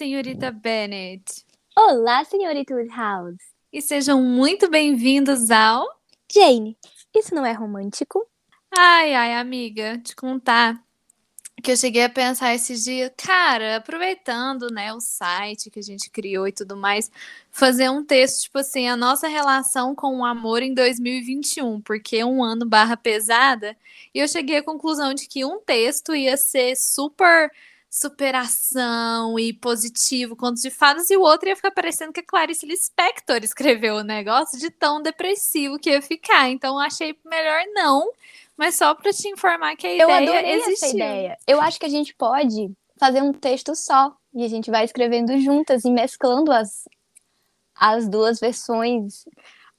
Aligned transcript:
senhorita 0.00 0.50
Bennett. 0.50 1.44
Olá, 1.76 2.24
senhorita 2.24 2.72
Woodhouse. 2.74 3.36
E 3.70 3.82
sejam 3.82 4.22
muito 4.22 4.70
bem-vindos 4.70 5.50
ao. 5.50 5.86
Jane, 6.32 6.74
isso 7.14 7.34
não 7.34 7.44
é 7.44 7.52
romântico? 7.52 8.26
Ai, 8.74 9.12
ai, 9.14 9.34
amiga, 9.34 9.98
te 9.98 10.16
contar 10.16 10.82
que 11.62 11.70
eu 11.70 11.76
cheguei 11.76 12.02
a 12.04 12.08
pensar 12.08 12.54
esses 12.54 12.82
dias, 12.82 13.12
cara, 13.14 13.76
aproveitando, 13.76 14.68
né, 14.72 14.92
o 14.94 15.00
site 15.00 15.70
que 15.70 15.78
a 15.78 15.82
gente 15.82 16.08
criou 16.08 16.48
e 16.48 16.52
tudo 16.52 16.76
mais, 16.76 17.10
fazer 17.50 17.90
um 17.90 18.02
texto, 18.02 18.44
tipo 18.44 18.58
assim, 18.58 18.88
a 18.88 18.96
nossa 18.96 19.28
relação 19.28 19.94
com 19.94 20.20
o 20.20 20.24
amor 20.24 20.62
em 20.62 20.72
2021, 20.72 21.80
porque 21.82 22.16
é 22.16 22.24
um 22.24 22.42
ano 22.42 22.64
barra 22.64 22.96
pesada, 22.96 23.76
e 24.14 24.18
eu 24.18 24.26
cheguei 24.26 24.56
à 24.56 24.62
conclusão 24.62 25.12
de 25.12 25.28
que 25.28 25.44
um 25.44 25.60
texto 25.60 26.14
ia 26.14 26.38
ser 26.38 26.74
super 26.76 27.52
superação 27.90 29.36
e 29.36 29.52
positivo, 29.52 30.36
contos 30.36 30.62
de 30.62 30.70
fadas, 30.70 31.10
e 31.10 31.16
o 31.16 31.22
outro 31.22 31.48
ia 31.48 31.56
ficar 31.56 31.72
parecendo 31.72 32.12
que 32.12 32.20
a 32.20 32.24
Clarice 32.24 32.64
Lispector 32.64 33.38
escreveu 33.42 33.96
o 33.96 34.04
negócio 34.04 34.56
de 34.60 34.70
tão 34.70 35.02
depressivo 35.02 35.76
que 35.76 35.90
ia 35.90 36.00
ficar. 36.00 36.48
Então 36.48 36.78
achei 36.78 37.18
melhor 37.24 37.62
não, 37.74 38.12
mas 38.56 38.76
só 38.76 38.94
para 38.94 39.12
te 39.12 39.26
informar 39.28 39.74
que 39.76 39.88
a 39.88 39.90
Eu 39.90 40.08
ideia 40.08 40.38
adorei 40.38 40.54
existiu. 40.54 40.72
essa 40.72 40.96
ideia. 40.96 41.38
Eu 41.48 41.60
acho 41.60 41.80
que 41.80 41.86
a 41.86 41.90
gente 41.90 42.14
pode 42.14 42.70
fazer 42.96 43.22
um 43.22 43.32
texto 43.32 43.74
só 43.74 44.14
e 44.32 44.44
a 44.44 44.48
gente 44.48 44.70
vai 44.70 44.84
escrevendo 44.84 45.36
juntas 45.40 45.84
e 45.84 45.90
mesclando 45.90 46.52
as, 46.52 46.88
as 47.74 48.08
duas 48.08 48.38
versões. 48.38 49.24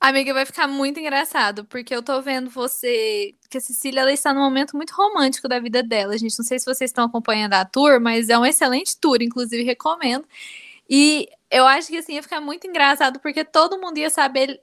Amiga, 0.03 0.33
vai 0.33 0.47
ficar 0.47 0.67
muito 0.67 0.99
engraçado, 0.99 1.63
porque 1.65 1.93
eu 1.95 2.01
tô 2.01 2.19
vendo 2.23 2.49
você, 2.49 3.35
que 3.47 3.59
a 3.59 3.61
Cecília 3.61 4.02
ela 4.02 4.11
está 4.11 4.33
num 4.33 4.41
momento 4.41 4.75
muito 4.75 4.91
romântico 4.95 5.47
da 5.47 5.59
vida 5.59 5.83
dela. 5.83 6.17
Gente, 6.17 6.39
não 6.39 6.45
sei 6.45 6.58
se 6.58 6.66
vocês 6.66 6.89
estão 6.89 7.05
acompanhando 7.05 7.53
a 7.53 7.63
tour, 7.66 8.02
mas 8.02 8.27
é 8.27 8.35
um 8.38 8.43
excelente 8.43 8.97
tour, 8.99 9.21
inclusive 9.21 9.61
recomendo. 9.63 10.25
E 10.89 11.30
eu 11.52 11.67
acho 11.67 11.89
que 11.89 11.97
assim 11.97 12.16
ia 12.16 12.23
ficar 12.23 12.41
muito 12.41 12.67
engraçado, 12.67 13.19
porque 13.19 13.45
todo 13.45 13.80
mundo 13.80 13.97
ia 13.99 14.09
saber 14.09 14.61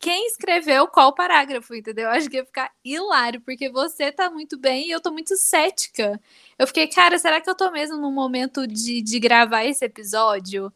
quem 0.00 0.26
escreveu 0.26 0.86
qual 0.88 1.14
parágrafo, 1.14 1.74
entendeu? 1.74 2.04
Eu 2.06 2.10
acho 2.10 2.28
que 2.30 2.36
ia 2.36 2.44
ficar 2.44 2.70
hilário, 2.84 3.40
porque 3.42 3.70
você 3.70 4.12
tá 4.12 4.30
muito 4.30 4.58
bem 4.58 4.88
e 4.88 4.90
eu 4.90 5.00
tô 5.00 5.10
muito 5.12 5.36
cética. 5.36 6.20
Eu 6.58 6.66
fiquei, 6.66 6.88
cara, 6.88 7.18
será 7.18 7.40
que 7.40 7.48
eu 7.50 7.54
tô 7.56 7.70
mesmo 7.70 7.96
no 7.98 8.10
momento 8.12 8.66
de, 8.66 9.00
de 9.02 9.18
gravar 9.20 9.64
esse 9.64 9.84
episódio? 9.84 10.72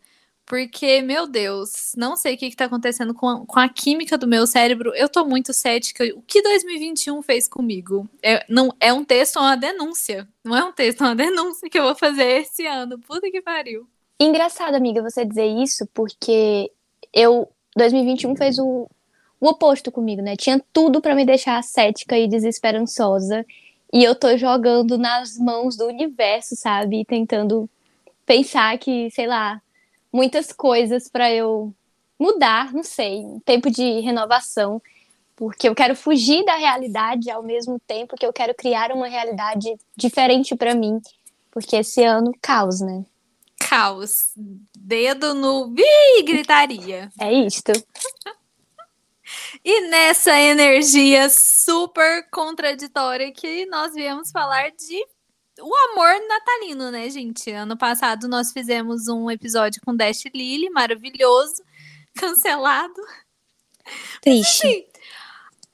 Porque, 0.53 1.00
meu 1.00 1.27
Deus, 1.27 1.95
não 1.97 2.14
sei 2.14 2.34
o 2.34 2.36
que, 2.36 2.50
que 2.50 2.56
tá 2.56 2.67
acontecendo 2.67 3.14
com 3.14 3.27
a, 3.27 3.47
com 3.47 3.58
a 3.58 3.70
química 3.70 4.19
do 4.19 4.27
meu 4.27 4.47
cérebro. 4.47 4.95
Eu 4.95 5.08
tô 5.08 5.25
muito 5.25 5.50
cética. 5.50 6.05
O 6.14 6.20
que 6.20 6.42
2021 6.42 7.22
fez 7.22 7.48
comigo? 7.48 8.06
É, 8.22 8.45
não, 8.50 8.69
é 8.78 8.92
um 8.92 9.03
texto 9.03 9.36
ou 9.36 9.45
uma 9.45 9.56
denúncia. 9.56 10.28
Não 10.45 10.55
é 10.55 10.62
um 10.62 10.70
texto, 10.70 11.00
é 11.00 11.06
uma 11.06 11.17
denúncia 11.17 11.70
que 11.70 11.78
eu 11.78 11.84
vou 11.84 11.95
fazer 11.95 12.42
esse 12.42 12.67
ano. 12.67 12.98
Puta 12.98 13.30
que 13.30 13.41
pariu. 13.41 13.89
Engraçado, 14.20 14.75
amiga, 14.75 15.00
você 15.00 15.25
dizer 15.25 15.47
isso, 15.47 15.89
porque 15.95 16.70
eu 17.14 17.48
2021 17.75 18.36
fez 18.36 18.58
o, 18.58 18.86
o 19.41 19.48
oposto 19.48 19.91
comigo, 19.91 20.20
né? 20.20 20.36
Tinha 20.36 20.62
tudo 20.70 21.00
pra 21.00 21.14
me 21.14 21.25
deixar 21.25 21.64
cética 21.64 22.19
e 22.19 22.28
desesperançosa, 22.28 23.47
e 23.91 24.05
eu 24.05 24.14
tô 24.14 24.36
jogando 24.36 24.98
nas 24.98 25.39
mãos 25.39 25.78
do 25.78 25.86
universo, 25.86 26.55
sabe? 26.56 27.00
E 27.00 27.05
tentando 27.06 27.67
pensar 28.27 28.77
que, 28.77 29.11
sei 29.12 29.27
lá, 29.27 29.58
muitas 30.12 30.52
coisas 30.52 31.08
pra 31.08 31.32
eu 31.32 31.74
mudar, 32.18 32.72
não 32.72 32.84
sei, 32.84 33.24
um 33.24 33.41
tempo 33.41 33.70
de 33.70 34.00
renovação, 34.00 34.80
porque 35.34 35.68
eu 35.68 35.74
quero 35.74 35.96
fugir 35.96 36.44
da 36.44 36.56
realidade 36.56 37.30
ao 37.30 37.42
mesmo 37.42 37.80
tempo 37.86 38.16
que 38.16 38.24
eu 38.24 38.33
quero 38.33 38.55
criar 38.55 38.92
uma 38.92 39.08
realidade 39.08 39.74
diferente 39.96 40.55
pra 40.55 40.74
mim, 40.74 41.00
porque 41.50 41.77
esse 41.77 42.05
ano 42.05 42.33
caos, 42.40 42.80
né? 42.80 43.05
Caos. 43.58 44.33
Dedo 44.77 45.34
no. 45.34 45.74
Ih, 45.77 46.23
gritaria. 46.23 47.08
É 47.18 47.33
isto. 47.33 47.73
E 49.64 49.89
nessa 49.89 50.39
energia 50.39 51.29
super 51.30 52.29
contraditória 52.30 53.33
que 53.33 53.64
nós 53.67 53.94
viemos 53.94 54.30
falar 54.30 54.70
de 54.70 55.06
o 55.62 55.74
amor 55.90 56.14
natalino, 56.28 56.90
né, 56.90 57.08
gente? 57.08 57.50
Ano 57.50 57.77
passado 57.77 58.28
nós 58.28 58.52
fizemos 58.52 59.08
um 59.08 59.30
episódio 59.30 59.80
com 59.84 59.95
Dash 59.95 60.24
Lily, 60.34 60.70
maravilhoso, 60.70 61.62
cancelado. 62.14 63.00
Triste. 64.20 64.61
Sim. 64.61 64.84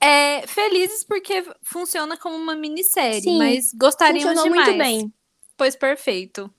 É, 0.01 0.47
felizes 0.47 1.03
porque 1.03 1.45
funciona 1.61 2.15
como 2.15 2.35
uma 2.35 2.55
minissérie, 2.55 3.21
Sim, 3.21 3.37
mas 3.37 3.73
gostaríamos 3.73 4.39
Funcionou 4.39 4.43
de 4.45 4.55
mais. 4.55 4.67
muito 4.67 4.77
bem. 4.77 5.13
Pois 5.57 5.75
perfeito. 5.75 6.49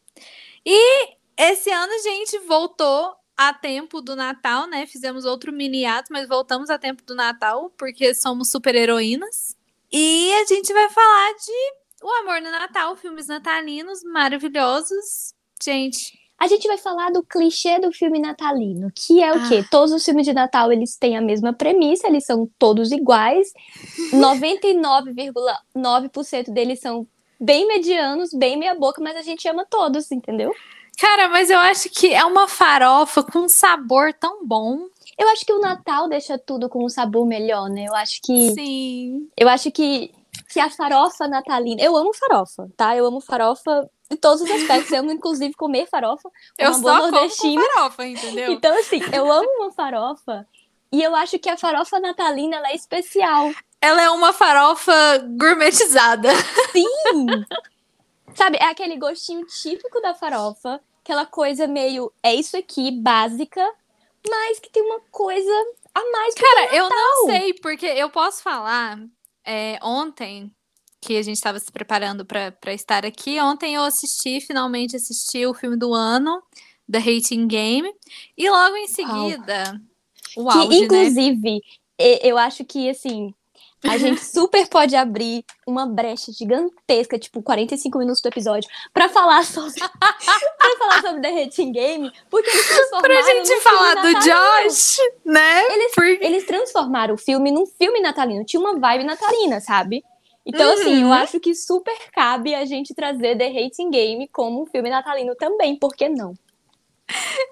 E 0.64 1.16
esse 1.38 1.70
ano 1.70 1.90
a 1.90 1.98
gente 1.98 2.38
voltou 2.40 3.16
a 3.34 3.54
tempo 3.54 4.02
do 4.02 4.14
Natal, 4.14 4.66
né? 4.66 4.86
Fizemos 4.86 5.24
outro 5.24 5.50
mini 5.50 5.86
ato, 5.86 6.12
mas 6.12 6.28
voltamos 6.28 6.68
a 6.68 6.78
tempo 6.78 7.02
do 7.02 7.14
Natal, 7.14 7.72
porque 7.78 8.12
somos 8.12 8.50
super 8.50 8.74
heroínas. 8.74 9.56
E 9.90 10.30
a 10.34 10.44
gente 10.44 10.70
vai 10.74 10.90
falar 10.90 11.32
de 11.32 11.79
O 12.02 12.10
Amor 12.20 12.40
no 12.40 12.50
Natal, 12.50 12.96
filmes 12.96 13.26
natalinos 13.26 14.02
maravilhosos. 14.02 15.34
Gente, 15.62 16.18
A 16.38 16.48
gente 16.48 16.66
vai 16.66 16.78
falar 16.78 17.10
do 17.10 17.22
clichê 17.22 17.78
do 17.78 17.92
filme 17.92 18.18
natalino, 18.18 18.90
que 18.94 19.22
é 19.22 19.30
o 19.30 19.46
quê? 19.46 19.62
Todos 19.70 19.92
os 19.92 20.02
filmes 20.02 20.24
de 20.24 20.32
Natal, 20.32 20.72
eles 20.72 20.96
têm 20.96 21.18
a 21.18 21.20
mesma 21.20 21.52
premissa, 21.52 22.06
eles 22.08 22.24
são 22.24 22.48
todos 22.58 22.90
iguais. 22.92 23.52
99,9% 24.14 26.50
deles 26.50 26.80
são 26.80 27.06
bem 27.38 27.66
medianos, 27.66 28.30
bem 28.32 28.56
meia 28.58 28.74
boca, 28.74 29.02
mas 29.02 29.16
a 29.16 29.22
gente 29.22 29.46
ama 29.48 29.66
todos, 29.68 30.10
entendeu? 30.10 30.50
cara, 30.98 31.28
mas 31.30 31.48
eu 31.48 31.58
acho 31.58 31.88
que 31.88 32.12
é 32.12 32.22
uma 32.26 32.46
farofa 32.46 33.22
com 33.22 33.38
um 33.40 33.48
sabor 33.48 34.12
tão 34.12 34.46
bom. 34.46 34.86
Eu 35.18 35.28
acho 35.30 35.46
que 35.46 35.52
o 35.52 35.58
Natal 35.60 36.08
deixa 36.10 36.36
tudo 36.38 36.68
com 36.68 36.84
um 36.84 36.90
sabor 36.90 37.24
melhor, 37.26 37.70
né? 37.70 37.86
Eu 37.86 37.94
acho 37.94 38.20
que 38.22 38.52
Sim. 38.52 39.26
eu 39.34 39.48
acho 39.48 39.70
que 39.70 40.12
que 40.48 40.60
a 40.60 40.70
farofa 40.70 41.28
natalina, 41.28 41.80
eu 41.82 41.96
amo 41.96 42.12
farofa, 42.14 42.68
tá? 42.76 42.96
Eu 42.96 43.06
amo 43.06 43.20
farofa 43.20 43.88
em 44.10 44.16
todos 44.16 44.42
os 44.42 44.50
aspectos, 44.50 44.90
eu 44.92 45.00
amo 45.00 45.12
inclusive 45.12 45.54
comer 45.54 45.86
farofa, 45.86 46.28
Eu 46.58 46.70
uma 46.70 46.80
só 46.80 47.10
como 47.10 47.30
farofa, 47.30 48.06
entendeu? 48.06 48.52
Então, 48.52 48.76
assim, 48.78 49.00
eu 49.12 49.30
amo 49.30 49.48
uma 49.58 49.72
farofa 49.72 50.46
e 50.92 51.02
eu 51.02 51.14
acho 51.14 51.38
que 51.38 51.48
a 51.48 51.56
farofa 51.56 52.00
natalina 52.00 52.56
ela 52.56 52.68
é 52.70 52.74
especial. 52.74 53.52
Ela 53.80 54.02
é 54.02 54.10
uma 54.10 54.32
farofa 54.32 54.92
gourmetizada. 55.38 56.30
Sim! 56.72 56.86
Sabe, 58.34 58.58
é 58.58 58.64
aquele 58.64 58.96
gostinho 58.96 59.46
típico 59.46 60.00
da 60.00 60.14
farofa, 60.14 60.80
aquela 61.02 61.26
coisa 61.26 61.66
meio, 61.66 62.12
é 62.22 62.34
isso 62.34 62.56
aqui, 62.56 62.90
básica, 62.90 63.64
mas 64.28 64.58
que 64.58 64.70
tem 64.70 64.82
uma 64.82 65.00
coisa 65.10 65.52
a 65.94 66.10
mais. 66.10 66.34
Cara, 66.34 66.74
eu 66.74 66.88
não 66.88 67.26
sei, 67.26 67.54
porque 67.54 67.86
eu 67.86 68.10
posso 68.10 68.42
falar. 68.42 68.98
É, 69.44 69.78
ontem, 69.82 70.50
que 71.00 71.16
a 71.16 71.22
gente 71.22 71.36
estava 71.36 71.58
se 71.58 71.70
preparando 71.72 72.24
para 72.24 72.74
estar 72.74 73.06
aqui, 73.06 73.40
ontem 73.40 73.74
eu 73.74 73.82
assisti, 73.82 74.40
finalmente 74.40 74.96
assisti 74.96 75.46
o 75.46 75.54
filme 75.54 75.76
do 75.76 75.94
ano, 75.94 76.42
The 76.90 76.98
Hating 76.98 77.46
Game, 77.46 77.90
e 78.36 78.50
logo 78.50 78.76
em 78.76 78.86
seguida. 78.86 79.80
O 80.36 80.48
Que, 80.50 80.58
auge, 80.58 80.68
né? 80.80 80.84
inclusive, 80.84 81.60
e- 81.98 82.20
eu 82.22 82.36
acho 82.36 82.64
que, 82.64 82.88
assim, 82.90 83.34
a 83.82 83.96
gente 83.96 84.20
super 84.24 84.68
pode 84.68 84.94
abrir 84.94 85.44
uma 85.66 85.86
brecha 85.86 86.30
gigantesca, 86.32 87.18
tipo, 87.18 87.42
45 87.42 87.98
minutos 87.98 88.20
do 88.20 88.28
episódio, 88.28 88.68
pra 88.92 89.08
falar 89.08 89.44
sobre, 89.44 89.80
falar 91.00 91.14
sobre 91.14 91.22
The 91.22 91.42
Hating 91.42 91.72
Game, 91.72 92.12
porque 92.28 92.50
eles 92.50 92.66
transformaram 92.68 93.22
Pra 93.22 93.32
gente 93.34 93.60
falar 93.60 93.94
do. 93.94 94.20
Josh, 94.20 94.96
né? 95.24 95.64
Eles, 95.72 95.92
eles 96.20 96.44
transformaram 96.44 97.14
o 97.14 97.18
filme 97.18 97.50
num 97.50 97.66
filme 97.66 98.00
natalino. 98.00 98.44
Tinha 98.44 98.60
uma 98.60 98.78
vibe 98.78 99.04
natalina, 99.04 99.60
sabe? 99.60 100.02
Então, 100.44 100.72
assim, 100.72 101.02
eu 101.02 101.08
Uhum. 101.08 101.12
acho 101.12 101.38
que 101.38 101.54
super 101.54 101.94
cabe 102.12 102.54
a 102.54 102.64
gente 102.64 102.94
trazer 102.94 103.36
The 103.36 103.46
Hating 103.46 103.90
Game 103.90 104.28
como 104.28 104.62
um 104.62 104.66
filme 104.66 104.88
natalino 104.88 105.34
também, 105.36 105.76
por 105.76 105.94
que 105.94 106.08
não? 106.08 106.34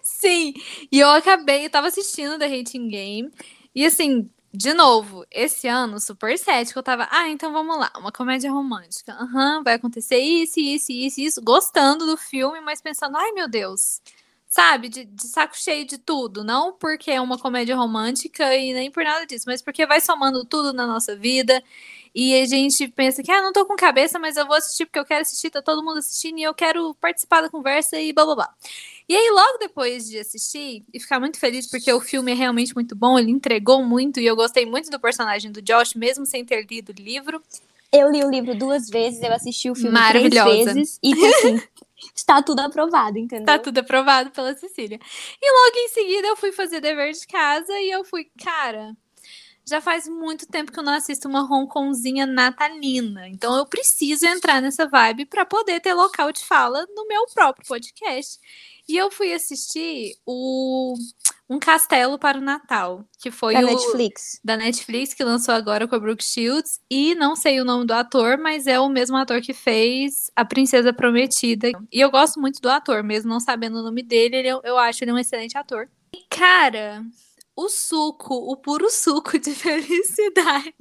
Sim, 0.02 0.54
e 0.90 0.98
eu 1.00 1.08
acabei, 1.10 1.66
eu 1.66 1.70
tava 1.70 1.88
assistindo 1.88 2.38
The 2.38 2.46
Hating 2.46 2.88
Game, 2.88 3.30
e 3.74 3.84
assim, 3.84 4.28
de 4.52 4.72
novo, 4.72 5.26
esse 5.30 5.68
ano, 5.68 6.00
super 6.00 6.38
cético, 6.38 6.78
eu 6.78 6.82
tava, 6.82 7.06
ah, 7.10 7.28
então 7.28 7.52
vamos 7.52 7.78
lá, 7.78 7.92
uma 7.96 8.10
comédia 8.10 8.50
romântica, 8.50 9.12
aham, 9.12 9.62
vai 9.62 9.74
acontecer 9.74 10.18
isso, 10.18 10.58
isso, 10.58 10.90
isso, 10.90 11.20
isso, 11.20 11.42
gostando 11.42 12.06
do 12.06 12.16
filme, 12.16 12.60
mas 12.60 12.80
pensando, 12.80 13.16
ai 13.16 13.32
meu 13.32 13.46
Deus, 13.48 14.00
sabe, 14.48 14.88
de, 14.88 15.04
de 15.04 15.26
saco 15.26 15.54
cheio 15.56 15.86
de 15.86 15.98
tudo, 15.98 16.42
não 16.42 16.72
porque 16.72 17.10
é 17.10 17.20
uma 17.20 17.38
comédia 17.38 17.76
romântica 17.76 18.56
e 18.56 18.72
nem 18.72 18.90
por 18.90 19.04
nada 19.04 19.26
disso, 19.26 19.44
mas 19.46 19.60
porque 19.60 19.84
vai 19.86 20.00
somando 20.00 20.44
tudo 20.44 20.72
na 20.72 20.86
nossa 20.86 21.14
vida, 21.14 21.62
e 22.20 22.34
a 22.34 22.44
gente 22.46 22.88
pensa 22.88 23.22
que, 23.22 23.30
ah, 23.30 23.40
não 23.40 23.52
tô 23.52 23.64
com 23.64 23.76
cabeça, 23.76 24.18
mas 24.18 24.36
eu 24.36 24.44
vou 24.44 24.56
assistir 24.56 24.86
porque 24.86 24.98
eu 24.98 25.04
quero 25.04 25.22
assistir, 25.22 25.50
tá 25.50 25.62
todo 25.62 25.84
mundo 25.84 25.98
assistindo 25.98 26.36
e 26.40 26.42
eu 26.42 26.52
quero 26.52 26.92
participar 26.96 27.42
da 27.42 27.48
conversa 27.48 27.96
e 27.96 28.12
blá 28.12 28.24
blá 28.24 28.34
blá. 28.34 28.54
E 29.08 29.14
aí, 29.14 29.30
logo 29.30 29.58
depois 29.58 30.08
de 30.08 30.18
assistir 30.18 30.84
e 30.92 30.98
ficar 30.98 31.20
muito 31.20 31.38
feliz, 31.38 31.70
porque 31.70 31.92
o 31.92 32.00
filme 32.00 32.32
é 32.32 32.34
realmente 32.34 32.74
muito 32.74 32.96
bom, 32.96 33.16
ele 33.16 33.30
entregou 33.30 33.84
muito 33.84 34.18
e 34.18 34.26
eu 34.26 34.34
gostei 34.34 34.66
muito 34.66 34.90
do 34.90 34.98
personagem 34.98 35.52
do 35.52 35.62
Josh, 35.62 35.94
mesmo 35.94 36.26
sem 36.26 36.44
ter 36.44 36.66
lido 36.68 36.88
o 36.88 37.00
livro. 37.00 37.40
Eu 37.92 38.10
li 38.10 38.24
o 38.24 38.28
livro 38.28 38.52
duas 38.52 38.90
vezes, 38.90 39.22
eu 39.22 39.32
assisti 39.32 39.70
o 39.70 39.76
filme 39.76 39.96
três 40.08 40.34
vezes. 40.34 40.98
E, 41.00 41.12
assim, 41.24 41.62
está 42.12 42.42
tudo 42.42 42.58
aprovado, 42.58 43.16
entendeu? 43.16 43.46
Tá 43.46 43.60
tudo 43.60 43.78
aprovado 43.78 44.32
pela 44.32 44.56
Cecília. 44.56 44.98
E 45.40 45.52
logo 45.52 45.76
em 45.76 45.88
seguida 45.90 46.26
eu 46.26 46.36
fui 46.36 46.50
fazer 46.50 46.80
dever 46.80 47.12
de 47.12 47.24
casa 47.28 47.72
e 47.78 47.92
eu 47.92 48.04
fui, 48.04 48.28
cara, 48.42 48.92
já 49.68 49.80
faz 49.80 50.08
muito 50.08 50.46
tempo 50.46 50.72
que 50.72 50.78
eu 50.78 50.82
não 50.82 50.94
assisto 50.94 51.28
uma 51.28 51.42
Hongkongzinha 51.42 52.26
natalina. 52.26 53.28
Então 53.28 53.56
eu 53.56 53.66
preciso 53.66 54.26
entrar 54.26 54.60
nessa 54.62 54.86
vibe 54.88 55.26
para 55.26 55.44
poder 55.44 55.80
ter 55.80 55.94
local 55.94 56.32
de 56.32 56.44
fala 56.44 56.86
no 56.94 57.06
meu 57.06 57.26
próprio 57.34 57.66
podcast. 57.66 58.38
E 58.88 58.96
eu 58.96 59.10
fui 59.10 59.34
assistir 59.34 60.16
o 60.24 60.94
Um 61.50 61.58
Castelo 61.58 62.18
para 62.18 62.38
o 62.38 62.40
Natal, 62.40 63.04
que 63.18 63.30
foi 63.30 63.52
da 63.52 63.60
o 63.60 63.66
Netflix. 63.66 64.40
da 64.42 64.56
Netflix 64.56 65.12
que 65.12 65.22
lançou 65.22 65.54
agora 65.54 65.86
com 65.86 65.94
a 65.94 65.98
Brooke 65.98 66.24
Shields 66.24 66.80
e 66.90 67.14
não 67.14 67.36
sei 67.36 67.60
o 67.60 67.64
nome 67.66 67.84
do 67.86 67.92
ator, 67.92 68.38
mas 68.38 68.66
é 68.66 68.80
o 68.80 68.88
mesmo 68.88 69.16
ator 69.18 69.42
que 69.42 69.52
fez 69.52 70.30
A 70.34 70.42
Princesa 70.44 70.90
Prometida. 70.92 71.68
E 71.92 72.00
eu 72.00 72.10
gosto 72.10 72.40
muito 72.40 72.60
do 72.62 72.70
ator, 72.70 73.02
mesmo 73.02 73.28
não 73.28 73.40
sabendo 73.40 73.78
o 73.78 73.82
nome 73.82 74.02
dele, 74.02 74.36
ele, 74.36 74.48
é- 74.48 74.60
eu 74.64 74.78
acho 74.78 75.04
ele 75.04 75.12
um 75.12 75.18
excelente 75.18 75.56
ator. 75.58 75.86
E 76.14 76.24
cara, 76.30 77.04
o 77.58 77.68
suco, 77.68 78.34
o 78.34 78.56
puro 78.56 78.88
suco 78.88 79.36
de 79.36 79.50
felicidade 79.52 80.72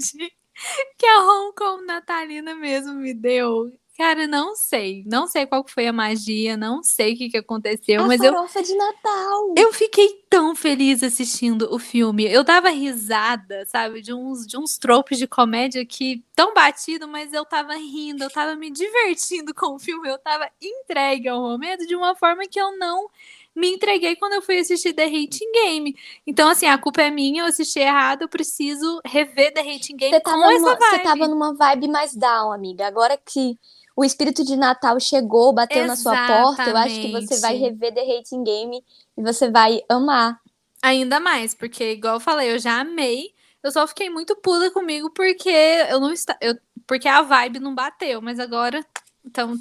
que 0.98 1.06
a 1.08 1.24
Hong 1.24 1.56
Kong 1.56 1.84
natalina 1.86 2.54
mesmo 2.54 2.94
me 2.94 3.16
deu. 3.16 3.72
Cara, 3.98 4.28
não 4.28 4.56
sei. 4.56 5.04
Não 5.08 5.26
sei 5.26 5.48
qual 5.48 5.66
foi 5.68 5.88
a 5.88 5.94
magia, 5.94 6.56
não 6.56 6.84
sei 6.84 7.14
o 7.14 7.18
que, 7.18 7.30
que 7.30 7.38
aconteceu, 7.38 8.04
a 8.04 8.08
mas 8.08 8.22
eu, 8.22 8.32
de 8.32 8.76
Natal. 8.76 9.56
eu 9.58 9.74
fiquei 9.74 10.24
tão 10.30 10.56
feliz 10.56 11.02
assistindo 11.02 11.68
o 11.74 11.80
filme. 11.80 12.32
Eu 12.32 12.44
dava 12.44 12.70
risada, 12.70 13.66
sabe, 13.66 14.02
de 14.02 14.14
uns, 14.14 14.46
de 14.46 14.56
uns 14.56 14.78
tropes 14.78 15.18
de 15.18 15.26
comédia 15.26 15.84
que 15.84 16.24
tão 16.36 16.54
batido, 16.54 17.08
mas 17.08 17.34
eu 17.34 17.44
tava 17.44 17.74
rindo, 17.74 18.24
eu 18.24 18.30
tava 18.30 18.56
me 18.56 18.70
divertindo 18.70 19.52
com 19.52 19.74
o 19.74 19.80
filme, 19.80 20.08
eu 20.08 20.20
tava 20.20 20.48
entregue 20.62 21.28
ao 21.28 21.42
momento 21.42 21.88
de 21.88 21.96
uma 21.96 22.14
forma 22.14 22.48
que 22.48 22.62
eu 22.62 22.78
não 22.78 23.10
me 23.58 23.74
entreguei 23.74 24.16
quando 24.16 24.34
eu 24.34 24.42
fui 24.42 24.60
assistir 24.60 24.94
The 24.94 25.06
Hating 25.06 25.52
Game. 25.52 25.96
Então, 26.28 26.48
assim, 26.48 26.68
a 26.68 26.78
culpa 26.78 27.02
é 27.02 27.10
minha, 27.10 27.42
eu 27.42 27.48
assisti 27.48 27.80
errado, 27.80 28.22
eu 28.22 28.30
preciso 28.30 29.02
rever 29.04 29.52
The 29.52 29.62
Hating 29.62 29.98
Game 29.98 30.14
Você 30.14 30.22
com 30.22 30.30
essa 30.30 30.60
numa, 30.60 30.76
vibe. 30.76 30.90
você 30.90 31.00
tava 31.00 31.28
numa 31.28 31.54
vibe 31.56 31.88
mais 31.88 32.16
down, 32.16 32.52
amiga. 32.52 32.86
Agora 32.86 33.18
que 33.18 33.58
o 33.96 34.06
espírito 34.06 34.46
de 34.46 34.56
Natal 34.56 35.00
chegou, 35.00 35.52
bateu 35.52 35.88
na 35.88 35.96
sua 35.96 36.16
porta, 36.28 36.70
eu 36.70 36.78
acho 36.78 37.02
que 37.02 37.12
você 37.12 37.40
vai 37.40 37.56
Exatamente. 37.56 37.62
rever 37.64 37.94
The 37.96 38.18
Hating 38.18 38.44
Game 38.44 38.86
e 39.18 39.22
você 39.24 39.50
vai 39.50 39.82
amar. 39.90 40.40
Ainda 40.80 41.20
mais, 41.20 41.56
porque, 41.56 41.94
igual 41.94 42.14
eu 42.14 42.20
falei, 42.20 42.52
eu 42.54 42.60
já 42.60 42.80
amei. 42.80 43.34
Eu 43.64 43.72
só 43.72 43.88
fiquei 43.88 44.08
muito 44.08 44.36
puta 44.36 44.70
comigo 44.70 45.10
porque 45.10 45.50
eu 45.50 46.00
não 46.00 46.12
está, 46.12 46.38
eu, 46.40 46.56
porque 46.86 47.08
a 47.08 47.24
vibe 47.24 47.60
não 47.60 47.74
bateu, 47.74 48.22
mas 48.22 48.40
agora 48.40 48.86
estamos 49.26 49.58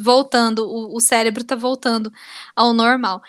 voltando, 0.00 0.68
o, 0.68 0.96
o 0.96 1.00
cérebro 1.00 1.44
tá 1.44 1.54
voltando 1.56 2.12
ao 2.54 2.72
normal. 2.72 3.22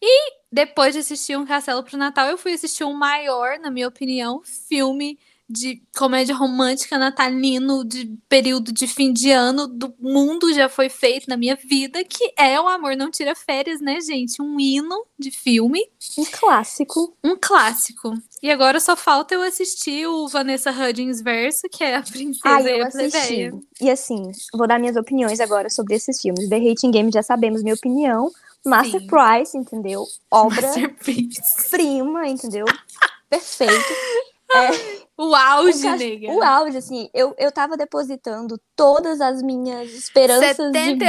E 0.00 0.32
depois 0.50 0.94
de 0.94 1.00
assistir 1.00 1.36
um 1.36 1.46
Castelo 1.46 1.82
pro 1.82 1.96
Natal, 1.96 2.28
eu 2.28 2.38
fui 2.38 2.52
assistir 2.52 2.84
um 2.84 2.92
maior, 2.92 3.58
na 3.58 3.70
minha 3.70 3.88
opinião, 3.88 4.42
filme 4.44 5.18
de 5.52 5.82
comédia 5.96 6.34
romântica 6.34 6.96
natalino 6.96 7.84
de 7.84 8.06
período 8.28 8.72
de 8.72 8.86
fim 8.86 9.12
de 9.12 9.30
ano 9.30 9.68
do 9.68 9.94
mundo 10.00 10.52
já 10.54 10.68
foi 10.68 10.88
feito 10.88 11.28
na 11.28 11.36
minha 11.36 11.54
vida, 11.54 12.02
que 12.04 12.32
é 12.38 12.58
O 12.60 12.66
Amor 12.66 12.96
Não 12.96 13.10
Tira 13.10 13.34
Férias, 13.34 13.80
né, 13.80 14.00
gente? 14.00 14.40
Um 14.40 14.58
hino 14.58 15.04
de 15.18 15.30
filme 15.30 15.84
Um 16.18 16.24
clássico. 16.24 17.16
um 17.22 17.36
clássico. 17.40 18.14
E 18.42 18.50
agora 18.50 18.80
só 18.80 18.96
falta 18.96 19.34
eu 19.34 19.42
assistir 19.42 20.06
o 20.06 20.26
Vanessa 20.26 20.70
Hudgens 20.70 21.20
verso, 21.20 21.68
que 21.70 21.84
é 21.84 21.96
a 21.96 22.02
princesa 22.02 22.40
Ah, 22.44 22.62
e 22.62 22.78
eu 22.78 22.86
assisti. 22.86 23.50
E 23.80 23.90
assim, 23.90 24.32
vou 24.54 24.66
dar 24.66 24.80
minhas 24.80 24.96
opiniões 24.96 25.38
agora 25.38 25.68
sobre 25.68 25.94
esses 25.94 26.20
filmes. 26.20 26.48
The 26.48 26.56
Hating 26.56 26.90
Game 26.90 27.10
já 27.12 27.22
sabemos 27.22 27.62
minha 27.62 27.74
opinião. 27.74 28.30
Master 28.64 29.00
Sim. 29.00 29.06
Price, 29.08 29.56
entendeu? 29.58 30.06
Obra 30.30 30.68
prima, 31.70 32.26
entendeu? 32.28 32.64
Perfeito. 33.28 33.72
É, 34.54 34.68
O 35.22 35.36
auge, 35.36 35.86
o, 35.86 35.96
nega. 35.96 36.32
o 36.32 36.42
auge, 36.42 36.76
assim, 36.78 37.08
eu, 37.14 37.32
eu 37.38 37.52
tava 37.52 37.76
depositando 37.76 38.60
todas 38.74 39.20
as 39.20 39.40
minhas 39.40 39.88
esperanças 39.92 40.72
de 40.72 40.94
vida. 40.94 41.06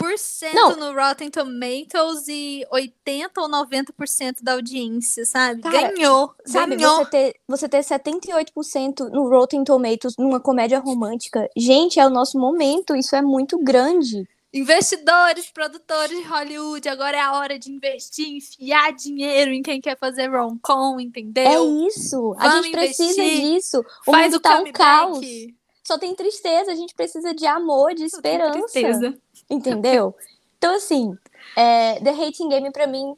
78% 0.00 0.52
Não. 0.52 0.76
no 0.76 0.92
Rotten 0.92 1.30
Tomatoes 1.30 2.26
e 2.26 2.66
80 2.72 3.40
ou 3.40 3.48
90% 3.48 4.42
da 4.42 4.54
audiência, 4.54 5.24
sabe? 5.24 5.62
Cara, 5.62 5.92
ganhou, 5.92 6.34
Sabe, 6.44 6.74
ganhou. 6.74 6.96
você 6.96 7.10
ter, 7.10 7.36
você 7.46 7.68
ter 7.68 7.84
78% 7.84 9.10
no 9.10 9.28
Rotten 9.28 9.62
Tomatoes 9.62 10.16
numa 10.18 10.40
comédia 10.40 10.80
romântica. 10.80 11.48
Gente, 11.56 12.00
é 12.00 12.06
o 12.06 12.10
nosso 12.10 12.40
momento, 12.40 12.96
isso 12.96 13.14
é 13.14 13.22
muito 13.22 13.62
grande. 13.62 14.28
Investidores, 14.52 15.50
produtores 15.50 16.16
de 16.16 16.24
Hollywood, 16.24 16.88
agora 16.88 17.16
é 17.16 17.20
a 17.20 17.32
hora 17.36 17.58
de 17.58 17.70
investir, 17.70 18.28
enfiar 18.36 18.92
dinheiro 18.92 19.52
em 19.52 19.60
quem 19.62 19.80
quer 19.80 19.98
fazer 19.98 20.28
rom-com, 20.28 20.98
entendeu? 20.98 21.44
É 21.44 21.86
isso. 21.88 22.34
A 22.38 22.48
Vamos 22.48 22.64
gente 22.66 22.72
precisa 22.72 23.22
investir. 23.22 23.54
disso. 23.54 23.84
O 24.06 24.12
Faz 24.12 24.26
mundo 24.26 24.36
o 24.36 24.40
tá 24.40 24.60
um 24.60 24.72
caos. 24.72 25.26
Só 25.84 25.98
tem 25.98 26.14
tristeza, 26.14 26.72
a 26.72 26.74
gente 26.74 26.94
precisa 26.94 27.34
de 27.34 27.46
amor, 27.46 27.94
de 27.94 28.08
Só 28.08 28.16
esperança. 28.16 28.58
tristeza. 28.58 29.14
Entendeu? 29.48 30.14
Então, 30.58 30.74
assim, 30.74 31.14
é, 31.54 32.00
The 32.00 32.10
Hating 32.10 32.48
Game, 32.48 32.72
pra 32.72 32.86
mim, 32.86 33.14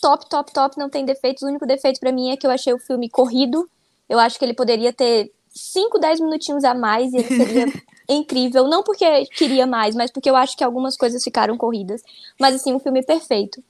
top, 0.00 0.28
top, 0.28 0.52
top, 0.52 0.78
não 0.78 0.90
tem 0.90 1.04
defeitos. 1.04 1.42
O 1.42 1.46
único 1.46 1.66
defeito 1.66 1.98
pra 1.98 2.12
mim 2.12 2.30
é 2.30 2.36
que 2.36 2.46
eu 2.46 2.50
achei 2.50 2.72
o 2.72 2.78
filme 2.78 3.08
corrido. 3.08 3.68
Eu 4.08 4.18
acho 4.18 4.38
que 4.38 4.44
ele 4.44 4.54
poderia 4.54 4.92
ter 4.92 5.32
5, 5.48 5.98
10 5.98 6.20
minutinhos 6.20 6.64
a 6.64 6.74
mais 6.74 7.12
e 7.12 7.16
ele 7.16 7.28
seria 7.28 7.66
incrível. 8.08 8.68
Não 8.68 8.82
porque 8.82 9.26
queria 9.26 9.66
mais, 9.66 9.94
mas 9.94 10.10
porque 10.10 10.28
eu 10.28 10.36
acho 10.36 10.56
que 10.56 10.64
algumas 10.64 10.96
coisas 10.96 11.22
ficaram 11.22 11.56
corridas. 11.56 12.02
Mas, 12.40 12.54
assim, 12.54 12.72
um 12.74 12.78
filme 12.78 13.02
perfeito. 13.04 13.62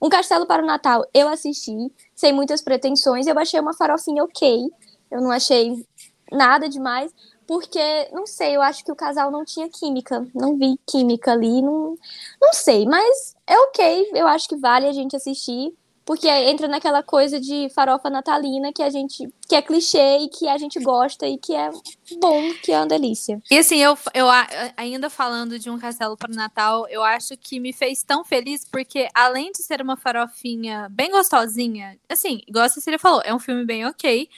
Um 0.00 0.08
Castelo 0.08 0.46
para 0.46 0.62
o 0.62 0.66
Natal, 0.66 1.04
eu 1.12 1.28
assisti, 1.28 1.92
sem 2.14 2.32
muitas 2.32 2.62
pretensões. 2.62 3.26
Eu 3.26 3.38
achei 3.38 3.58
uma 3.58 3.74
farofinha 3.74 4.22
ok. 4.22 4.68
Eu 5.10 5.20
não 5.20 5.30
achei 5.30 5.84
nada 6.30 6.68
demais. 6.68 7.12
Porque, 7.46 7.80
não 8.12 8.26
sei, 8.26 8.54
eu 8.54 8.60
acho 8.60 8.84
que 8.84 8.92
o 8.92 8.96
casal 8.96 9.30
não 9.30 9.42
tinha 9.42 9.68
química. 9.70 10.26
Não 10.34 10.56
vi 10.56 10.78
química 10.86 11.32
ali. 11.32 11.62
Não, 11.62 11.96
não 12.40 12.52
sei, 12.52 12.84
mas 12.84 13.34
é 13.46 13.58
ok. 13.58 14.10
Eu 14.14 14.26
acho 14.26 14.46
que 14.46 14.56
vale 14.56 14.86
a 14.86 14.92
gente 14.92 15.16
assistir. 15.16 15.74
Porque 16.08 16.26
entra 16.26 16.66
naquela 16.66 17.02
coisa 17.02 17.38
de 17.38 17.68
farofa 17.74 18.08
natalina 18.08 18.72
que 18.72 18.82
a 18.82 18.88
gente. 18.88 19.28
que 19.46 19.54
é 19.54 19.60
clichê 19.60 20.20
e 20.20 20.28
que 20.30 20.48
a 20.48 20.56
gente 20.56 20.80
gosta 20.80 21.26
e 21.26 21.36
que 21.36 21.54
é 21.54 21.70
bom, 22.18 22.54
que 22.62 22.72
é 22.72 22.78
uma 22.78 22.86
delícia. 22.86 23.42
E 23.50 23.58
assim, 23.58 23.76
eu, 23.76 23.94
eu 24.14 24.26
ainda 24.74 25.10
falando 25.10 25.58
de 25.58 25.68
um 25.68 25.78
castelo 25.78 26.16
para 26.16 26.32
o 26.32 26.34
Natal, 26.34 26.88
eu 26.88 27.04
acho 27.04 27.36
que 27.36 27.60
me 27.60 27.74
fez 27.74 28.02
tão 28.02 28.24
feliz 28.24 28.64
porque, 28.64 29.06
além 29.12 29.52
de 29.52 29.58
ser 29.58 29.82
uma 29.82 29.98
farofinha 29.98 30.88
bem 30.90 31.10
gostosinha, 31.10 31.98
assim, 32.08 32.40
igual 32.48 32.64
a 32.64 32.70
Cecília 32.70 32.98
falou, 32.98 33.20
é 33.22 33.34
um 33.34 33.38
filme 33.38 33.66
bem 33.66 33.84
ok. 33.84 34.30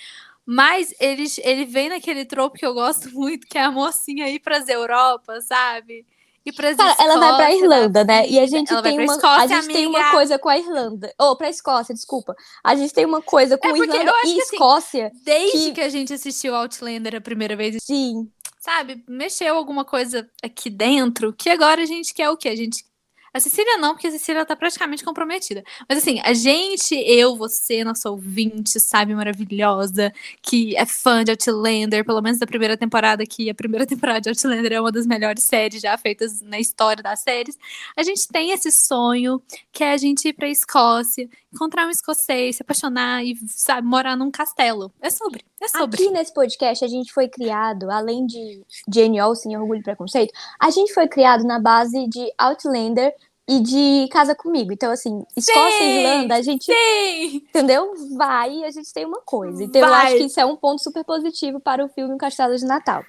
Mas 0.44 0.92
ele, 0.98 1.22
ele 1.44 1.66
vem 1.66 1.88
naquele 1.88 2.24
tropo 2.24 2.56
que 2.58 2.66
eu 2.66 2.74
gosto 2.74 3.08
muito, 3.14 3.46
que 3.46 3.56
é 3.56 3.62
a 3.62 3.70
mocinha 3.70 4.28
ir 4.28 4.40
pras 4.40 4.68
Europa, 4.68 5.40
sabe? 5.40 6.04
Ir 6.44 6.52
pras 6.52 6.76
Cara, 6.76 6.96
ela 6.98 7.18
vai 7.18 7.36
pra 7.36 7.50
Escócia 7.52 7.64
Irlanda, 7.64 8.04
da 8.04 8.12
né? 8.14 8.28
E 8.28 8.38
a 8.38 8.46
gente 8.46 8.68
tem 8.82 8.98
uma, 8.98 9.14
Escócia, 9.14 9.42
a 9.42 9.46
gente 9.46 9.72
tem 9.72 9.86
uma 9.86 10.10
coisa 10.10 10.38
com 10.38 10.48
a 10.48 10.58
Irlanda. 10.58 11.12
Ou 11.20 11.36
pra 11.36 11.50
Escócia, 11.50 11.94
desculpa. 11.94 12.34
A 12.64 12.74
gente 12.74 12.94
tem 12.94 13.04
uma 13.04 13.20
coisa 13.20 13.58
com 13.58 13.68
É 13.68 13.70
Irlanda 13.72 13.94
e 13.94 14.04
que, 14.04 14.10
assim, 14.12 14.38
Escócia. 14.54 15.10
Desde 15.22 15.58
que- 15.58 15.72
que 15.72 15.80
a 15.82 15.88
gente 15.90 16.14
assistiu 16.14 16.54
Outlander 16.54 17.14
a 17.16 17.20
primeira 17.20 17.54
vez, 17.54 17.76
Sim. 17.82 18.26
sabe, 18.58 19.04
mexeu 19.06 19.54
alguma 19.54 19.84
coisa 19.84 20.26
aqui 20.42 20.70
dentro, 20.70 21.32
que 21.34 21.50
agora 21.50 21.82
a 21.82 21.86
gente 21.86 22.14
quer 22.14 22.30
o 22.30 22.36
quê? 22.36 22.48
A 22.48 22.56
gente. 22.56 22.84
A 23.32 23.40
Cecília 23.40 23.76
não, 23.76 23.94
porque 23.94 24.08
a 24.08 24.10
Cecília 24.10 24.44
tá 24.44 24.56
praticamente 24.56 25.04
comprometida. 25.04 25.62
Mas 25.88 25.98
assim, 25.98 26.20
a 26.24 26.32
gente, 26.34 26.94
eu, 26.94 27.36
você, 27.36 27.84
nossa 27.84 28.10
ouvinte, 28.10 28.80
sabe, 28.80 29.14
maravilhosa, 29.14 30.12
que 30.42 30.76
é 30.76 30.84
fã 30.84 31.22
de 31.22 31.30
Outlander, 31.30 32.04
pelo 32.04 32.20
menos 32.20 32.38
da 32.38 32.46
primeira 32.46 32.76
temporada, 32.76 33.24
que 33.24 33.48
a 33.48 33.54
primeira 33.54 33.86
temporada 33.86 34.20
de 34.20 34.28
Outlander 34.30 34.72
é 34.72 34.80
uma 34.80 34.90
das 34.92 35.06
melhores 35.06 35.44
séries 35.44 35.80
já 35.80 35.96
feitas 35.96 36.40
na 36.40 36.58
história 36.58 37.02
das 37.02 37.20
séries. 37.20 37.56
A 37.96 38.02
gente 38.02 38.26
tem 38.28 38.50
esse 38.50 38.72
sonho, 38.72 39.40
que 39.72 39.84
é 39.84 39.92
a 39.92 39.96
gente 39.96 40.28
ir 40.28 40.32
pra 40.32 40.48
Escócia, 40.48 41.28
encontrar 41.52 41.86
um 41.86 41.90
escocês, 41.90 42.56
se 42.56 42.62
apaixonar 42.62 43.24
e, 43.24 43.36
sabe, 43.46 43.86
morar 43.86 44.16
num 44.16 44.30
castelo. 44.30 44.92
É 45.00 45.10
sobre, 45.10 45.44
é 45.60 45.68
sobre. 45.68 46.02
Aqui 46.02 46.10
nesse 46.10 46.32
podcast 46.32 46.84
a 46.84 46.88
gente 46.88 47.12
foi 47.12 47.28
criado, 47.28 47.90
além 47.90 48.26
de 48.26 48.62
Jane 48.92 49.18
Austen 49.18 49.52
e 49.52 49.56
Orgulho 49.56 49.80
e 49.80 49.82
Preconceito, 49.82 50.32
a 50.58 50.70
gente 50.70 50.94
foi 50.94 51.06
criado 51.06 51.44
na 51.44 51.58
base 51.58 52.08
de 52.08 52.32
Outlander 52.38 53.14
e 53.46 53.60
de 53.60 54.08
Casa 54.12 54.34
Comigo. 54.34 54.72
Então, 54.72 54.92
assim, 54.92 55.24
Escócia 55.36 55.78
Sim, 55.78 55.84
e 55.84 55.98
Irlanda, 55.98 56.34
a 56.36 56.42
gente, 56.42 56.64
Sim! 56.64 57.36
entendeu? 57.48 57.92
Vai 58.16 58.58
e 58.58 58.64
a 58.64 58.70
gente 58.70 58.92
tem 58.92 59.04
uma 59.04 59.20
coisa. 59.22 59.62
Então, 59.62 59.82
eu 59.82 59.88
Vai. 59.88 60.06
acho 60.06 60.16
que 60.16 60.24
isso 60.24 60.40
é 60.40 60.46
um 60.46 60.56
ponto 60.56 60.80
super 60.82 61.04
positivo 61.04 61.58
para 61.58 61.84
o 61.84 61.88
filme 61.88 62.16
Castelo 62.16 62.56
de 62.56 62.64
Natal. 62.64 63.04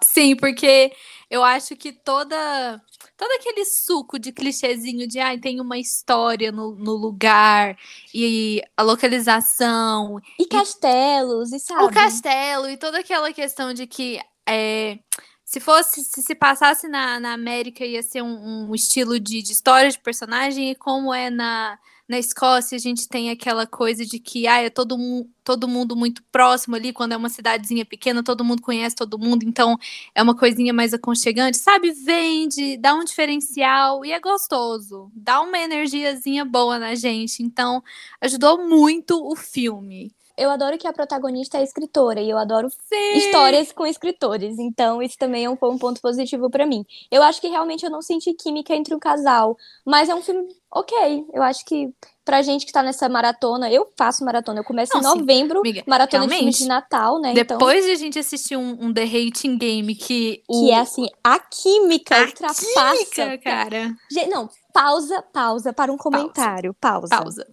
Sim, 0.00 0.36
porque 0.36 0.92
eu 1.28 1.42
acho 1.42 1.74
que 1.76 1.92
toda 1.92 2.80
todo 3.18 3.32
aquele 3.32 3.64
suco 3.64 4.16
de 4.16 4.30
clichêzinho 4.30 5.06
de 5.08 5.18
ai, 5.18 5.38
tem 5.38 5.60
uma 5.60 5.76
história 5.76 6.52
no, 6.52 6.76
no 6.76 6.92
lugar 6.92 7.76
e 8.14 8.62
a 8.76 8.82
localização, 8.82 10.20
E 10.38 10.46
castelos, 10.46 11.52
e 11.52 11.58
sabe? 11.58 11.82
o 11.82 11.90
castelo 11.90 12.70
e 12.70 12.76
toda 12.76 13.00
aquela 13.00 13.32
questão 13.32 13.74
de 13.74 13.88
que 13.88 14.20
é, 14.48 15.00
se 15.44 15.58
fosse, 15.58 16.04
se 16.04 16.22
se 16.22 16.34
passasse 16.34 16.86
na, 16.86 17.18
na 17.18 17.32
América, 17.32 17.84
ia 17.84 18.02
ser 18.04 18.22
um, 18.22 18.68
um 18.70 18.74
estilo 18.74 19.18
de, 19.18 19.42
de 19.42 19.52
história 19.52 19.90
de 19.90 19.98
personagem, 19.98 20.70
e 20.70 20.74
como 20.76 21.12
é 21.12 21.28
na, 21.28 21.76
na 22.08 22.18
Escócia, 22.18 22.76
a 22.76 22.78
gente 22.78 23.06
tem 23.08 23.30
aquela 23.30 23.66
coisa 23.66 24.04
de 24.06 24.18
que 24.18 24.46
ah, 24.46 24.60
é 24.62 24.70
todo, 24.70 24.96
mu 24.96 25.28
todo 25.44 25.68
mundo 25.68 25.94
muito 25.96 26.22
próximo 26.32 26.76
ali, 26.76 26.92
quando 26.92 27.12
é 27.12 27.16
uma 27.16 27.28
cidadezinha 27.28 27.84
pequena, 27.84 28.22
todo 28.22 28.44
mundo 28.44 28.62
conhece 28.62 28.96
todo 28.96 29.18
mundo, 29.18 29.44
então 29.44 29.76
é 30.14 30.22
uma 30.22 30.36
coisinha 30.36 30.72
mais 30.72 30.94
aconchegante, 30.94 31.58
sabe? 31.58 31.92
Vende, 31.92 32.76
dá 32.78 32.94
um 32.94 33.04
diferencial 33.04 34.04
e 34.04 34.12
é 34.12 34.20
gostoso, 34.20 35.10
dá 35.14 35.40
uma 35.40 35.58
energiazinha 35.58 36.44
boa 36.44 36.78
na 36.78 36.94
gente, 36.94 37.42
então 37.42 37.82
ajudou 38.20 38.66
muito 38.68 39.14
o 39.26 39.36
filme 39.36 40.10
eu 40.38 40.50
adoro 40.50 40.78
que 40.78 40.86
a 40.86 40.92
protagonista 40.92 41.58
é 41.58 41.64
escritora 41.64 42.20
e 42.20 42.30
eu 42.30 42.38
adoro 42.38 42.70
Sim. 42.70 43.18
histórias 43.18 43.72
com 43.72 43.84
escritores. 43.84 44.58
Então, 44.58 45.02
isso 45.02 45.18
também 45.18 45.44
é 45.44 45.50
um, 45.50 45.58
um 45.60 45.78
ponto 45.78 46.00
positivo 46.00 46.48
para 46.48 46.64
mim. 46.64 46.86
Eu 47.10 47.22
acho 47.22 47.40
que 47.40 47.48
realmente 47.48 47.84
eu 47.84 47.90
não 47.90 48.00
senti 48.00 48.32
química 48.32 48.74
entre 48.74 48.94
o 48.94 49.00
casal, 49.00 49.56
mas 49.84 50.08
é 50.08 50.14
um 50.14 50.22
filme 50.22 50.46
ok. 50.70 51.26
Eu 51.34 51.42
acho 51.42 51.64
que 51.64 51.92
pra 52.24 52.40
gente 52.40 52.64
que 52.64 52.72
tá 52.72 52.82
nessa 52.82 53.08
maratona, 53.08 53.70
eu 53.70 53.90
faço 53.96 54.24
maratona, 54.24 54.60
eu 54.60 54.64
começo 54.64 54.92
não, 54.94 55.16
em 55.16 55.18
novembro, 55.18 55.58
amiga, 55.58 55.82
maratona 55.86 56.26
de 56.26 56.34
filme 56.34 56.52
de 56.52 56.66
Natal, 56.66 57.18
né? 57.20 57.32
Então 57.32 57.58
Depois 57.58 57.78
então... 57.78 57.88
de 57.88 57.92
a 57.92 57.96
gente 57.96 58.18
assistir 58.18 58.56
um, 58.56 58.76
um 58.80 58.94
The 58.94 59.02
Hating 59.02 59.58
Game 59.58 59.94
que 59.96 60.42
o... 60.46 60.66
Que 60.66 60.70
é 60.70 60.78
assim, 60.78 61.08
a 61.24 61.40
química 61.40 62.16
a 62.16 62.26
ultrapassa. 62.26 62.66
Química, 62.92 63.38
cara. 63.38 63.92
Não, 64.30 64.48
pausa, 64.72 65.20
pausa 65.32 65.72
para 65.72 65.92
um 65.92 65.96
comentário. 65.96 66.74
Pausa. 66.74 67.08
Pausa. 67.08 67.46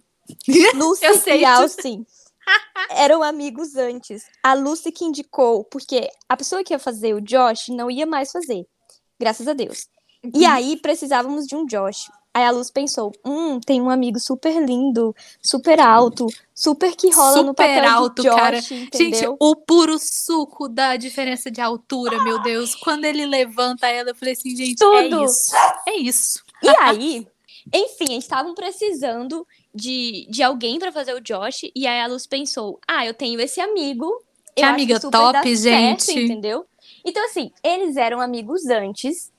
Lucy 0.74 1.02
eu 1.06 1.14
sei 1.18 1.44
eram 2.90 3.22
amigos 3.22 3.76
antes. 3.76 4.24
A 4.42 4.54
Lucy 4.54 4.92
que 4.92 5.04
indicou, 5.04 5.64
porque 5.64 6.08
a 6.28 6.36
pessoa 6.36 6.62
que 6.64 6.72
ia 6.72 6.78
fazer 6.78 7.14
o 7.14 7.20
Josh 7.20 7.68
não 7.68 7.90
ia 7.90 8.06
mais 8.06 8.32
fazer. 8.32 8.66
Graças 9.18 9.48
a 9.48 9.52
Deus. 9.52 9.88
E 10.34 10.44
uhum. 10.44 10.50
aí 10.50 10.76
precisávamos 10.76 11.46
de 11.46 11.54
um 11.54 11.66
Josh. 11.66 12.08
Aí 12.36 12.44
a 12.44 12.50
Luz 12.50 12.70
pensou: 12.70 13.12
hum, 13.24 13.58
tem 13.60 13.80
um 13.80 13.88
amigo 13.88 14.20
super 14.20 14.62
lindo, 14.62 15.16
super 15.42 15.80
alto, 15.80 16.26
super 16.54 16.94
que 16.94 17.10
rola 17.10 17.38
super 17.38 17.46
no 17.46 17.54
papel 17.54 17.88
alto, 17.88 18.22
de 18.22 18.28
Josh, 18.28 18.36
cara. 18.36 18.58
Entendeu? 18.58 19.20
Gente, 19.20 19.36
o 19.40 19.56
puro 19.56 19.98
suco 19.98 20.68
da 20.68 20.96
diferença 20.96 21.50
de 21.50 21.62
altura, 21.62 22.22
meu 22.22 22.42
Deus. 22.42 22.74
Quando 22.74 23.06
ele 23.06 23.24
levanta 23.24 23.86
ela, 23.86 24.10
eu 24.10 24.14
falei 24.14 24.34
assim, 24.34 24.54
gente, 24.54 24.82
é 24.82 24.84
Tudo. 24.84 25.22
é 25.22 25.24
isso. 25.24 25.54
É 25.88 25.96
isso. 25.96 26.44
E 26.62 26.68
aí, 26.80 27.26
enfim, 27.72 28.18
estavam 28.18 28.54
precisando 28.54 29.46
de, 29.76 30.26
de 30.30 30.42
alguém 30.42 30.78
para 30.78 30.90
fazer 30.90 31.14
o 31.14 31.20
Josh. 31.20 31.70
E 31.74 31.86
aí 31.86 32.00
a 32.00 32.06
Luz 32.06 32.26
pensou: 32.26 32.80
ah, 32.88 33.06
eu 33.06 33.14
tenho 33.14 33.40
esse 33.40 33.60
amigo. 33.60 34.22
Que 34.56 34.62
amiga 34.62 34.98
top, 34.98 35.54
gente. 35.54 36.02
Certo, 36.02 36.18
entendeu? 36.18 36.64
Então, 37.04 37.24
assim, 37.26 37.52
eles 37.62 37.96
eram 37.96 38.20
amigos 38.20 38.66
antes. 38.66 39.30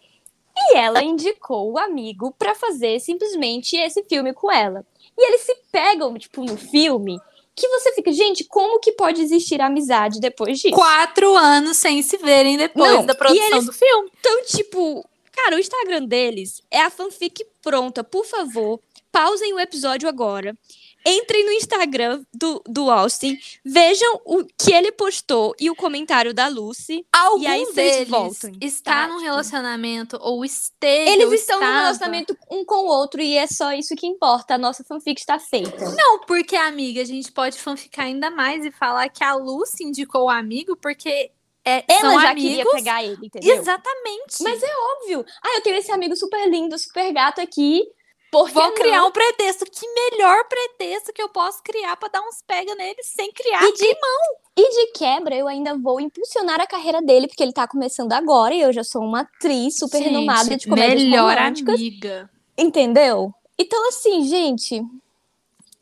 E 0.56 0.75
ela 0.75 1.03
indicou 1.03 1.72
o 1.72 1.77
amigo 1.77 2.34
para 2.38 2.56
fazer 2.56 3.00
simplesmente 3.00 3.75
esse 3.75 4.03
filme 4.03 4.34
com 4.34 4.51
ela. 4.51 4.86
E 5.17 5.27
eles 5.27 5.41
se 5.41 5.56
pegam, 5.72 6.17
tipo, 6.17 6.44
no 6.44 6.58
filme 6.58 7.20
que 7.58 7.67
você 7.70 7.91
fica, 7.91 8.12
gente, 8.12 8.44
como 8.44 8.79
que 8.79 8.91
pode 8.91 9.20
existir 9.20 9.60
amizade 9.60 10.20
depois 10.20 10.60
disso? 10.60 10.75
Quatro 10.75 11.36
anos 11.36 11.77
sem 11.77 12.03
se 12.03 12.15
verem 12.17 12.56
depois 12.56 12.91
Não, 12.91 13.06
da 13.06 13.15
produção 13.15 13.65
do 13.65 13.74
filme. 13.74 14.12
Então, 14.20 14.44
tipo, 14.46 15.03
cara, 15.32 15.56
o 15.56 15.60
Instagram 15.60 16.06
deles 16.06 16.62
é 16.70 16.82
a 16.82 16.91
fanfic 16.91 17.44
pronta. 17.63 18.03
Por 18.03 18.25
favor, 18.25 18.79
pausem 19.12 19.54
o 19.54 19.60
episódio 19.60 20.08
agora. 20.08 20.58
Entrem 21.06 21.46
no 21.46 21.52
Instagram 21.54 22.24
do, 22.34 22.62
do 22.68 22.92
Austin, 22.92 23.38
vejam 23.64 24.22
o 24.26 24.44
que 24.44 24.74
ele 24.74 24.92
postou 24.92 25.56
e 25.58 25.70
o 25.70 25.76
comentário 25.76 26.34
da 26.34 26.50
Lucy. 26.50 27.06
Algum 27.14 27.44
e 27.44 27.48
aí 27.48 27.66
vocês 27.66 28.10
voltam. 28.10 28.52
Está 28.60 29.08
tá? 29.08 29.08
num 29.08 29.20
relacionamento 29.20 30.18
ou 30.20 30.44
esteve. 30.44 31.12
Eles 31.12 31.42
estão 31.42 31.60
estava. 31.60 31.72
num 31.72 31.80
relacionamento 31.80 32.38
um 32.52 32.66
com 32.66 32.86
o 32.86 32.88
outro 32.88 33.22
e 33.22 33.38
é 33.38 33.48
só 33.48 33.72
isso 33.72 33.96
que 33.96 34.06
importa. 34.06 34.56
A 34.56 34.58
nossa 34.58 34.84
fanfic 34.84 35.20
está 35.20 35.40
feita. 35.40 35.90
Não, 35.92 36.20
porque, 36.26 36.58
amiga, 36.58 37.02
a 37.02 37.06
gente 37.06 37.32
pode 37.32 37.58
fanficar 37.58 38.06
ainda 38.06 38.30
mais 38.30 38.66
e 38.66 38.72
falar 38.72 39.08
que 39.08 39.24
a 39.24 39.34
Lucy 39.34 39.86
indicou 39.86 40.26
o 40.26 40.30
amigo 40.30 40.76
porque 40.76 41.32
é, 41.68 41.84
ela 41.90 42.14
já 42.22 42.32
amigos. 42.32 42.50
queria 42.50 42.72
pegar 42.72 43.04
ele, 43.04 43.26
entendeu? 43.26 43.56
Exatamente. 43.56 44.42
Mas 44.42 44.64
é 44.64 44.74
óbvio. 44.96 45.26
Ah, 45.44 45.56
eu 45.56 45.62
tenho 45.62 45.76
esse 45.76 45.92
amigo 45.92 46.16
super 46.16 46.50
lindo, 46.50 46.78
super 46.80 47.12
gato 47.12 47.42
aqui. 47.42 47.84
Por 48.32 48.50
Vou 48.52 48.72
criar 48.74 49.06
um 49.06 49.12
pretexto. 49.12 49.66
Que 49.66 49.86
melhor 49.88 50.44
pretexto 50.50 51.14
que 51.14 51.22
eu 51.22 51.30
posso 51.30 51.62
criar 51.64 51.96
para 51.96 52.10
dar 52.10 52.22
uns 52.22 52.42
pega 52.46 52.76
nele 52.76 53.02
sem 53.04 53.32
criar 53.32 53.64
e 53.64 53.74
de, 53.74 53.88
mão. 53.88 54.20
E 54.58 54.70
de 54.70 54.92
quebra, 54.94 55.36
eu 55.36 55.48
ainda 55.48 55.78
vou 55.78 56.00
impulsionar 56.02 56.60
a 56.60 56.68
carreira 56.68 57.02
dele, 57.02 57.28
porque 57.28 57.42
ele 57.42 57.54
tá 57.54 57.68
começando 57.68 58.12
agora 58.12 58.54
e 58.54 58.62
eu 58.62 58.74
já 58.74 58.84
sou 58.84 59.02
uma 59.02 59.22
atriz 59.22 59.78
super 59.78 59.98
gente, 59.98 60.08
renomada 60.08 60.58
de 60.58 60.68
comédias 60.68 61.04
melhor 61.04 61.38
românticas. 61.38 61.76
amiga. 61.76 62.30
Entendeu? 62.58 63.34
Então, 63.58 63.88
assim, 63.88 64.24
gente, 64.26 64.82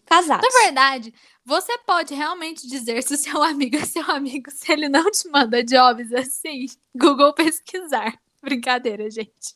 casados. 0.05 0.47
Na 0.53 0.61
verdade, 0.61 1.13
você 1.43 1.77
pode 1.79 2.13
realmente 2.13 2.67
dizer 2.67 3.01
se 3.03 3.13
o 3.13 3.17
seu 3.17 3.41
amigo 3.43 3.75
é 3.77 3.85
seu 3.85 4.03
amigo 4.09 4.49
se 4.51 4.71
ele 4.71 4.87
não 4.87 5.09
te 5.09 5.27
manda 5.29 5.63
jobs 5.63 6.13
assim? 6.13 6.67
Google 6.95 7.33
pesquisar. 7.33 8.17
Brincadeira, 8.49 9.09
gente. 9.09 9.55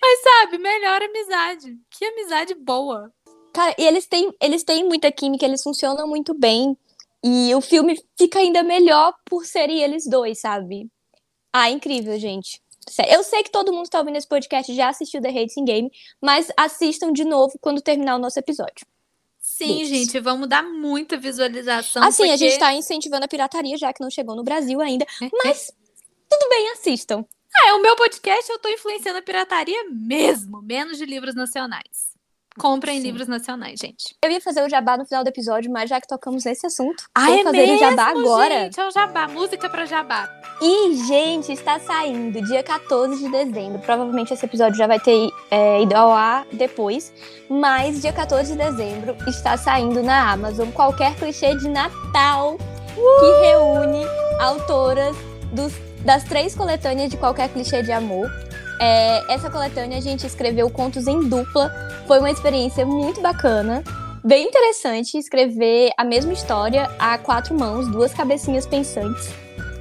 Mas 0.00 0.22
sabe, 0.22 0.58
melhor 0.58 1.02
amizade. 1.02 1.78
Que 1.90 2.04
amizade 2.06 2.54
boa. 2.54 3.12
Cara, 3.52 3.74
e 3.78 3.86
eles 3.86 4.06
têm, 4.06 4.32
eles 4.40 4.64
têm 4.64 4.82
muita 4.82 5.12
química, 5.12 5.44
eles 5.44 5.62
funcionam 5.62 6.08
muito 6.08 6.32
bem. 6.34 6.76
E 7.22 7.54
o 7.54 7.60
filme 7.60 8.02
fica 8.18 8.38
ainda 8.38 8.62
melhor 8.62 9.14
por 9.24 9.46
serem 9.46 9.82
eles 9.82 10.06
dois, 10.06 10.40
sabe? 10.40 10.88
Ah, 11.52 11.70
incrível, 11.70 12.18
gente. 12.18 12.60
Eu 13.08 13.22
sei 13.22 13.42
que 13.42 13.50
todo 13.50 13.72
mundo 13.72 13.84
que 13.84 13.90
tá 13.90 13.98
ouvindo 13.98 14.16
esse 14.16 14.28
podcast 14.28 14.74
já 14.74 14.88
assistiu 14.88 15.22
The 15.22 15.28
Hating 15.28 15.64
Game, 15.64 15.90
mas 16.20 16.48
assistam 16.56 17.12
de 17.12 17.24
novo 17.24 17.58
quando 17.60 17.80
terminar 17.80 18.16
o 18.16 18.18
nosso 18.18 18.38
episódio. 18.38 18.86
Sim, 19.38 19.84
gente, 19.84 20.18
vamos 20.20 20.48
dar 20.48 20.62
muita 20.62 21.16
visualização. 21.16 22.02
Assim, 22.02 22.24
porque... 22.24 22.32
a 22.32 22.36
gente 22.36 22.58
tá 22.58 22.74
incentivando 22.74 23.24
a 23.24 23.28
pirataria, 23.28 23.76
já 23.76 23.92
que 23.92 24.02
não 24.02 24.10
chegou 24.10 24.34
no 24.34 24.42
Brasil 24.42 24.80
ainda. 24.80 25.06
Mas 25.44 25.72
tudo 26.28 26.48
bem, 26.48 26.70
assistam. 26.72 27.24
Ah, 27.56 27.68
é 27.68 27.74
o 27.74 27.82
meu 27.82 27.94
podcast, 27.96 28.50
eu 28.50 28.58
tô 28.58 28.68
influenciando 28.68 29.18
a 29.18 29.22
pirataria 29.22 29.84
mesmo, 29.90 30.60
menos 30.60 30.98
de 30.98 31.06
livros 31.06 31.34
nacionais. 31.34 32.14
Comprem 32.58 33.00
Sim. 33.00 33.06
livros 33.06 33.26
nacionais, 33.26 33.80
gente. 33.80 34.14
Eu 34.22 34.30
ia 34.30 34.40
fazer 34.40 34.64
o 34.64 34.68
jabá 34.68 34.96
no 34.96 35.04
final 35.04 35.24
do 35.24 35.28
episódio, 35.28 35.70
mas 35.72 35.90
já 35.90 36.00
que 36.00 36.06
tocamos 36.06 36.44
nesse 36.44 36.66
assunto, 36.66 37.04
ah, 37.12 37.26
vou 37.26 37.34
é 37.34 37.42
fazer 37.42 37.56
mesmo, 37.56 37.74
o 37.74 37.78
jabá 37.78 38.06
agora. 38.06 38.64
Gente, 38.64 38.80
é 38.80 38.86
o 38.86 38.90
jabá, 38.92 39.28
música 39.28 39.68
para 39.68 39.84
jabá. 39.86 40.30
E, 40.62 40.94
gente, 41.04 41.52
está 41.52 41.80
saindo 41.80 42.40
dia 42.42 42.62
14 42.62 43.24
de 43.24 43.28
dezembro. 43.28 43.80
Provavelmente 43.80 44.32
esse 44.32 44.44
episódio 44.44 44.78
já 44.78 44.86
vai 44.86 45.00
ter 45.00 45.28
é, 45.50 45.82
ido 45.82 45.96
ao 45.96 46.12
ar 46.12 46.46
depois. 46.52 47.12
Mas 47.48 48.00
dia 48.00 48.12
14 48.12 48.52
de 48.52 48.58
dezembro 48.58 49.16
está 49.28 49.56
saindo 49.56 50.00
na 50.00 50.30
Amazon 50.30 50.70
qualquer 50.70 51.16
clichê 51.16 51.56
de 51.56 51.68
Natal 51.68 52.54
uh! 52.54 53.20
que 53.20 53.46
reúne 53.46 54.04
autoras 54.38 55.16
dos 55.52 55.72
das 56.04 56.24
três 56.24 56.54
coletâneas 56.54 57.10
de 57.10 57.16
qualquer 57.16 57.48
clichê 57.48 57.82
de 57.82 57.92
amor. 57.92 58.30
É, 58.80 59.32
essa 59.32 59.50
coletânea 59.50 59.98
a 59.98 60.00
gente 60.00 60.26
escreveu 60.26 60.68
contos 60.68 61.06
em 61.06 61.28
dupla. 61.28 61.72
Foi 62.06 62.18
uma 62.18 62.30
experiência 62.30 62.84
muito 62.84 63.20
bacana. 63.20 63.82
Bem 64.22 64.46
interessante 64.48 65.18
escrever 65.18 65.92
a 65.98 66.04
mesma 66.04 66.32
história 66.32 66.90
a 66.98 67.18
quatro 67.18 67.58
mãos, 67.58 67.86
duas 67.88 68.12
cabecinhas 68.12 68.66
pensantes. 68.66 69.28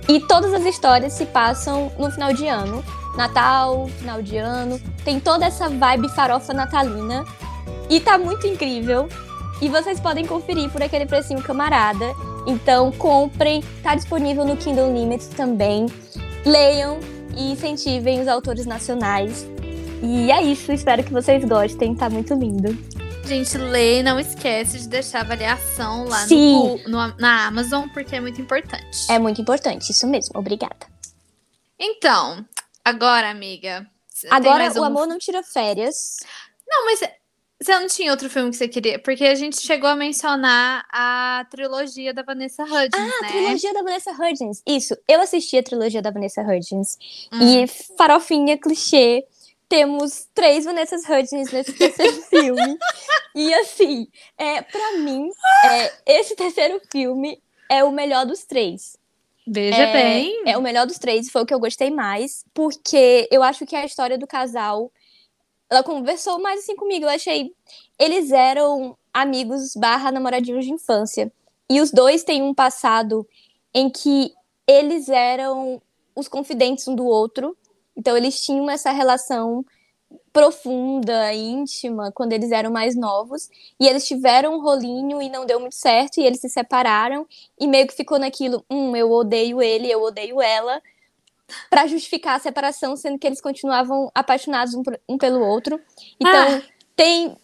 E 0.08 0.20
todas 0.20 0.54
as 0.54 0.66
histórias 0.66 1.14
se 1.14 1.26
passam 1.26 1.92
no 1.98 2.12
final 2.12 2.34
de 2.34 2.48
ano. 2.48 2.84
Natal, 3.16 3.88
final 4.00 4.22
de 4.22 4.38
ano. 4.38 4.80
Tem 5.06 5.20
toda 5.20 5.46
essa 5.46 5.70
vibe 5.70 6.10
farofa 6.10 6.54
natalina. 6.54 7.24
E 7.90 8.00
tá 8.00 8.18
muito 8.18 8.46
incrível. 8.48 9.08
E 9.62 9.70
vocês 9.70 10.00
podem 10.00 10.26
conferir 10.26 10.70
por 10.70 10.82
aquele 10.82 11.06
precinho 11.06 11.42
camarada. 11.42 12.14
Então 12.46 12.92
comprem, 12.92 13.62
tá 13.82 13.96
disponível 13.96 14.46
no 14.46 14.58
Kindle 14.58 14.94
Limits 14.94 15.28
também. 15.28 15.86
Leiam 16.46 17.00
e 17.36 17.52
incentivem 17.52 18.22
os 18.22 18.28
autores 18.28 18.66
nacionais. 18.66 19.48
E 20.02 20.32
é 20.32 20.42
isso, 20.44 20.72
espero 20.72 21.04
que 21.04 21.14
vocês 21.14 21.44
gostem, 21.46 21.96
tá 21.96 22.10
muito 22.10 22.34
lindo. 22.34 22.78
Gente, 23.26 23.58
lê, 23.58 24.04
não 24.04 24.20
esquece 24.20 24.80
de 24.80 24.90
deixar 24.90 25.22
avaliação 25.22 26.04
lá 26.04 26.26
no, 26.28 26.78
no, 26.90 27.16
na 27.18 27.48
Amazon, 27.48 27.88
porque 27.88 28.18
é 28.18 28.20
muito 28.20 28.42
importante. 28.42 29.10
É 29.10 29.18
muito 29.18 29.42
importante, 29.42 29.92
isso 29.92 30.06
mesmo. 30.06 30.38
Obrigada. 30.38 30.86
Então, 31.80 32.46
agora, 32.84 33.30
amiga. 33.30 33.88
Agora 34.30 34.70
o 34.78 34.84
amor 34.84 35.08
não 35.08 35.18
tira 35.18 35.42
férias. 35.42 36.18
Não, 36.68 36.86
mas 36.86 37.00
você 37.64 37.80
não 37.80 37.88
tinha 37.88 38.12
outro 38.12 38.30
filme 38.30 38.50
que 38.50 38.58
você 38.58 38.68
queria? 38.68 39.00
Porque 39.00 39.26
a 39.26 39.36
gente 39.36 39.60
chegou 39.62 39.90
a 39.90 39.96
mencionar 39.96 40.86
a 40.92 41.46
trilogia 41.50 42.14
da 42.14 42.22
Vanessa 42.22 42.64
Hudgens, 42.64 42.92
ah, 42.94 43.22
né? 43.22 43.28
a 43.28 43.32
trilogia 43.32 43.74
da 43.74 43.84
Vanessa 43.84 44.12
Hudgens. 44.12 44.62
Isso, 44.68 44.98
eu 45.08 45.22
assisti 45.22 45.58
a 45.58 45.64
trilogia 45.64 46.02
da 46.02 46.12
Vanessa 46.12 46.42
Hudgens. 46.42 46.98
Hum. 47.32 47.64
E 47.64 47.68
farofinha, 47.98 48.58
clichê, 48.58 49.26
temos 49.70 50.28
três 50.34 50.66
Vanessa 50.66 50.98
Hudgens 50.98 51.52
nesse 51.52 51.74
terceiro 51.78 52.22
filme. 52.24 52.78
E 53.34 53.54
assim, 53.56 54.08
é, 54.38 54.62
para 54.62 54.98
mim, 55.00 55.30
é, 55.66 56.20
esse 56.20 56.36
terceiro 56.36 56.80
filme 56.92 57.42
é 57.70 57.84
o 57.84 57.92
melhor 57.92 58.26
dos 58.26 58.44
três. 58.44 58.98
Veja 59.46 59.82
é, 59.82 59.94
bem. 59.94 60.44
É 60.46 60.58
o 60.58 60.62
melhor 60.62 60.86
dos 60.86 60.98
três, 60.98 61.30
foi 61.30 61.42
o 61.42 61.46
que 61.46 61.54
eu 61.54 61.60
gostei 61.60 61.90
mais, 61.90 62.46
porque 62.54 63.28
eu 63.32 63.44
acho 63.44 63.66
que 63.66 63.76
a 63.76 63.86
história 63.86 64.18
do 64.18 64.28
casal. 64.28 64.92
Ela 65.74 65.82
conversou 65.82 66.40
mais 66.40 66.60
assim 66.60 66.76
comigo. 66.76 67.06
Eu 67.06 67.10
achei. 67.10 67.52
Eles 67.98 68.32
eram 68.32 68.96
amigos 69.12 69.74
barra 69.76 70.12
namoradinhos 70.12 70.66
de 70.66 70.72
infância. 70.72 71.32
E 71.68 71.82
os 71.82 71.90
dois 71.90 72.24
têm 72.24 72.44
um 72.44 72.54
passado 72.54 73.28
em 73.74 73.90
que 73.90 74.32
eles 74.68 75.10
eram 75.10 75.82
os 76.16 76.28
confidentes 76.28 76.88
um 76.88 76.94
do 76.94 77.08
outro. 77.08 77.58
Então 77.98 78.16
eles 78.16 78.46
tinham 78.46 78.70
essa 78.70 78.92
relação 78.92 79.66
profunda, 80.32 81.34
íntima, 81.34 82.12
quando 82.12 82.34
eles 82.34 82.52
eram 82.52 82.70
mais 82.70 82.96
novos. 82.96 83.50
E 83.80 83.88
eles 83.88 84.06
tiveram 84.06 84.54
um 84.56 84.62
rolinho 84.62 85.24
e 85.24 85.28
não 85.28 85.44
deu 85.44 85.60
muito 85.60 85.76
certo, 85.76 86.20
e 86.20 86.24
eles 86.24 86.40
se 86.40 86.50
separaram. 86.50 87.26
E 87.60 87.66
meio 87.66 87.88
que 87.88 87.96
ficou 87.96 88.20
naquilo: 88.20 88.64
hum, 88.70 88.96
eu 88.96 89.12
odeio 89.12 89.60
ele, 89.60 89.92
eu 89.92 90.04
odeio 90.04 90.40
ela. 90.40 90.80
Para 91.70 91.88
justificar 91.88 92.36
a 92.36 92.40
separação, 92.40 92.96
sendo 92.96 93.18
que 93.20 93.28
eles 93.28 93.42
continuavam 93.42 94.12
apaixonados 94.14 94.74
um, 94.74 94.84
um 95.08 95.18
pelo 95.18 95.40
outro. 95.40 95.80
Então, 96.20 96.58
ah. 96.58 96.62
tem 96.96 97.38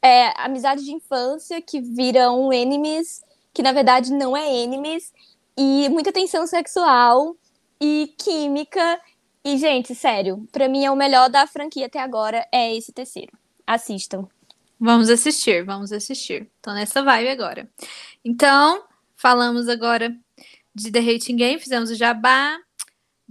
é, 0.00 0.32
amizade 0.42 0.84
de 0.84 0.92
infância 0.92 1.60
que 1.60 1.80
viram 1.80 2.52
enemies, 2.52 3.22
que 3.52 3.62
na 3.62 3.72
verdade 3.72 4.12
não 4.12 4.36
é 4.36 4.52
enemies, 4.52 5.12
e 5.56 5.88
muita 5.90 6.12
tensão 6.12 6.46
sexual 6.46 7.36
e 7.80 8.14
química 8.18 9.00
e, 9.44 9.58
gente, 9.58 9.92
sério, 9.94 10.46
para 10.52 10.68
mim 10.68 10.84
é 10.84 10.90
o 10.90 10.96
melhor 10.96 11.28
da 11.28 11.46
franquia 11.48 11.86
até 11.86 12.00
agora, 12.00 12.46
é 12.52 12.76
esse 12.76 12.92
terceiro. 12.92 13.32
Assistam. 13.66 14.28
Vamos 14.78 15.10
assistir, 15.10 15.64
vamos 15.64 15.90
assistir. 15.90 16.48
Tô 16.60 16.72
nessa 16.72 17.02
vibe 17.02 17.30
agora. 17.30 17.68
Então, 18.24 18.84
falamos 19.16 19.68
agora 19.68 20.16
de 20.72 20.92
The 20.92 21.00
Hating 21.00 21.36
Game, 21.36 21.60
fizemos 21.60 21.90
o 21.90 21.94
jabá, 21.96 22.56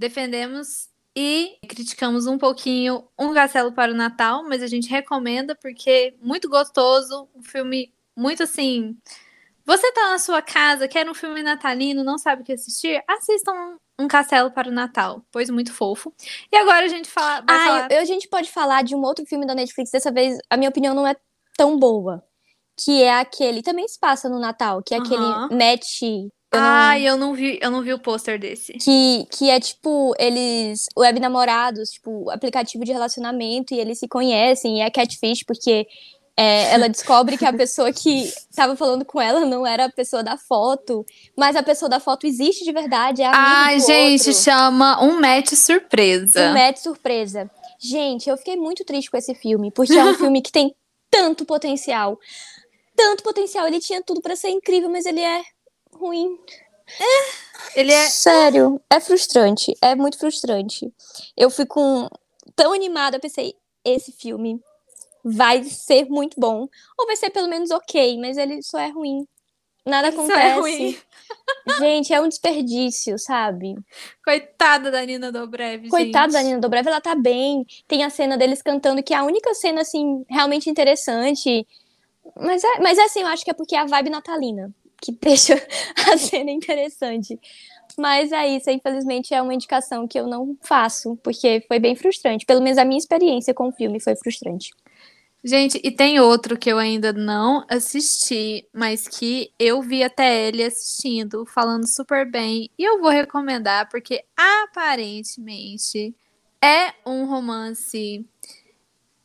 defendemos 0.02 0.90
e 1.16 1.58
criticamos 1.68 2.26
um 2.26 2.38
pouquinho 2.38 3.08
Um 3.18 3.34
Castelo 3.34 3.72
para 3.72 3.92
o 3.92 3.96
Natal, 3.96 4.44
mas 4.44 4.64
a 4.64 4.68
gente 4.68 4.90
recomenda 4.90 5.56
porque 5.56 6.16
muito 6.22 6.50
gostoso, 6.50 7.30
um 7.36 7.44
filme 7.44 7.94
muito 8.18 8.44
assim. 8.44 8.98
Você 9.64 9.92
tá 9.92 10.10
na 10.10 10.18
sua 10.18 10.42
casa, 10.42 10.88
quer 10.88 11.08
um 11.08 11.14
filme 11.14 11.44
natalino, 11.44 12.04
não 12.04 12.18
sabe 12.18 12.42
o 12.42 12.46
que 12.46 12.54
assistir? 12.54 13.02
Assistam 13.08 13.78
um 14.00 14.08
Castelo 14.08 14.50
para 14.52 14.70
o 14.70 14.72
Natal, 14.72 15.24
pois 15.32 15.50
muito 15.52 15.72
fofo. 15.72 16.12
E 16.52 16.58
agora 16.58 16.86
a 16.86 16.90
gente 16.90 17.08
fala. 17.08 17.44
Ah, 17.48 17.88
falar... 17.88 17.88
a 17.94 18.06
gente 18.06 18.28
pode 18.28 18.50
falar 18.50 18.84
de 18.84 18.96
um 18.96 19.02
outro 19.04 19.26
filme 19.26 19.46
da 19.46 19.54
Netflix. 19.54 19.92
Dessa 19.92 20.12
vez, 20.12 20.40
a 20.50 20.58
minha 20.58 20.70
opinião 20.70 20.96
não 20.96 21.06
é 21.06 21.16
tão 21.56 21.78
boa. 21.78 22.24
Que 22.84 23.04
é 23.04 23.14
aquele. 23.14 23.62
Também 23.62 23.88
se 23.88 24.00
passa 24.00 24.28
no 24.28 24.40
Natal, 24.40 24.82
que 24.82 24.96
é 24.96 24.98
aquele 24.98 25.56
Net. 25.56 26.32
Eu 26.54 26.60
ah, 26.62 27.00
eu 27.00 27.16
não 27.16 27.34
vi, 27.34 27.58
eu 27.62 27.72
não 27.72 27.82
vi 27.82 27.94
o 27.94 28.00
pôster 28.00 28.38
desse. 28.38 28.74
Que, 28.74 29.26
que 29.32 29.50
é 29.50 29.58
tipo, 29.58 30.14
eles. 30.20 30.86
Web 30.98 31.20
namorados, 31.22 31.92
tipo, 31.92 32.30
aplicativo 32.30 32.84
de 32.84 32.92
relacionamento, 32.92 33.74
e 33.74 33.80
eles 33.80 34.00
se 34.00 34.08
conhecem, 34.08 34.80
e 34.80 34.82
é 34.82 34.90
catfish, 34.90 35.44
porque 35.46 35.88
é, 36.36 36.74
ela 36.74 36.90
descobre 36.90 37.38
que 37.38 37.46
a 37.46 37.54
pessoa 37.54 37.94
que 37.94 38.24
estava 38.50 38.76
falando 38.76 39.06
com 39.06 39.22
ela 39.22 39.46
não 39.46 39.66
era 39.66 39.86
a 39.86 39.92
pessoa 39.92 40.22
da 40.22 40.38
foto, 40.38 41.06
mas 41.38 41.56
a 41.56 41.64
pessoa 41.64 41.88
da 41.88 42.02
foto 42.02 42.28
existe 42.28 42.66
de 42.66 42.74
verdade. 42.74 43.22
É 43.22 43.28
Ai, 43.28 43.80
gente, 43.80 44.28
outro. 44.30 44.44
chama 44.44 45.02
um 45.02 45.22
match 45.22 45.54
surpresa. 45.54 46.50
Um 46.50 46.54
match 46.54 46.80
surpresa. 46.80 47.50
Gente, 47.80 48.30
eu 48.30 48.36
fiquei 48.36 48.58
muito 48.58 48.84
triste 48.84 49.10
com 49.10 49.18
esse 49.18 49.34
filme, 49.34 49.72
porque 49.72 49.94
é 49.94 50.04
um 50.04 50.16
filme 50.16 50.42
que 50.42 50.52
tem 50.52 50.76
tanto 51.10 51.46
potencial. 51.46 52.20
Tanto 52.96 53.24
potencial. 53.24 53.66
Ele 53.68 53.80
tinha 53.80 54.04
tudo 54.04 54.22
para 54.22 54.36
ser 54.36 54.50
incrível, 54.50 54.90
mas 54.90 55.06
ele 55.06 55.22
é 55.22 55.42
ruim. 56.02 56.38
É, 57.00 57.80
ele 57.80 57.92
é. 57.92 58.10
Sério, 58.10 58.82
é 58.90 59.00
frustrante. 59.00 59.74
É 59.82 59.96
muito 59.96 60.18
frustrante. 60.18 60.92
Eu 61.38 61.50
fico 61.50 62.10
tão 62.56 62.74
animada, 62.74 63.18
eu 63.18 63.22
pensei, 63.22 63.56
esse 63.86 64.12
filme 64.12 64.60
vai 65.24 65.64
ser 65.64 66.06
muito 66.10 66.40
bom. 66.40 66.68
Ou 66.98 67.06
vai 67.06 67.16
ser 67.16 67.30
pelo 67.30 67.48
menos 67.48 67.72
ok, 67.72 68.18
mas 68.20 68.38
ele 68.38 68.62
só 68.62 68.80
é 68.80 68.90
ruim. 68.90 69.26
Nada 69.86 70.10
Isso 70.10 70.20
é 70.20 70.24
acontece. 70.24 70.48
É 70.48 70.54
ruim. 70.54 70.98
Gente, 71.80 72.14
é 72.14 72.22
um 72.22 72.28
desperdício, 72.28 73.18
sabe? 73.18 73.76
Coitada 74.24 74.92
da 74.92 75.04
Nina 75.04 75.32
Dobrev, 75.32 75.90
Coitada 75.90 76.34
da 76.34 76.44
Nina 76.44 76.60
Dobrev, 76.60 76.88
ela 76.88 77.02
tá 77.02 77.16
bem. 77.16 77.66
Tem 77.88 78.04
a 78.04 78.10
cena 78.10 78.38
deles 78.38 78.62
cantando, 78.62 79.02
que 79.02 79.14
é 79.14 79.18
a 79.18 79.24
única 79.24 79.54
cena, 79.54 79.82
assim, 79.82 80.24
realmente 80.30 80.70
interessante. 80.70 81.66
Mas 82.36 82.64
é, 82.64 82.80
mas 82.80 82.98
é 82.98 83.04
assim, 83.04 83.22
eu 83.22 83.28
acho 83.28 83.44
que 83.44 83.52
é 83.52 83.54
porque 83.54 83.76
é 83.76 83.80
a 83.80 83.86
vibe 83.86 84.10
natalina 84.10 84.72
que 85.02 85.12
deixa 85.20 85.56
a 86.08 86.18
cena 86.18 86.52
interessante. 86.52 87.40
Mas 87.98 88.32
é 88.32 88.48
isso, 88.48 88.70
infelizmente 88.70 89.34
é 89.34 89.42
uma 89.42 89.54
indicação 89.54 90.08
que 90.08 90.18
eu 90.18 90.26
não 90.26 90.56
faço, 90.62 91.18
porque 91.22 91.64
foi 91.68 91.80
bem 91.80 91.96
frustrante. 91.96 92.46
Pelo 92.46 92.62
menos 92.62 92.78
a 92.78 92.86
minha 92.86 92.98
experiência 92.98 93.54
com 93.54 93.68
o 93.68 93.72
filme 93.72 94.00
foi 94.00 94.16
frustrante. 94.16 94.72
Gente, 95.44 95.82
e 95.84 95.90
tem 95.90 96.20
outro 96.20 96.56
que 96.56 96.72
eu 96.72 96.78
ainda 96.78 97.12
não 97.12 97.66
assisti, 97.68 98.64
mas 98.72 99.08
que 99.08 99.52
eu 99.58 99.82
vi 99.82 100.04
até 100.04 100.48
ele 100.48 100.64
assistindo, 100.64 101.48
falando 101.48 101.88
super 101.88 102.30
bem, 102.30 102.70
e 102.78 102.84
eu 102.84 103.02
vou 103.02 103.10
recomendar 103.10 103.90
porque 103.90 104.24
aparentemente 104.38 106.16
é 106.64 106.94
um 107.04 107.26
romance 107.26 108.24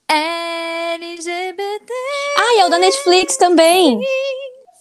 LGBT. 0.09 1.93
Ah, 2.39 2.61
é 2.61 2.65
o 2.65 2.71
da 2.71 2.79
Netflix 2.79 3.37
também. 3.37 4.01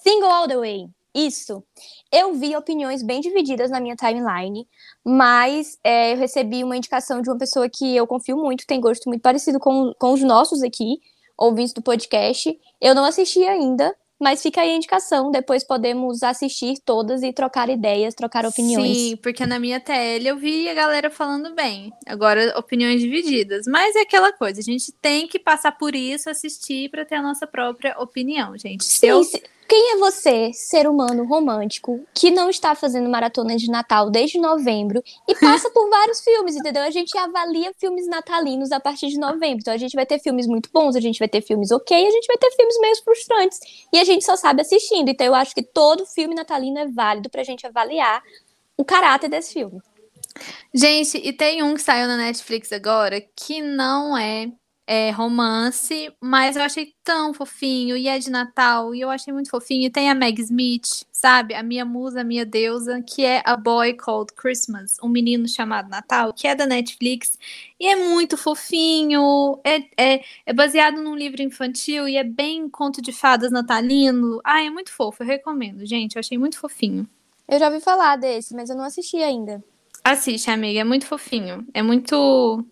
Single 0.05 0.29
All 0.29 0.47
the 0.47 0.57
Way. 0.57 0.87
Isso. 1.15 1.63
Eu 2.11 2.33
vi 2.33 2.55
opiniões 2.55 3.01
bem 3.01 3.21
divididas 3.21 3.71
na 3.71 3.79
minha 3.79 3.95
timeline, 3.95 4.67
mas 5.03 5.79
é, 5.83 6.13
eu 6.13 6.17
recebi 6.17 6.63
uma 6.63 6.77
indicação 6.77 7.21
de 7.21 7.29
uma 7.29 7.37
pessoa 7.37 7.69
que 7.69 7.95
eu 7.95 8.05
confio 8.05 8.37
muito, 8.37 8.67
tem 8.67 8.79
gosto 8.79 9.07
muito 9.07 9.21
parecido 9.21 9.59
com, 9.59 9.93
com 9.97 10.13
os 10.13 10.21
nossos 10.21 10.61
aqui 10.61 10.99
ouvintes 11.37 11.73
do 11.73 11.81
podcast. 11.81 12.55
Eu 12.79 12.93
não 12.93 13.05
assisti 13.05 13.43
ainda, 13.45 13.95
mas 14.19 14.41
fica 14.41 14.61
aí 14.61 14.71
a 14.71 14.75
indicação. 14.75 15.31
Depois 15.31 15.63
podemos 15.63 16.21
assistir 16.21 16.75
todas 16.85 17.23
e 17.23 17.33
trocar 17.33 17.69
ideias, 17.69 18.13
trocar 18.13 18.45
opiniões. 18.45 18.97
Sim, 18.97 19.15
porque 19.17 19.45
na 19.45 19.57
minha 19.57 19.79
TL 19.79 20.27
eu 20.27 20.37
vi 20.37 20.69
a 20.69 20.73
galera 20.73 21.09
falando 21.09 21.55
bem. 21.55 21.91
Agora, 22.05 22.53
opiniões 22.59 23.01
divididas. 23.01 23.65
Mas 23.67 23.95
é 23.95 24.01
aquela 24.01 24.31
coisa, 24.33 24.59
a 24.59 24.63
gente 24.63 24.91
tem 25.01 25.27
que 25.27 25.39
passar 25.39 25.71
por 25.71 25.95
isso, 25.95 26.29
assistir 26.29 26.89
para 26.89 27.05
ter 27.05 27.15
a 27.15 27.21
nossa 27.21 27.47
própria 27.47 27.97
opinião, 27.99 28.57
gente. 28.57 28.83
Sim, 28.83 29.07
eu... 29.07 29.23
Quem 29.67 29.93
é 29.93 29.97
você, 29.97 30.51
ser 30.53 30.87
humano 30.87 31.25
romântico, 31.25 32.05
que 32.13 32.29
não 32.29 32.49
está 32.49 32.75
fazendo 32.75 33.09
maratona 33.09 33.55
de 33.55 33.69
Natal 33.69 34.11
desde 34.11 34.39
novembro 34.39 35.03
e 35.27 35.33
passa 35.39 35.69
por 35.71 35.89
vários 35.89 36.21
filmes, 36.21 36.55
entendeu? 36.55 36.83
A 36.83 36.91
gente 36.91 37.17
avalia 37.17 37.73
filmes 37.79 38.07
natalinos 38.07 38.71
a 38.71 38.79
partir 38.79 39.07
de 39.07 39.17
novembro. 39.17 39.59
Então 39.61 39.73
a 39.73 39.77
gente 39.77 39.95
vai 39.95 40.05
ter 40.05 40.19
filmes 40.19 40.45
muito 40.45 40.69
bons, 40.71 40.95
a 40.95 40.99
gente 40.99 41.17
vai 41.17 41.27
ter 41.27 41.41
filmes 41.41 41.71
ok, 41.71 42.07
a 42.07 42.11
gente 42.11 42.27
vai 42.27 42.37
ter 42.37 42.51
filmes 42.51 42.79
meio 42.79 43.03
frustrantes. 43.03 43.59
E 43.91 43.99
a 43.99 44.03
gente 44.03 44.23
só 44.23 44.35
sabe 44.35 44.61
assistindo. 44.61 45.09
Então 45.09 45.25
eu 45.25 45.35
acho 45.35 45.55
que 45.55 45.63
todo 45.63 46.05
filme 46.05 46.35
natalino 46.35 46.77
é 46.77 46.87
válido 46.87 47.29
pra 47.29 47.43
gente 47.43 47.65
avaliar 47.65 48.21
o 48.77 48.85
caráter 48.85 49.29
desse 49.29 49.53
filme. 49.53 49.81
Gente, 50.73 51.17
e 51.17 51.31
tem 51.31 51.63
um 51.63 51.73
que 51.73 51.81
saiu 51.81 52.07
na 52.07 52.17
Netflix 52.17 52.71
agora 52.71 53.21
que 53.35 53.61
não 53.61 54.17
é 54.17 54.51
é, 54.87 55.09
romance, 55.11 56.11
mas 56.21 56.55
eu 56.55 56.61
achei 56.61 56.93
tão 57.03 57.33
fofinho, 57.33 57.97
e 57.97 58.07
é 58.07 58.19
de 58.19 58.29
Natal, 58.29 58.93
e 58.93 59.01
eu 59.01 59.09
achei 59.09 59.33
muito 59.33 59.49
fofinho. 59.49 59.85
E 59.85 59.89
tem 59.89 60.09
a 60.09 60.15
Meg 60.15 60.39
Smith, 60.41 61.05
sabe? 61.11 61.53
A 61.55 61.63
minha 61.63 61.83
musa, 61.83 62.21
a 62.21 62.23
minha 62.23 62.45
deusa, 62.45 63.01
que 63.01 63.25
é 63.25 63.41
A 63.45 63.57
Boy 63.57 63.93
Called 63.93 64.33
Christmas, 64.33 64.97
um 65.01 65.09
menino 65.09 65.47
chamado 65.47 65.89
Natal, 65.89 66.33
que 66.33 66.47
é 66.47 66.55
da 66.55 66.65
Netflix, 66.65 67.37
e 67.79 67.87
é 67.87 67.95
muito 67.95 68.37
fofinho, 68.37 69.59
é, 69.63 69.83
é, 69.97 70.23
é 70.45 70.53
baseado 70.53 71.01
num 71.01 71.15
livro 71.15 71.41
infantil, 71.41 72.07
e 72.07 72.17
é 72.17 72.23
bem 72.23 72.69
conto 72.69 73.01
de 73.01 73.11
fadas 73.11 73.51
natalino. 73.51 74.39
Ah, 74.43 74.63
é 74.63 74.69
muito 74.69 74.91
fofo, 74.91 75.23
eu 75.23 75.27
recomendo, 75.27 75.85
gente, 75.85 76.15
eu 76.15 76.19
achei 76.19 76.37
muito 76.37 76.59
fofinho. 76.59 77.07
Eu 77.47 77.59
já 77.59 77.67
ouvi 77.67 77.79
falar 77.79 78.15
desse, 78.15 78.55
mas 78.55 78.69
eu 78.69 78.75
não 78.75 78.85
assisti 78.85 79.17
ainda. 79.17 79.63
Assiste, 80.03 80.51
amiga, 80.51 80.81
é 80.81 80.83
muito 80.83 81.07
fofinho. 81.07 81.65
É 81.73 81.81
muito 81.81 82.63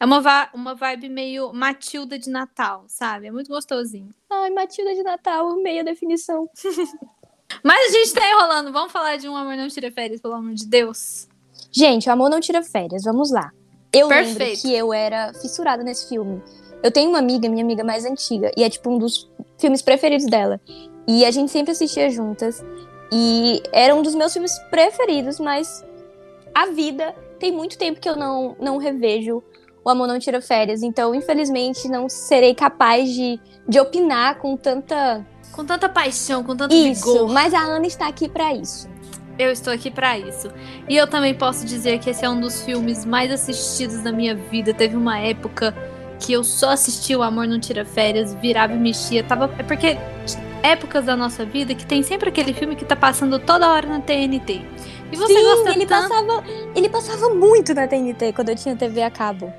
é 0.00 0.04
uma, 0.04 0.50
uma 0.54 0.74
vibe 0.74 1.08
meio 1.08 1.52
Matilda 1.52 2.18
de 2.18 2.30
Natal, 2.30 2.84
sabe? 2.86 3.26
É 3.26 3.30
muito 3.30 3.48
gostosinho. 3.48 4.10
Ai, 4.30 4.50
Matilda 4.50 4.94
de 4.94 5.02
Natal, 5.02 5.56
meia 5.56 5.82
definição. 5.82 6.48
Mas 7.62 7.88
a 7.88 7.92
gente 7.92 8.12
tá 8.12 8.28
enrolando. 8.30 8.72
Vamos 8.72 8.92
falar 8.92 9.16
de 9.16 9.28
Um 9.28 9.36
Amor 9.36 9.56
Não 9.56 9.68
Tira 9.68 9.90
Férias, 9.90 10.20
pelo 10.20 10.34
amor 10.34 10.54
de 10.54 10.66
Deus. 10.66 11.26
Gente, 11.72 12.08
O 12.08 12.12
Amor 12.12 12.30
Não 12.30 12.40
Tira 12.40 12.62
Férias, 12.62 13.04
vamos 13.04 13.30
lá. 13.30 13.50
Eu 13.92 14.08
Perfeito. 14.08 14.38
lembro 14.38 14.60
que 14.60 14.74
eu 14.74 14.92
era 14.92 15.32
fissurada 15.34 15.82
nesse 15.82 16.08
filme. 16.08 16.42
Eu 16.82 16.92
tenho 16.92 17.08
uma 17.08 17.18
amiga, 17.18 17.48
minha 17.48 17.64
amiga 17.64 17.82
mais 17.82 18.04
antiga, 18.04 18.52
e 18.56 18.62
é 18.62 18.70
tipo 18.70 18.90
um 18.90 18.98
dos 18.98 19.28
filmes 19.58 19.82
preferidos 19.82 20.26
dela. 20.26 20.60
E 21.06 21.24
a 21.24 21.30
gente 21.30 21.50
sempre 21.50 21.72
assistia 21.72 22.10
juntas. 22.10 22.62
E 23.10 23.62
era 23.72 23.94
um 23.94 24.02
dos 24.02 24.14
meus 24.14 24.32
filmes 24.32 24.56
preferidos, 24.70 25.40
mas 25.40 25.84
a 26.54 26.66
vida 26.66 27.14
tem 27.38 27.50
muito 27.50 27.78
tempo 27.78 27.98
que 27.98 28.08
eu 28.08 28.14
não, 28.14 28.54
não 28.60 28.76
revejo 28.76 29.42
o 29.88 29.90
amor 29.90 30.06
não 30.06 30.18
tira 30.18 30.40
férias. 30.42 30.82
Então, 30.82 31.14
infelizmente, 31.14 31.88
não 31.88 32.10
serei 32.10 32.54
capaz 32.54 33.10
de, 33.10 33.40
de 33.66 33.80
opinar 33.80 34.36
com 34.36 34.54
tanta. 34.54 35.24
Com 35.50 35.64
tanta 35.64 35.88
paixão, 35.88 36.44
com 36.44 36.54
tanto 36.54 36.74
isso, 36.74 37.10
vigor. 37.10 37.32
Mas 37.32 37.54
a 37.54 37.60
Ana 37.60 37.86
está 37.86 38.06
aqui 38.06 38.28
para 38.28 38.52
isso. 38.52 38.86
eu 39.38 39.50
estou 39.50 39.72
aqui 39.72 39.90
para 39.90 40.18
isso. 40.18 40.52
E 40.88 40.94
eu 40.94 41.06
também 41.06 41.34
posso 41.34 41.64
dizer 41.64 41.98
que 42.00 42.10
esse 42.10 42.22
é 42.22 42.28
um 42.28 42.38
dos 42.38 42.62
filmes 42.62 43.04
mais 43.06 43.32
assistidos 43.32 44.02
da 44.02 44.12
minha 44.12 44.34
vida. 44.34 44.74
Teve 44.74 44.94
uma 44.94 45.18
época 45.18 45.74
que 46.20 46.34
eu 46.34 46.44
só 46.44 46.70
assistia 46.70 47.18
O 47.18 47.22
Amor 47.22 47.48
Não 47.48 47.58
Tira 47.58 47.84
Férias, 47.84 48.34
virava 48.34 48.74
e 48.74 48.78
mexia. 48.78 49.24
Tava... 49.24 49.50
É 49.58 49.62
porque 49.62 49.96
épocas 50.62 51.06
da 51.06 51.16
nossa 51.16 51.46
vida 51.46 51.74
que 51.74 51.86
tem 51.86 52.02
sempre 52.02 52.28
aquele 52.28 52.52
filme 52.52 52.76
que 52.76 52.84
tá 52.84 52.94
passando 52.94 53.38
toda 53.38 53.70
hora 53.70 53.88
na 53.88 54.00
TNT. 54.00 54.60
E 55.10 55.16
você 55.16 55.32
Sim, 55.32 55.42
gosta 55.42 55.70
ele 55.70 55.86
tanto... 55.86 56.08
passava, 56.08 56.44
ele 56.76 56.88
passava 56.90 57.28
muito 57.30 57.72
na 57.72 57.88
TNT 57.88 58.34
quando 58.34 58.50
eu 58.50 58.56
tinha 58.56 58.76
TV 58.76 59.02
a 59.02 59.10
cabo. 59.10 59.50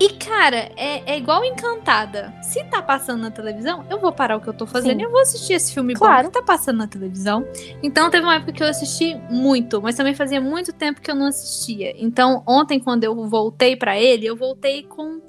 E, 0.00 0.10
cara, 0.10 0.70
é, 0.76 1.14
é 1.14 1.18
igual 1.18 1.44
Encantada. 1.44 2.32
Se 2.42 2.62
tá 2.64 2.80
passando 2.80 3.20
na 3.20 3.30
televisão, 3.30 3.84
eu 3.90 3.98
vou 3.98 4.12
parar 4.12 4.36
o 4.36 4.40
que 4.40 4.48
eu 4.48 4.54
tô 4.54 4.64
fazendo 4.64 4.96
Sim. 4.96 5.00
e 5.00 5.04
eu 5.04 5.10
vou 5.10 5.20
assistir 5.20 5.54
esse 5.54 5.74
filme 5.74 5.94
claro. 5.94 6.24
bom 6.24 6.30
que 6.30 6.38
tá 6.38 6.42
passando 6.44 6.78
na 6.78 6.86
televisão. 6.86 7.44
Então, 7.82 8.08
teve 8.08 8.24
uma 8.24 8.36
época 8.36 8.52
que 8.52 8.62
eu 8.62 8.68
assisti 8.68 9.16
muito, 9.28 9.82
mas 9.82 9.96
também 9.96 10.14
fazia 10.14 10.40
muito 10.40 10.72
tempo 10.72 11.00
que 11.00 11.10
eu 11.10 11.16
não 11.16 11.26
assistia. 11.26 11.92
Então, 11.98 12.44
ontem, 12.46 12.78
quando 12.78 13.02
eu 13.02 13.28
voltei 13.28 13.74
para 13.74 13.98
ele, 13.98 14.26
eu 14.26 14.36
voltei 14.36 14.84
com 14.84 15.20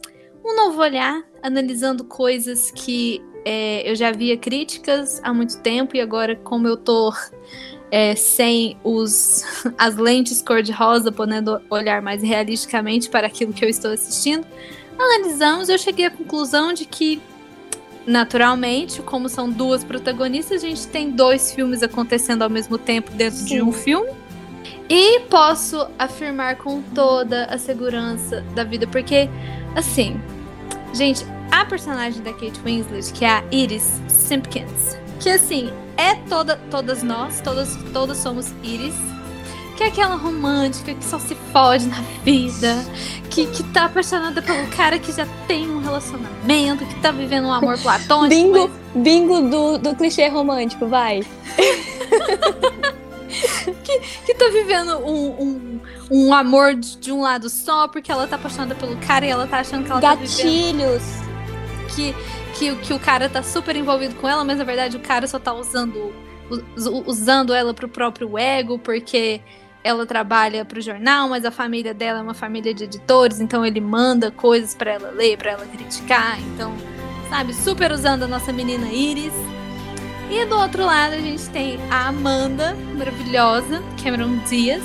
um 0.46 0.56
novo 0.56 0.80
olhar, 0.82 1.24
analisando 1.42 2.04
coisas 2.04 2.70
que 2.70 3.22
é, 3.46 3.90
eu 3.90 3.96
já 3.96 4.12
via 4.12 4.38
críticas 4.38 5.20
há 5.24 5.34
muito 5.34 5.62
tempo 5.62 5.96
e 5.96 6.02
agora, 6.02 6.36
como 6.36 6.68
eu 6.68 6.78
tô 6.78 7.12
é, 7.92 8.16
sem 8.16 8.78
os, 8.84 9.44
as 9.78 9.96
lentes 9.96 10.42
cor-de-rosa, 10.42 11.12
podendo 11.12 11.62
olhar 11.70 12.02
mais 12.02 12.22
realisticamente 12.22 13.10
para 13.10 13.28
aquilo 13.28 13.54
que 13.54 13.64
eu 13.64 13.70
estou 13.70 13.92
assistindo, 13.92 14.46
analisamos, 14.98 15.70
eu 15.70 15.78
cheguei 15.78 16.06
à 16.06 16.12
conclusão 16.12 16.74
de 16.74 16.86
que, 16.86 17.22
naturalmente, 18.06 19.02
como 19.02 19.30
são 19.30 19.50
duas 19.50 19.84
protagonistas, 19.84 20.64
a 20.64 20.68
gente 20.68 20.88
tem 20.88 21.12
dois 21.12 21.52
filmes 21.54 21.82
acontecendo 21.82 22.42
ao 22.42 22.50
mesmo 22.50 22.78
tempo 22.78 23.12
dentro 23.12 23.40
Sim. 23.40 23.46
de 23.46 23.62
um 23.62 23.72
filme. 23.72 24.12
E 24.90 25.20
posso 25.30 25.88
afirmar 26.00 26.56
com 26.58 26.82
toda 26.82 27.46
a 27.46 27.58
segurança 27.60 28.42
da 28.56 28.64
vida, 28.64 28.88
porque, 28.88 29.30
assim, 29.76 30.20
gente, 30.94 31.24
a 31.52 31.64
personagem 31.64 32.24
da 32.24 32.34
Kate 32.34 32.60
Winslet, 32.64 33.14
que 33.14 33.24
é 33.24 33.30
a 33.30 33.44
Iris 33.52 34.02
Simpkins, 34.08 34.98
que 35.20 35.30
assim, 35.30 35.72
é 35.98 36.16
toda, 36.16 36.56
todas 36.72 37.04
nós, 37.04 37.42
todas, 37.42 37.78
todas 37.92 38.18
somos 38.18 38.54
Iris, 38.64 38.96
que 39.76 39.84
é 39.84 39.88
aquela 39.88 40.16
romântica 40.16 40.94
que 40.94 41.06
só 41.06 41.20
se 41.20 41.36
fode 41.52 41.88
na 41.88 42.02
vida, 42.24 42.84
que, 43.30 43.46
que 43.48 43.64
tá 43.64 43.86
apaixonada 43.86 44.42
pelo 44.42 44.68
cara 44.68 44.98
que 44.98 45.12
já 45.12 45.28
tem 45.48 45.70
um 45.70 45.80
relacionamento, 45.80 46.86
que 46.86 46.96
tá 47.02 47.12
vivendo 47.12 47.48
um 47.48 47.54
amor 47.54 47.78
platônico. 47.78 48.30
Bingo, 48.30 48.72
mas... 48.94 49.04
bingo 49.04 49.42
do, 49.50 49.78
do 49.78 49.96
clichê 49.96 50.28
romântico, 50.28 50.88
vai. 50.88 51.24
que, 53.84 54.00
que 54.26 54.34
tá 54.34 54.50
vivendo 54.52 54.98
um, 55.00 55.42
um, 55.42 55.80
um 56.12 56.34
amor 56.34 56.76
de, 56.76 56.98
de, 56.98 57.12
um 57.12 57.22
lado 57.22 57.50
só, 57.50 57.88
porque 57.88 58.12
ela 58.12 58.28
tá 58.28 58.36
apaixonada 58.36 58.76
pelo 58.76 58.98
cara 58.98 59.26
e 59.26 59.30
ela 59.30 59.48
tá 59.48 59.60
achando 59.60 59.86
que 59.86 59.92
ela 59.92 60.02
Gatilhos. 60.02 60.36
tá 60.36 60.44
Gatilhos! 60.44 61.04
Que 61.96 62.16
que, 62.60 62.76
que 62.76 62.94
o 62.94 63.00
cara 63.00 63.30
tá 63.30 63.42
super 63.42 63.74
envolvido 63.78 64.16
com 64.16 64.28
ela, 64.28 64.44
mas 64.44 64.58
na 64.58 64.66
verdade 64.66 64.98
o 64.98 65.00
cara 65.00 65.26
só 65.26 65.40
tá 65.40 65.54
usando, 65.54 66.14
usando 67.06 67.54
ela 67.54 67.74
pro 67.74 67.88
próprio 67.88 68.38
ego, 68.38 68.78
porque 68.78 69.40
ela 69.82 70.06
trabalha 70.06 70.66
pro 70.66 70.82
jornal, 70.82 71.30
mas 71.30 71.46
a 71.46 71.52
família 71.52 71.94
dela 71.94 72.20
é 72.20 72.22
uma 72.22 72.34
família 72.34 72.74
de 72.74 72.84
editores, 72.84 73.40
então 73.40 73.66
ele 73.66 73.80
manda 73.80 74.30
coisas 74.30 74.76
para 74.76 74.92
ela 74.92 75.10
ler, 75.12 75.38
para 75.38 75.52
ela 75.52 75.66
criticar. 75.66 76.38
Então, 76.54 76.76
sabe, 77.30 77.54
super 77.54 77.94
usando 77.94 78.24
a 78.24 78.28
nossa 78.28 78.52
menina 78.52 78.88
Iris. 78.88 79.34
E 80.30 80.46
do 80.46 80.58
outro 80.58 80.86
lado 80.86 81.14
a 81.14 81.20
gente 81.20 81.50
tem 81.50 81.80
a 81.90 82.10
Amanda, 82.10 82.76
maravilhosa, 82.98 83.82
Cameron 84.04 84.38
Diaz, 84.50 84.84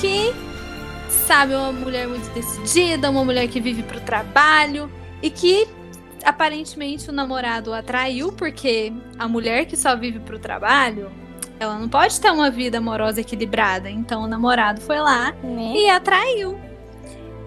que 0.00 0.32
sabe, 1.26 1.54
é 1.54 1.58
uma 1.58 1.72
mulher 1.72 2.06
muito 2.06 2.32
decidida, 2.32 3.10
uma 3.10 3.24
mulher 3.24 3.48
que 3.48 3.60
vive 3.60 3.82
pro 3.82 4.00
trabalho 4.00 4.88
e 5.20 5.28
que 5.28 5.66
aparentemente 6.24 7.10
o 7.10 7.12
namorado 7.12 7.72
atraiu, 7.72 8.32
porque 8.32 8.92
a 9.18 9.28
mulher 9.28 9.66
que 9.66 9.76
só 9.76 9.96
vive 9.96 10.20
pro 10.20 10.38
trabalho, 10.38 11.10
ela 11.58 11.78
não 11.78 11.88
pode 11.88 12.20
ter 12.20 12.30
uma 12.30 12.50
vida 12.50 12.78
amorosa 12.78 13.20
equilibrada. 13.20 13.90
Então 13.90 14.22
o 14.22 14.26
namorado 14.26 14.80
foi 14.80 14.98
lá 14.98 15.32
né? 15.42 15.72
e 15.74 15.90
atraiu. 15.90 16.58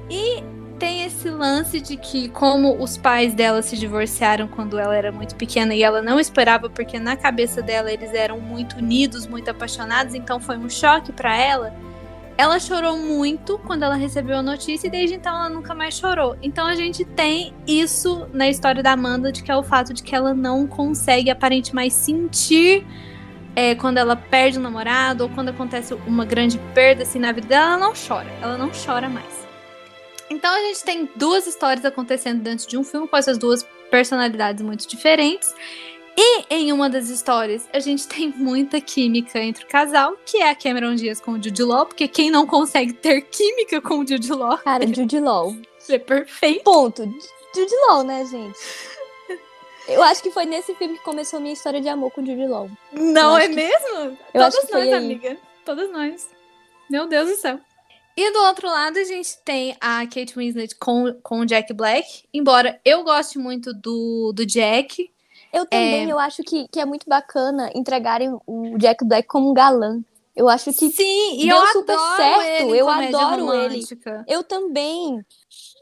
E 0.09 0.43
tem 0.77 1.05
esse 1.05 1.29
lance 1.29 1.79
de 1.79 1.95
que, 1.95 2.27
como 2.29 2.81
os 2.81 2.97
pais 2.97 3.33
dela 3.35 3.61
se 3.61 3.77
divorciaram 3.77 4.47
quando 4.47 4.79
ela 4.79 4.95
era 4.95 5.11
muito 5.11 5.35
pequena 5.35 5.75
e 5.75 5.83
ela 5.83 6.01
não 6.01 6.19
esperava, 6.19 6.69
porque 6.69 6.99
na 6.99 7.15
cabeça 7.15 7.61
dela 7.61 7.91
eles 7.91 8.13
eram 8.13 8.39
muito 8.39 8.77
unidos, 8.77 9.27
muito 9.27 9.49
apaixonados, 9.49 10.15
então 10.15 10.39
foi 10.39 10.57
um 10.57 10.69
choque 10.69 11.11
para 11.11 11.37
ela 11.37 11.71
ela 12.41 12.59
chorou 12.59 12.97
muito 12.97 13.59
quando 13.59 13.83
ela 13.83 13.93
recebeu 13.93 14.37
a 14.37 14.41
notícia 14.41 14.87
e 14.87 14.89
desde 14.89 15.15
então 15.15 15.31
ela 15.31 15.47
nunca 15.47 15.75
mais 15.75 15.93
chorou. 15.93 16.35
Então 16.41 16.65
a 16.65 16.73
gente 16.73 17.05
tem 17.05 17.53
isso 17.67 18.27
na 18.33 18.49
história 18.49 18.81
da 18.81 18.93
Amanda, 18.93 19.31
de 19.31 19.43
que 19.43 19.51
é 19.51 19.55
o 19.55 19.61
fato 19.61 19.93
de 19.93 20.01
que 20.01 20.15
ela 20.15 20.33
não 20.33 20.65
consegue 20.65 21.29
aparentemente 21.29 21.75
mais 21.75 21.93
sentir 21.93 22.83
é, 23.55 23.75
quando 23.75 23.99
ela 23.99 24.15
perde 24.15 24.57
o 24.57 24.61
namorado 24.61 25.23
ou 25.23 25.29
quando 25.29 25.49
acontece 25.49 25.93
uma 26.07 26.25
grande 26.25 26.57
perda 26.73 27.03
assim 27.03 27.19
na 27.19 27.31
vida 27.31 27.47
dela, 27.47 27.73
ela 27.73 27.77
não 27.77 27.93
chora. 27.93 28.27
Ela 28.41 28.57
não 28.57 28.71
chora 28.71 29.07
mais. 29.07 29.47
Então 30.27 30.51
a 30.51 30.61
gente 30.61 30.83
tem 30.83 31.09
duas 31.15 31.45
histórias 31.45 31.85
acontecendo 31.85 32.41
dentro 32.41 32.67
de 32.67 32.75
um 32.75 32.83
filme 32.83 33.07
com 33.07 33.17
essas 33.17 33.37
duas 33.37 33.61
personalidades 33.91 34.63
muito 34.63 34.87
diferentes. 34.87 35.53
E 36.17 36.45
em 36.49 36.71
uma 36.73 36.89
das 36.89 37.09
histórias, 37.09 37.67
a 37.73 37.79
gente 37.79 38.07
tem 38.07 38.29
muita 38.29 38.81
química 38.81 39.39
entre 39.39 39.63
o 39.63 39.67
casal, 39.67 40.17
que 40.25 40.37
é 40.37 40.49
a 40.49 40.55
Cameron 40.55 40.95
Diaz 40.95 41.21
com 41.21 41.31
o 41.31 41.43
Jude 41.43 41.63
Law, 41.63 41.85
porque 41.85 42.07
quem 42.07 42.29
não 42.29 42.45
consegue 42.45 42.93
ter 42.93 43.21
química 43.21 43.81
com 43.81 43.99
o 43.99 44.07
Jude 44.07 44.31
Law... 44.31 44.57
Cara, 44.57 44.85
Jude 44.85 45.19
Law. 45.19 45.55
É 45.89 45.97
perfeito. 45.97 46.63
Ponto. 46.63 47.03
Jude 47.55 47.75
Law, 47.87 48.03
né, 48.03 48.25
gente? 48.25 48.59
Eu 49.87 50.03
acho 50.03 50.21
que 50.21 50.31
foi 50.31 50.45
nesse 50.45 50.75
filme 50.75 50.97
que 50.97 51.03
começou 51.03 51.37
a 51.37 51.41
minha 51.41 51.53
história 51.53 51.81
de 51.81 51.89
amor 51.89 52.11
com 52.11 52.21
o 52.21 52.25
Jude 52.25 52.47
Law. 52.47 52.69
Não 52.91 53.37
é 53.37 53.47
que... 53.47 53.55
mesmo? 53.55 54.17
Eu 54.33 54.41
Todas 54.49 54.69
nós, 54.69 54.93
amiga. 54.93 55.37
Todas 55.65 55.91
nós. 55.91 56.29
Meu 56.89 57.07
Deus 57.07 57.29
do 57.29 57.35
céu. 57.35 57.59
E 58.15 58.31
do 58.31 58.39
outro 58.39 58.67
lado, 58.67 58.99
a 58.99 59.03
gente 59.03 59.37
tem 59.43 59.75
a 59.79 60.05
Kate 60.05 60.35
Winslet 60.35 60.75
com, 60.75 61.13
com 61.23 61.39
o 61.39 61.45
Jack 61.45 61.73
Black. 61.73 62.25
Embora 62.33 62.79
eu 62.83 63.03
goste 63.03 63.39
muito 63.39 63.73
do, 63.73 64.33
do 64.33 64.45
Jack, 64.45 65.09
eu 65.53 65.65
também, 65.65 66.09
é... 66.09 66.11
eu 66.11 66.19
acho 66.19 66.43
que, 66.43 66.67
que 66.67 66.79
é 66.79 66.85
muito 66.85 67.07
bacana 67.07 67.69
entregarem 67.75 68.37
o 68.45 68.77
Jack 68.77 69.05
Black 69.05 69.27
como 69.27 69.51
um 69.51 69.53
galã. 69.53 70.01
Eu 70.35 70.47
acho 70.47 70.65
que 70.65 70.89
Sim, 70.89 71.45
deu 71.45 71.57
eu 71.57 71.67
super 71.67 71.97
certo. 72.15 72.75
eu 72.75 72.89
adoro 72.89 73.45
romântica. 73.45 74.25
ele. 74.27 74.35
Eu 74.35 74.43
também. 74.43 75.23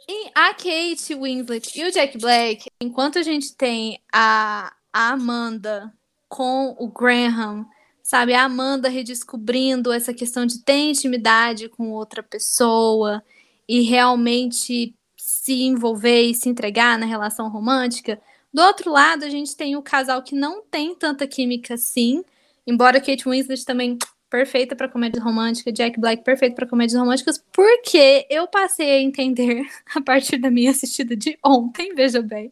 E 0.07 0.31
a 0.33 0.53
Kate 0.53 1.13
Winslet 1.13 1.79
e 1.79 1.85
o 1.85 1.91
Jack 1.91 2.17
Black, 2.17 2.65
enquanto 2.81 3.19
a 3.19 3.21
gente 3.21 3.55
tem 3.55 4.01
a, 4.11 4.73
a 4.91 5.11
Amanda 5.11 5.93
com 6.27 6.75
o 6.79 6.87
Graham, 6.87 7.65
sabe? 8.01 8.33
A 8.33 8.45
Amanda 8.45 8.89
redescobrindo 8.89 9.93
essa 9.93 10.13
questão 10.13 10.47
de 10.47 10.63
ter 10.63 10.89
intimidade 10.89 11.69
com 11.69 11.91
outra 11.91 12.23
pessoa 12.23 13.23
e 13.67 13.81
realmente 13.81 14.95
se 15.15 15.61
envolver 15.61 16.23
e 16.23 16.33
se 16.33 16.49
entregar 16.49 16.97
na 16.97 17.05
relação 17.05 17.49
romântica. 17.49 18.19
Do 18.53 18.61
outro 18.61 18.91
lado, 18.91 19.23
a 19.23 19.29
gente 19.29 19.55
tem 19.55 19.75
o 19.75 19.81
casal 19.81 20.23
que 20.23 20.35
não 20.35 20.63
tem 20.63 20.95
tanta 20.95 21.27
química 21.27 21.75
assim, 21.75 22.23
embora 22.65 22.99
Kate 22.99 23.27
Winslet 23.27 23.63
também 23.63 23.97
perfeita 24.29 24.75
para 24.75 24.87
comédias 24.87 25.23
românticas, 25.23 25.73
Jack 25.73 25.99
Black 25.99 26.23
perfeito 26.23 26.55
para 26.55 26.67
comédias 26.67 26.99
românticas, 26.99 27.43
porque 27.51 28.27
eu 28.29 28.47
passei 28.47 28.91
a 28.91 29.01
entender 29.01 29.67
a 29.95 30.01
partir 30.01 30.37
da 30.37 30.51
minha 30.51 30.71
assistida 30.71 31.15
de 31.15 31.37
ontem, 31.43 31.93
veja 31.95 32.21
bem, 32.21 32.51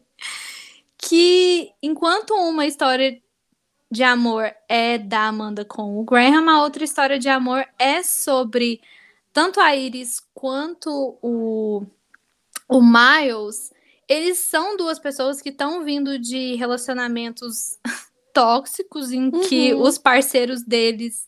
que 0.96 1.70
enquanto 1.82 2.34
uma 2.34 2.66
história 2.66 3.20
de 3.90 4.02
amor 4.02 4.52
é 4.68 4.98
da 4.98 5.28
Amanda 5.28 5.64
com 5.64 5.98
o 5.98 6.04
Graham, 6.04 6.48
a 6.50 6.62
outra 6.62 6.84
história 6.84 7.18
de 7.18 7.28
amor 7.28 7.64
é 7.78 8.02
sobre 8.02 8.80
tanto 9.32 9.60
a 9.60 9.74
Iris 9.74 10.20
quanto 10.34 11.16
o, 11.22 11.86
o 12.68 12.82
Miles 12.82 13.72
eles 14.08 14.38
são 14.38 14.76
duas 14.76 14.98
pessoas 14.98 15.42
que 15.42 15.50
estão 15.50 15.84
vindo 15.84 16.18
de 16.18 16.54
relacionamentos 16.54 17.78
tóxicos 18.32 19.12
em 19.12 19.24
uhum. 19.24 19.40
que 19.42 19.74
os 19.74 19.98
parceiros 19.98 20.62
deles 20.62 21.26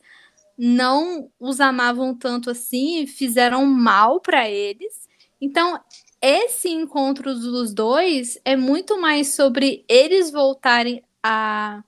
não 0.56 1.30
os 1.38 1.60
amavam 1.60 2.14
tanto 2.14 2.50
assim 2.50 3.02
e 3.02 3.06
fizeram 3.06 3.64
mal 3.66 4.20
para 4.20 4.48
eles. 4.48 5.08
Então, 5.40 5.80
esse 6.20 6.68
encontro 6.68 7.34
dos 7.34 7.72
dois 7.72 8.38
é 8.44 8.56
muito 8.56 9.00
mais 9.00 9.34
sobre 9.34 9.84
eles 9.88 10.30
voltarem 10.30 11.02
a 11.22 11.82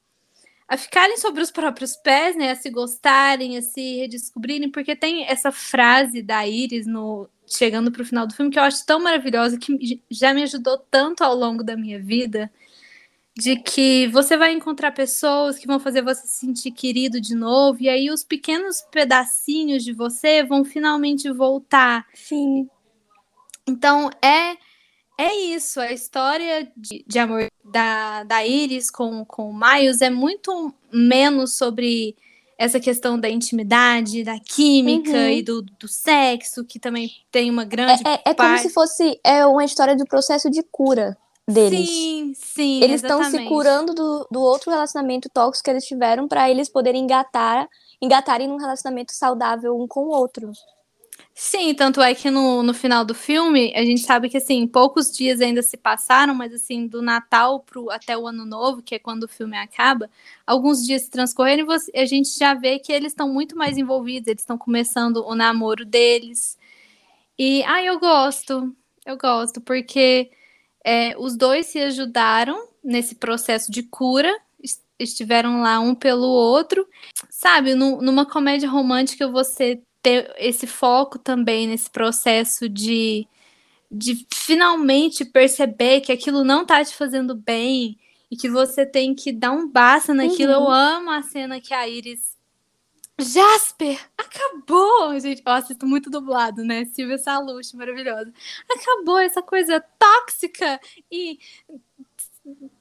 a 0.73 0.77
ficarem 0.79 1.19
sobre 1.19 1.43
os 1.43 1.51
próprios 1.51 1.95
pés, 1.97 2.35
né, 2.35 2.51
a 2.51 2.57
se 2.57 2.71
gostarem, 2.71 3.59
a 3.59 3.61
se 3.61 3.99
redescobrirem, 3.99 4.71
porque 4.71 4.97
tem 4.97 5.27
essa 5.27 5.53
frase 5.53 6.23
da 6.23 6.49
Iris 6.49 6.87
no 6.87 7.29
chegando 7.47 7.91
para 7.91 8.03
o 8.03 8.05
final 8.05 8.27
do 8.27 8.35
filme, 8.35 8.51
que 8.51 8.59
eu 8.59 8.63
acho 8.63 8.85
tão 8.87 9.01
maravilhosa, 9.01 9.59
que 9.59 10.03
já 10.11 10.33
me 10.33 10.43
ajudou 10.43 10.79
tanto 10.91 11.23
ao 11.23 11.35
longo 11.35 11.63
da 11.63 11.77
minha 11.77 12.01
vida, 12.01 12.51
de 13.37 13.57
que 13.57 14.09
você 14.09 14.37
vai 14.37 14.53
encontrar 14.53 14.93
pessoas 14.93 15.59
que 15.59 15.67
vão 15.67 15.81
fazer 15.81 16.03
você 16.03 16.27
se 16.27 16.39
sentir 16.39 16.71
querido 16.71 17.21
de 17.21 17.35
novo, 17.35 17.83
e 17.83 17.89
aí 17.89 18.11
os 18.11 18.23
pequenos 18.23 18.83
pedacinhos 18.91 19.83
de 19.85 19.93
você 19.93 20.43
vão 20.43 20.65
finalmente 20.65 21.31
voltar. 21.31 22.07
Sim. 22.15 22.69
Então 23.67 24.11
é 24.23 24.57
é 25.19 25.35
isso, 25.37 25.79
a 25.79 25.93
história 25.93 26.71
de, 26.77 27.05
de 27.07 27.19
amor 27.19 27.49
da, 27.65 28.25
da 28.25 28.45
Iris 28.45 28.91
com, 28.91 29.25
com 29.25 29.51
o 29.51 29.57
Miles 29.57 30.01
é 30.01 30.11
muito 30.11 30.75
menos 30.91 31.57
sobre 31.57 32.17
essa 32.63 32.79
questão 32.79 33.19
da 33.19 33.29
intimidade, 33.29 34.23
da 34.23 34.39
química 34.39 35.11
uhum. 35.11 35.29
e 35.29 35.43
do, 35.43 35.63
do 35.63 35.89
sexo, 35.89 36.65
que 36.65 36.79
também 36.79 37.11
tem 37.29 37.51
uma 37.51 37.65
grande. 37.65 38.03
É, 38.07 38.15
é, 38.15 38.23
é 38.27 38.35
como 38.35 38.57
se 38.59 38.71
fosse 38.71 39.19
é 39.25 39.45
uma 39.45 39.65
história 39.65 39.97
do 39.97 40.05
processo 40.05 40.49
de 40.49 40.63
cura 40.71 41.19
deles. 41.47 41.89
Sim, 41.89 42.33
sim. 42.37 42.81
Eles 42.81 43.03
estão 43.03 43.25
se 43.25 43.45
curando 43.47 43.93
do, 43.93 44.29
do 44.31 44.41
outro 44.41 44.71
relacionamento 44.71 45.29
tóxico 45.29 45.65
que 45.65 45.71
eles 45.71 45.85
tiveram 45.85 46.29
para 46.29 46.49
eles 46.49 46.69
poderem 46.69 47.03
engatar, 47.03 47.69
engatarem 48.01 48.47
num 48.47 48.59
relacionamento 48.59 49.13
saudável 49.13 49.77
um 49.77 49.89
com 49.89 50.05
o 50.05 50.11
outro. 50.11 50.53
Sim, 51.35 51.75
tanto 51.75 52.01
é 52.03 52.15
que 52.15 52.31
no, 52.31 52.63
no 52.63 52.75
final 52.75 53.05
do 53.05 53.15
filme, 53.15 53.73
a 53.75 53.85
gente 53.85 54.03
sabe 54.03 54.29
que, 54.29 54.37
assim, 54.37 54.67
poucos 54.67 55.11
dias 55.11 55.41
ainda 55.41 55.63
se 55.63 55.77
passaram, 55.79 56.35
mas, 56.35 56.53
assim, 56.53 56.87
do 56.87 57.01
Natal 57.01 57.61
pro, 57.61 57.91
até 57.91 58.17
o 58.17 58.27
Ano 58.27 58.45
Novo, 58.45 58.83
que 58.83 58.95
é 58.95 58.99
quando 58.99 59.25
o 59.25 59.29
filme 59.29 59.57
acaba, 59.57 60.11
alguns 60.47 60.85
dias 60.85 61.03
se 61.03 61.11
transcorreram 61.11 61.67
e 61.95 61.99
a 61.99 62.05
gente 62.05 62.39
já 62.39 62.53
vê 62.53 62.79
que 62.79 62.93
eles 62.93 63.13
estão 63.13 63.29
muito 63.33 63.57
mais 63.57 63.79
envolvidos, 63.79 64.29
eles 64.29 64.43
estão 64.43 64.59
começando 64.59 65.25
o 65.27 65.35
namoro 65.35 65.87
deles. 65.87 66.59
E, 67.39 67.63
ah, 67.65 67.83
eu 67.83 67.99
gosto, 67.99 68.75
eu 69.07 69.17
gosto, 69.17 69.61
porque 69.61 70.31
é, 70.85 71.17
os 71.19 71.37
dois 71.37 71.67
se 71.67 71.79
ajudaram 71.81 72.69
nesse 72.85 73.15
processo 73.15 73.73
de 73.73 73.83
cura, 73.83 74.31
estiveram 74.99 75.63
lá 75.63 75.81
um 75.81 75.95
pelo 75.95 76.27
outro. 76.29 76.87
Sabe, 77.31 77.75
no, 77.75 78.01
numa 78.03 78.27
comédia 78.27 78.69
romântica 78.69 79.29
você 79.29 79.83
ter 80.03 80.35
esse 80.37 80.67
foco 80.67 81.19
também 81.19 81.67
nesse 81.67 81.89
processo 81.89 82.69
de, 82.69 83.27
de 83.91 84.27
finalmente 84.33 85.25
perceber 85.25 86.01
que 86.01 86.13
aquilo 86.13 86.43
não 86.43 86.67
tá 86.67 86.85
te 86.85 86.95
fazendo 86.95 87.35
bem 87.35 87.99
e 88.31 88.37
que 88.37 88.49
você 88.49 88.85
tem 88.85 89.15
que 89.15 89.31
dar 89.31 89.53
um 89.53 89.69
basta 89.69 90.13
naquilo. 90.13 90.53
Uhum. 90.53 90.65
Eu 90.65 90.71
amo 90.71 91.11
a 91.11 91.23
cena 91.23 91.61
que 91.61 91.73
a 91.73 91.89
Iris. 91.89 92.37
Jasper, 93.21 94.01
acabou! 94.17 95.19
Gente, 95.21 95.43
eu 95.45 95.53
assisto 95.53 95.87
muito 95.87 96.11
dublado, 96.11 96.65
né? 96.65 96.85
Silvia 96.87 97.19
Salucci, 97.19 97.77
maravilhosa. 97.77 98.33
Acabou 98.71 99.19
essa 99.19 99.43
coisa 99.43 99.85
tóxica 99.99 100.81
e 101.11 101.39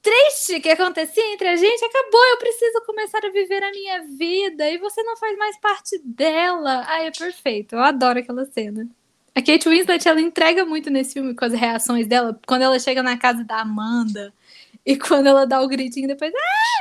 triste 0.02 0.60
que 0.60 0.70
acontecia 0.70 1.34
entre 1.34 1.48
a 1.48 1.56
gente 1.56 1.84
acabou. 1.84 2.24
Eu 2.32 2.38
preciso 2.38 2.82
começar 2.86 3.20
a 3.24 3.30
viver 3.30 3.64
a 3.64 3.72
minha 3.72 4.04
vida 4.04 4.70
e 4.70 4.78
você 4.78 5.04
não 5.04 5.16
faz 5.18 5.38
mais 5.38 5.60
parte 5.60 6.00
dela. 6.04 6.84
Ai, 6.88 7.08
é 7.08 7.12
perfeito. 7.12 7.76
Eu 7.76 7.82
adoro 7.82 8.20
aquela 8.20 8.46
cena. 8.46 8.88
A 9.34 9.42
Kate 9.42 9.70
Winslet, 9.70 10.08
ela 10.08 10.20
entrega 10.20 10.66
muito 10.66 10.90
nesse 10.90 11.14
filme 11.14 11.34
com 11.34 11.46
as 11.46 11.54
reações 11.54 12.06
dela, 12.06 12.38
quando 12.46 12.64
ela 12.64 12.78
chega 12.80 13.02
na 13.02 13.18
casa 13.18 13.44
da 13.46 13.62
Amanda 13.62 14.34
e 14.86 14.98
quando 14.98 15.28
ela 15.28 15.46
dá 15.46 15.62
o 15.62 15.68
gritinho 15.70 16.08
depois. 16.08 16.34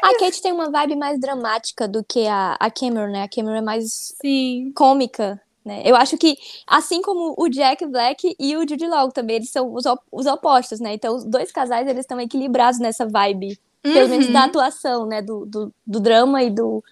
Ah, 0.02 0.08
a 0.08 0.18
Kate 0.18 0.42
tem 0.42 0.52
uma 0.52 0.68
vibe 0.68 0.96
mais 0.96 1.20
dramática 1.20 1.86
do 1.86 2.02
que 2.02 2.26
a, 2.26 2.56
a 2.58 2.70
Cameron, 2.70 3.12
né? 3.12 3.22
A 3.22 3.28
Cameron 3.28 3.58
é 3.58 3.62
mais 3.62 4.16
Sim. 4.20 4.72
cômica. 4.74 5.40
Né? 5.64 5.82
Eu 5.84 5.94
acho 5.94 6.16
que, 6.16 6.38
assim 6.66 7.02
como 7.02 7.34
o 7.36 7.48
Jack 7.48 7.86
Black 7.86 8.34
e 8.38 8.56
o 8.56 8.60
Jude 8.60 8.86
Law 8.86 9.10
também, 9.12 9.36
eles 9.36 9.50
são 9.50 9.72
os, 9.74 9.84
op 9.84 10.02
os 10.10 10.26
opostos, 10.26 10.80
né? 10.80 10.94
Então, 10.94 11.16
os 11.16 11.24
dois 11.24 11.52
casais, 11.52 11.86
eles 11.86 12.00
estão 12.00 12.20
equilibrados 12.20 12.80
nessa 12.80 13.06
vibe. 13.06 13.58
Uhum. 13.84 13.92
Pelo 13.92 14.08
menos 14.08 14.28
da 14.28 14.40
uhum. 14.40 14.46
atuação, 14.46 15.06
né? 15.06 15.20
Do, 15.20 15.44
do, 15.44 15.74
do 15.86 16.00
drama 16.00 16.42
e 16.42 16.50
do, 16.50 16.82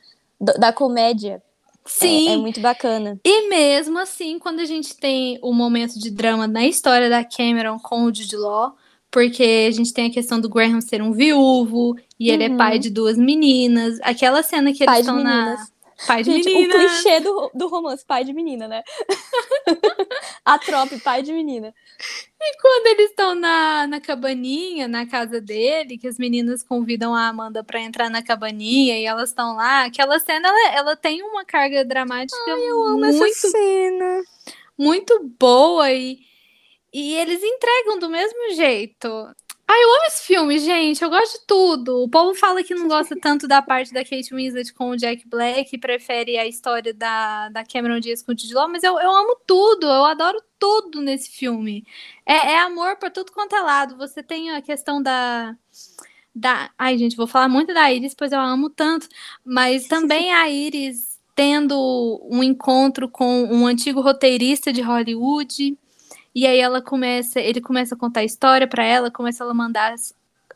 do, 0.41 0.53
da 0.55 0.73
comédia. 0.73 1.43
Sim. 1.87 2.29
É, 2.29 2.33
é, 2.33 2.37
muito 2.37 2.61
bacana. 2.61 3.19
E 3.25 3.49
mesmo 3.49 3.99
assim, 3.99 4.39
quando 4.39 4.61
a 4.61 4.65
gente 4.67 4.95
tem 4.97 5.39
o 5.43 5.53
momento 5.55 5.99
de 5.99 6.11
drama 6.11 6.47
na 6.47 6.67
história 6.67 7.09
da 7.09 7.25
Cameron 7.25 7.79
com 7.79 8.05
o 8.05 8.15
Jude 8.15 8.37
Law, 8.37 8.77
porque 9.11 9.67
a 9.67 9.71
gente 9.71 9.95
tem 9.95 10.07
a 10.07 10.13
questão 10.13 10.39
do 10.39 10.51
Graham 10.51 10.83
ser 10.83 11.01
um 11.01 11.13
viúvo 11.13 11.97
e 12.21 12.29
uhum. 12.29 12.35
ele 12.35 12.45
é 12.45 12.57
pai 12.57 12.75
uhum. 12.75 12.81
de 12.81 12.91
duas 12.91 13.17
meninas. 13.17 13.99
Aquela 14.03 14.43
cena 14.43 14.73
que 14.73 14.85
eles 14.85 14.99
estão 14.99 15.23
na 15.23 15.57
Pai 16.07 16.23
de 16.23 16.31
Gente, 16.31 16.45
menina. 16.45 16.75
O 16.75 16.79
clichê 16.79 17.21
do, 17.21 17.51
do 17.53 17.69
romance, 17.69 18.05
pai 18.05 18.25
de 18.25 18.33
menina, 18.33 18.69
né? 18.69 18.83
a 20.45 20.59
trope, 20.59 20.99
pai 21.01 21.23
de 21.23 21.33
menina. 21.33 21.75
E 22.41 22.61
quando 22.61 22.87
eles 22.87 23.11
estão 23.11 23.35
na, 23.35 23.87
na 23.89 24.01
cabaninha, 24.01 24.87
na 24.87 25.07
casa 25.07 25.41
dele, 25.41 25.99
que 25.99 26.07
as 26.07 26.17
meninas 26.17 26.63
convidam 26.63 27.15
a 27.15 27.27
Amanda 27.27 27.65
para 27.65 27.81
entrar 27.81 28.09
na 28.09 28.23
cabaninha 28.23 28.97
e 28.97 29.05
elas 29.05 29.31
estão 29.31 29.57
lá, 29.57 29.85
aquela 29.85 30.21
cena, 30.21 30.49
ela, 30.49 30.75
ela 30.77 30.97
tem 30.97 31.23
uma 31.23 31.45
carga 31.45 31.85
dramática 31.85 32.39
Ai, 32.47 32.61
eu 32.61 32.85
amo 32.85 32.99
muito, 32.99 33.25
essa 33.25 33.49
cena. 33.49 34.23
muito 34.79 35.21
boa 35.39 35.91
e, 35.91 36.21
e 36.93 37.15
eles 37.17 37.43
entregam 37.43 37.99
do 37.99 38.09
mesmo 38.09 38.55
jeito. 38.55 39.09
Ai, 39.71 39.85
eu 39.85 39.95
amo 39.97 40.05
esse 40.07 40.27
filme, 40.27 40.59
gente. 40.59 41.03
Eu 41.05 41.11
gosto 41.11 41.41
de 41.41 41.47
tudo. 41.47 42.03
O 42.03 42.09
povo 42.09 42.35
fala 42.35 42.65
que 42.65 42.75
não 42.75 42.89
gosta 42.89 43.15
tanto 43.21 43.47
da 43.47 43.61
parte 43.61 43.93
da 43.93 44.03
Kate 44.03 44.35
Winslet 44.35 44.73
com 44.73 44.91
o 44.91 44.97
Jack 44.97 45.29
Black 45.29 45.77
prefere 45.77 46.39
a 46.39 46.47
história 46.47 46.95
da, 46.95 47.51
da 47.51 47.65
Cameron 47.65 48.01
Diaz 48.01 48.23
com 48.23 48.33
o 48.33 48.39
Jude 48.39 48.55
mas 48.71 48.83
eu, 48.83 48.99
eu 48.99 49.11
amo 49.11 49.37
tudo. 49.47 49.87
Eu 49.87 50.05
adoro 50.07 50.43
tudo 50.59 51.03
nesse 51.03 51.31
filme. 51.31 51.85
É, 52.25 52.53
é 52.53 52.59
amor 52.61 52.97
por 52.97 53.11
tudo 53.11 53.31
quanto 53.31 53.55
é 53.55 53.61
lado. 53.61 53.97
Você 53.99 54.23
tem 54.23 54.51
a 54.51 54.63
questão 54.63 55.03
da 55.03 55.55
da. 56.35 56.71
Ai, 56.79 56.97
gente, 56.97 57.17
vou 57.17 57.27
falar 57.27 57.49
muito 57.49 57.75
da 57.75 57.93
Iris, 57.93 58.15
pois 58.15 58.33
eu 58.33 58.41
amo 58.41 58.71
tanto. 58.71 59.07
Mas 59.45 59.87
também 59.87 60.33
a 60.33 60.49
Iris 60.49 61.19
tendo 61.35 62.21
um 62.31 62.43
encontro 62.43 63.09
com 63.09 63.45
um 63.45 63.67
antigo 63.67 64.01
roteirista 64.01 64.73
de 64.73 64.81
Hollywood. 64.81 65.77
E 66.39 66.47
aí 66.47 66.61
ela 66.61 66.81
começa, 66.81 67.41
ele 67.41 67.61
começa 67.61 67.97
a 67.97 67.99
contar 67.99 68.21
a 68.21 68.25
história 68.25 68.69
para 68.69 68.85
ela, 68.85 69.11
começa 69.11 69.43
a 69.43 69.53
mandar, 69.53 69.97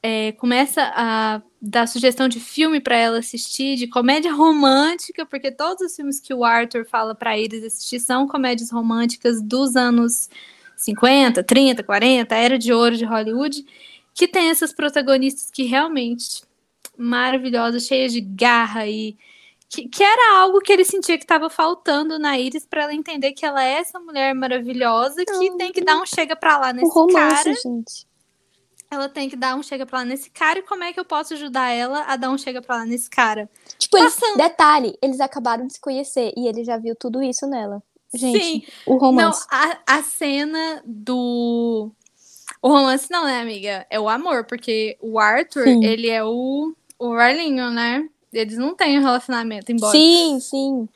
é, 0.00 0.30
começa 0.30 0.80
a 0.94 1.42
dar 1.60 1.88
sugestão 1.88 2.28
de 2.28 2.38
filme 2.38 2.78
para 2.78 2.94
ela 2.94 3.18
assistir, 3.18 3.74
de 3.74 3.88
comédia 3.88 4.30
romântica, 4.32 5.26
porque 5.26 5.50
todos 5.50 5.82
os 5.82 5.96
filmes 5.96 6.20
que 6.20 6.32
o 6.32 6.44
Arthur 6.44 6.86
fala 6.86 7.16
para 7.16 7.36
eles 7.36 7.64
assistir 7.64 7.98
são 7.98 8.28
comédias 8.28 8.70
românticas 8.70 9.42
dos 9.42 9.74
anos 9.74 10.30
50, 10.76 11.42
30, 11.42 11.82
40, 11.82 12.32
era 12.32 12.56
de 12.56 12.72
ouro 12.72 12.96
de 12.96 13.04
Hollywood, 13.04 13.66
que 14.14 14.28
tem 14.28 14.50
essas 14.50 14.72
protagonistas 14.72 15.50
que 15.50 15.64
realmente 15.64 16.44
maravilhosas, 16.96 17.88
cheias 17.88 18.12
de 18.12 18.20
garra 18.20 18.86
e 18.86 19.16
que, 19.72 19.88
que 19.88 20.04
era 20.04 20.38
algo 20.38 20.60
que 20.60 20.70
ele 20.70 20.84
sentia 20.84 21.16
que 21.16 21.24
estava 21.24 21.48
faltando 21.48 22.18
na 22.18 22.38
Iris 22.38 22.66
para 22.66 22.82
ela 22.82 22.94
entender 22.94 23.32
que 23.32 23.46
ela 23.46 23.64
é 23.64 23.78
essa 23.78 23.98
mulher 23.98 24.34
maravilhosa 24.34 25.24
que 25.24 25.32
uhum. 25.32 25.56
tem 25.56 25.72
que 25.72 25.82
dar 25.82 25.96
um 25.96 26.04
chega 26.04 26.36
para 26.36 26.58
lá 26.58 26.72
nesse 26.74 26.92
romance, 26.92 27.44
cara. 27.44 27.54
Gente. 27.54 28.06
Ela 28.90 29.08
tem 29.08 29.30
que 29.30 29.36
dar 29.36 29.56
um 29.56 29.62
chega 29.62 29.86
pra 29.86 30.00
lá 30.00 30.04
nesse 30.04 30.30
cara 30.30 30.58
e 30.58 30.62
como 30.62 30.84
é 30.84 30.92
que 30.92 31.00
eu 31.00 31.04
posso 31.06 31.32
ajudar 31.32 31.70
ela 31.70 32.02
a 32.02 32.16
dar 32.16 32.28
um 32.28 32.36
chega 32.36 32.60
pra 32.60 32.76
lá 32.76 32.84
nesse 32.84 33.08
cara? 33.08 33.48
Tipo, 33.78 33.96
eles, 33.96 34.20
detalhe, 34.36 34.94
eles 35.00 35.18
acabaram 35.18 35.66
de 35.66 35.72
se 35.72 35.80
conhecer 35.80 36.34
e 36.36 36.46
ele 36.46 36.62
já 36.62 36.76
viu 36.76 36.94
tudo 36.94 37.22
isso 37.22 37.46
nela. 37.46 37.82
Gente, 38.14 38.44
Sim. 38.44 38.62
o 38.86 38.98
romance. 38.98 39.46
Não, 39.50 39.58
a, 39.58 39.78
a 39.86 40.02
cena 40.02 40.82
do. 40.84 41.90
O 42.60 42.68
romance 42.68 43.10
não, 43.10 43.24
né, 43.24 43.40
amiga? 43.40 43.86
É 43.88 43.98
o 43.98 44.06
amor, 44.06 44.44
porque 44.44 44.98
o 45.00 45.18
Arthur, 45.18 45.64
Sim. 45.64 45.82
ele 45.82 46.10
é 46.10 46.22
o, 46.22 46.74
o 46.98 47.14
Arlinho, 47.14 47.70
né? 47.70 48.06
Eles 48.32 48.56
não 48.56 48.74
têm 48.74 48.98
um 48.98 49.02
relacionamento, 49.02 49.70
embora. 49.70 49.92
Sim, 49.92 50.40
sim. 50.40 50.88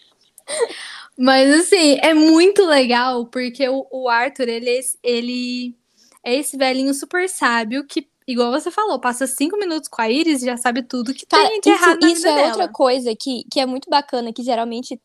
Mas 1.18 1.60
assim, 1.60 1.98
é 2.02 2.12
muito 2.12 2.64
legal, 2.64 3.26
porque 3.26 3.68
o, 3.68 3.86
o 3.90 4.08
Arthur, 4.08 4.48
ele, 4.48 4.70
é 4.70 4.80
ele 5.02 5.74
é 6.22 6.34
esse 6.34 6.56
velhinho 6.56 6.92
super 6.92 7.28
sábio 7.28 7.86
que, 7.86 8.08
igual 8.26 8.50
você 8.50 8.70
falou, 8.70 9.00
passa 9.00 9.26
cinco 9.26 9.56
minutos 9.58 9.88
com 9.88 10.02
a 10.02 10.10
Iris 10.10 10.42
e 10.42 10.46
já 10.46 10.56
sabe 10.56 10.82
tudo 10.82 11.14
que 11.14 11.24
Cara, 11.24 11.48
tem 11.48 11.60
de 11.60 11.70
isso, 11.70 11.82
errado 11.82 12.00
na 12.00 12.12
Isso 12.12 12.26
é 12.26 12.34
dela. 12.34 12.48
outra 12.48 12.68
coisa 12.68 13.14
que, 13.14 13.44
que 13.50 13.60
é 13.60 13.66
muito 13.66 13.88
bacana, 13.88 14.32
que 14.32 14.42
geralmente 14.42 15.00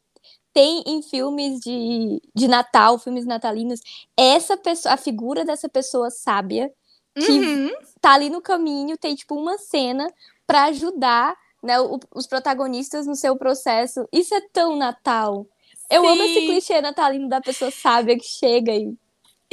tem 0.54 0.84
em 0.86 1.02
filmes 1.02 1.60
de, 1.62 2.22
de 2.36 2.48
Natal, 2.48 3.00
filmes 3.00 3.26
natalinos, 3.26 3.80
essa 4.18 4.58
pessoa, 4.58 4.96
a 4.96 4.98
figura 4.98 5.46
dessa 5.46 5.70
pessoa 5.70 6.10
sábia 6.10 6.70
que 7.16 7.32
uhum. 7.32 7.72
tá 8.00 8.14
ali 8.14 8.30
no 8.30 8.42
caminho, 8.42 8.98
tem 8.98 9.16
tipo 9.16 9.36
uma 9.36 9.58
cena 9.58 10.12
para 10.46 10.66
ajudar 10.66 11.36
né, 11.62 11.80
o, 11.80 12.00
os 12.14 12.28
protagonistas 12.28 13.06
no 13.06 13.16
seu 13.16 13.36
processo. 13.36 14.08
Isso 14.12 14.34
é 14.34 14.42
tão 14.52 14.76
Natal. 14.76 15.48
Eu 15.90 16.04
Sim. 16.04 16.08
amo 16.08 16.24
esse 16.24 16.46
clichê 16.48 16.82
natalino 16.82 17.28
da 17.28 17.42
pessoa 17.42 17.70
sábia 17.72 18.18
que 18.18 18.26
chega 18.26 18.72
e. 18.74 18.94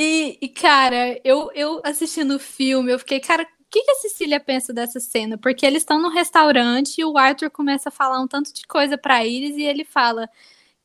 E, 0.01 0.38
e 0.40 0.49
cara, 0.49 1.18
eu, 1.25 1.51
eu 1.55 1.81
assistindo 1.83 2.37
o 2.37 2.38
filme, 2.38 2.92
eu 2.92 3.01
fiquei, 3.01 3.18
cara, 3.18 3.42
o 3.42 3.47
que, 3.68 3.83
que 3.83 3.90
a 3.90 3.97
Cecília 3.97 4.38
pensa 4.38 4.73
dessa 4.73 5.01
cena? 5.01 5.37
Porque 5.37 5.66
eles 5.66 5.83
estão 5.83 6.01
no 6.01 6.09
restaurante 6.09 6.99
e 6.99 7.05
o 7.05 7.18
Arthur 7.18 7.51
começa 7.51 7.88
a 7.88 7.92
falar 7.92 8.21
um 8.21 8.29
tanto 8.29 8.55
de 8.55 8.64
coisa 8.64 8.97
pra 8.97 9.27
Iris 9.27 9.57
e 9.57 9.62
ele 9.62 9.85
fala: 9.85 10.31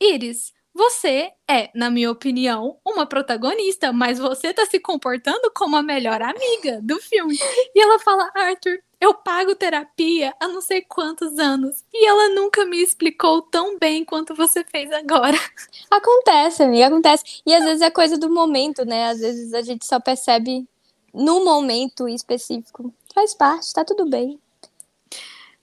Iris, 0.02 0.52
você 0.74 1.32
é, 1.48 1.70
na 1.76 1.92
minha 1.92 2.10
opinião, 2.10 2.78
uma 2.84 3.06
protagonista, 3.06 3.94
mas 3.94 4.18
você 4.18 4.54
tá 4.54 4.66
se 4.66 4.80
comportando 4.80 5.52
como 5.56 5.76
a 5.78 5.84
melhor 5.84 6.22
amiga 6.22 6.82
do 6.82 7.00
filme. 7.00 7.38
E 7.76 7.80
ela 7.80 8.00
fala: 8.00 8.32
Arthur, 8.36 8.80
Eu 9.04 9.14
pago 9.14 9.54
terapia 9.54 10.34
há 10.40 10.48
não 10.48 10.62
sei 10.62 10.82
quantos 10.82 11.38
anos 11.38 11.84
e 11.94 12.08
ela 12.08 12.30
nunca 12.30 12.66
me 12.66 12.82
explicou 12.82 13.42
tão 13.42 13.78
bem 13.78 14.06
quanto 14.06 14.34
você 14.34 14.64
fez 14.64 14.90
agora. 14.94 15.36
Acontece, 15.92 16.64
amiga, 16.64 16.88
acontece. 16.88 17.42
E 17.46 17.54
às 17.54 17.66
vezes 17.66 17.82
é 17.82 17.92
coisa 17.92 18.18
do 18.18 18.30
momento, 18.30 18.86
né? 18.86 19.10
Às 19.10 19.20
vezes 19.20 19.54
a 19.54 19.62
gente 19.62 19.86
só 19.86 20.00
percebe 20.00 20.66
no 21.14 21.44
momento 21.44 22.08
específico. 22.08 22.94
Faz 23.14 23.34
parte, 23.34 23.74
tá 23.74 23.84
tudo 23.84 24.10
bem. 24.10 24.40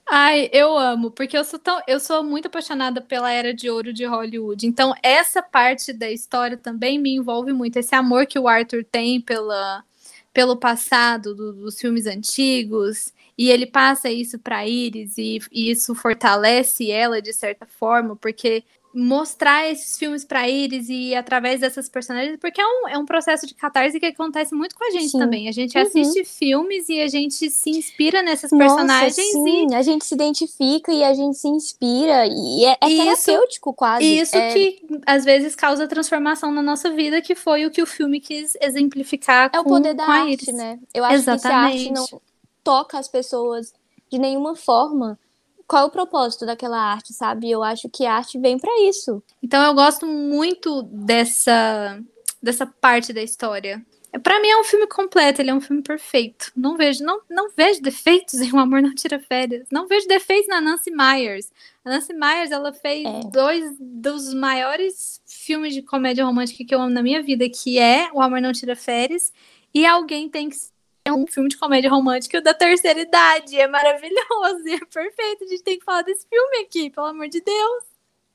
Ai, 0.07 0.51
eu 0.53 0.77
amo, 0.77 1.11
porque 1.11 1.39
eu 1.39 1.45
sou 1.45 1.59
tão, 1.59 1.81
eu 1.89 1.99
sou 1.99 2.23
muito 2.23 2.45
apaixonada 2.45 3.01
pela 3.01 3.33
era 3.33 3.55
de 3.55 3.71
ouro 3.71 3.91
de 3.91 4.05
Hollywood. 4.05 4.67
Então, 4.67 4.93
essa 5.03 5.43
parte 5.43 5.95
da 5.95 6.11
história 6.11 6.59
também 6.59 6.99
me 6.99 7.15
envolve 7.15 7.55
muito. 7.55 7.79
Esse 7.79 7.95
amor 7.95 8.27
que 8.27 8.39
o 8.39 8.47
Arthur 8.47 8.85
tem 8.85 9.19
pela, 9.19 9.83
pelo 10.31 10.59
passado 10.59 11.35
do, 11.35 11.55
dos 11.55 11.81
filmes 11.81 12.07
antigos, 12.07 13.15
e 13.41 13.51
ele 13.51 13.65
passa 13.65 14.11
isso 14.11 14.39
para 14.39 14.67
Iris, 14.67 15.17
e, 15.17 15.39
e 15.51 15.71
isso 15.71 15.95
fortalece 15.95 16.91
ela 16.91 17.23
de 17.23 17.33
certa 17.33 17.65
forma, 17.65 18.15
porque 18.15 18.63
mostrar 18.93 19.67
esses 19.67 19.97
filmes 19.97 20.27
para 20.27 20.47
eles 20.47 20.91
e 20.91 21.15
através 21.15 21.61
dessas 21.61 21.89
personagens, 21.89 22.37
porque 22.39 22.61
é 22.61 22.67
um, 22.67 22.89
é 22.89 22.99
um 22.99 23.07
processo 23.07 23.47
de 23.47 23.55
catarse 23.55 23.99
que 23.99 24.05
acontece 24.05 24.55
muito 24.55 24.75
com 24.77 24.85
a 24.85 24.91
gente 24.91 25.09
sim. 25.09 25.19
também. 25.19 25.49
A 25.49 25.53
gente 25.53 25.75
uhum. 25.75 25.83
assiste 25.83 26.23
filmes 26.27 26.87
e 26.91 27.01
a 27.01 27.09
gente 27.09 27.49
se 27.49 27.71
inspira 27.71 28.21
nessas 28.21 28.53
Nossa, 28.53 28.75
personagens 28.75 29.15
sim. 29.15 29.69
e 29.71 29.75
a 29.75 29.81
gente 29.81 30.05
se 30.05 30.15
identifica 30.15 30.93
e 30.93 31.03
a 31.03 31.15
gente 31.15 31.39
se 31.39 31.49
inspira 31.49 32.27
e 32.27 32.67
é, 32.67 32.77
é 32.79 32.91
isso, 32.91 33.25
terapêutico 33.25 33.73
quase. 33.73 34.05
Isso 34.05 34.37
é... 34.37 34.53
que 34.53 34.83
às 35.07 35.25
vezes 35.25 35.55
causa 35.55 35.89
transformação 35.89 36.53
na 36.53 36.61
nossa 36.61 36.91
vida, 36.91 37.23
que 37.23 37.35
foi 37.35 37.65
o 37.65 37.71
que 37.71 37.81
o 37.81 37.87
filme 37.87 38.21
quis 38.21 38.55
exemplificar 38.61 39.47
é 39.47 39.57
com, 39.57 39.61
o 39.61 39.65
poder 39.65 39.95
da 39.95 40.05
arte, 40.05 40.53
né? 40.53 40.79
Eu 40.93 41.07
acho 41.07 41.15
Exatamente. 41.15 41.41
que 41.41 41.49
se 41.49 41.89
a 41.89 41.97
arte 41.97 42.13
não 42.13 42.21
toca 42.63 42.99
as 42.99 43.09
pessoas 43.09 43.73
de 44.11 44.19
nenhuma 44.19 44.57
forma, 44.57 45.19
qual 45.67 45.85
é 45.85 45.87
o 45.87 45.91
propósito 45.91 46.45
daquela 46.45 46.79
arte, 46.79 47.13
sabe? 47.13 47.51
Eu 47.51 47.63
acho 47.63 47.89
que 47.89 48.05
a 48.05 48.15
arte 48.15 48.39
vem 48.39 48.59
para 48.59 48.83
isso. 48.89 49.23
Então 49.43 49.63
eu 49.63 49.75
gosto 49.75 50.07
muito 50.07 50.83
dessa 50.83 52.01
dessa 52.43 52.67
parte 52.67 53.13
da 53.13 53.23
história. 53.23 53.85
Para 54.25 54.41
mim 54.41 54.49
é 54.49 54.57
um 54.59 54.65
filme 54.65 54.89
completo, 54.89 55.41
ele 55.41 55.51
é 55.51 55.55
um 55.55 55.61
filme 55.61 55.83
perfeito. 55.83 56.51
Não 56.57 56.77
vejo, 56.77 57.05
não, 57.05 57.21
não 57.31 57.51
vejo 57.57 57.81
defeitos 57.81 58.41
em 58.41 58.53
O 58.53 58.59
Amor 58.59 58.83
Não 58.83 58.93
Tira 58.93 59.21
Férias. 59.21 59.69
Não 59.71 59.87
vejo 59.87 60.09
defeitos 60.09 60.49
na 60.49 60.61
Nancy 60.61 60.91
Myers. 60.91 61.53
A 61.85 61.91
Nancy 61.91 62.13
Myers, 62.13 62.51
ela 62.51 62.73
fez 62.73 63.05
é. 63.07 63.21
dois 63.31 63.77
dos 63.79 64.35
maiores 64.35 65.23
filmes 65.27 65.75
de 65.75 65.83
comédia 65.83 66.25
romântica 66.25 66.65
que 66.65 66.75
eu 66.75 66.81
amo 66.81 66.93
na 66.93 67.03
minha 67.03 67.23
vida, 67.23 67.49
que 67.49 67.79
é 67.79 68.11
O 68.13 68.21
Amor 68.21 68.41
Não 68.41 68.53
Tira 68.53 68.75
Férias 68.75 69.33
e 69.73 69.87
Alguém 69.87 70.29
Tem 70.29 70.49
que 70.49 70.57
é 71.05 71.13
um 71.13 71.27
filme 71.27 71.49
de 71.49 71.57
comédia 71.57 71.91
romântica 71.91 72.41
da 72.41 72.55
terceira 72.55 73.01
idade. 73.01 73.59
É 73.59 73.67
maravilhoso 73.67 74.67
e 74.67 74.75
é 74.75 74.85
perfeito. 74.85 75.45
A 75.45 75.47
gente 75.47 75.63
tem 75.63 75.79
que 75.79 75.85
falar 75.85 76.03
desse 76.03 76.27
filme 76.29 76.59
aqui, 76.59 76.91
pelo 76.91 77.07
amor 77.07 77.29
de 77.29 77.41
Deus. 77.41 77.85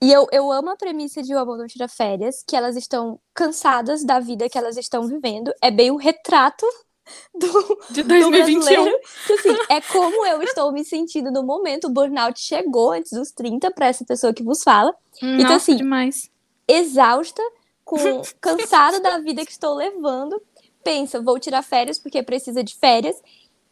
E 0.01 0.11
eu, 0.11 0.27
eu 0.31 0.51
amo 0.51 0.69
a 0.69 0.75
premissa 0.75 1.23
de 1.23 1.33
O 1.33 1.39
Amor 1.39 1.57
Não 1.57 1.67
Tira 1.67 1.87
Férias, 1.87 2.43
que 2.45 2.55
elas 2.55 2.75
estão 2.75 3.19
cansadas 3.33 4.03
da 4.03 4.19
vida 4.19 4.49
que 4.49 4.57
elas 4.57 4.77
estão 4.77 5.07
vivendo. 5.07 5.53
É 5.61 5.71
bem 5.71 5.89
o 5.89 5.95
retrato 5.95 6.65
do, 7.33 7.79
de 7.89 8.03
2021. 8.03 8.83
Do 8.85 8.91
que, 9.25 9.33
assim, 9.33 9.57
é 9.69 9.81
como 9.81 10.25
eu 10.25 10.41
estou 10.43 10.71
me 10.71 10.83
sentindo 10.83 11.31
no 11.31 11.43
momento. 11.43 11.87
O 11.87 11.89
burnout 11.89 12.39
chegou 12.39 12.91
antes 12.91 13.11
dos 13.13 13.31
30 13.31 13.71
para 13.71 13.87
essa 13.87 14.03
pessoa 14.03 14.33
que 14.33 14.43
vos 14.43 14.63
fala. 14.63 14.93
Hum, 15.23 15.39
então, 15.39 15.55
assim, 15.55 15.77
demais. 15.77 16.29
exausta, 16.67 17.41
com 17.83 17.95
cansada 18.41 18.99
da 18.99 19.19
vida 19.19 19.45
que 19.45 19.51
estou 19.51 19.75
levando 19.75 20.41
pensa, 20.85 21.19
vou 21.19 21.39
tirar 21.39 21.63
férias 21.63 21.97
porque 21.97 22.21
precisa 22.21 22.63
de 22.63 22.75
férias 22.75 23.19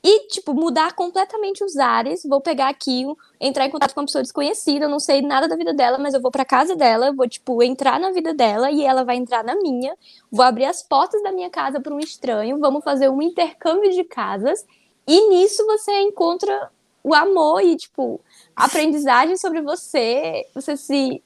e, 0.03 0.27
tipo, 0.27 0.53
mudar 0.53 0.93
completamente 0.93 1.63
os 1.63 1.77
ares. 1.77 2.23
Vou 2.25 2.41
pegar 2.41 2.67
aqui, 2.67 3.05
entrar 3.39 3.67
em 3.67 3.69
contato 3.69 3.93
com 3.93 4.01
uma 4.01 4.07
pessoa 4.07 4.23
desconhecida, 4.23 4.85
eu 4.85 4.89
não 4.89 4.99
sei 4.99 5.21
nada 5.21 5.47
da 5.47 5.55
vida 5.55 5.73
dela, 5.73 5.97
mas 5.97 6.13
eu 6.13 6.21
vou 6.21 6.31
pra 6.31 6.43
casa 6.43 6.75
dela, 6.75 7.13
vou, 7.13 7.29
tipo, 7.29 7.63
entrar 7.63 7.99
na 7.99 8.11
vida 8.11 8.33
dela 8.33 8.69
e 8.69 8.83
ela 8.83 9.05
vai 9.05 9.15
entrar 9.15 9.43
na 9.43 9.55
minha. 9.55 9.95
Vou 10.29 10.43
abrir 10.43 10.65
as 10.65 10.83
portas 10.83 11.23
da 11.23 11.31
minha 11.31 11.49
casa 11.49 11.79
para 11.79 11.93
um 11.93 11.99
estranho, 11.99 12.59
vamos 12.59 12.83
fazer 12.83 13.07
um 13.09 13.21
intercâmbio 13.21 13.91
de 13.91 14.03
casas. 14.03 14.65
E 15.07 15.29
nisso 15.29 15.65
você 15.65 15.91
encontra 16.01 16.69
o 17.03 17.13
amor 17.13 17.61
e, 17.61 17.75
tipo, 17.77 18.19
aprendizagem 18.55 19.37
sobre 19.37 19.61
você. 19.61 20.45
Você 20.53 20.75
se 20.75 21.23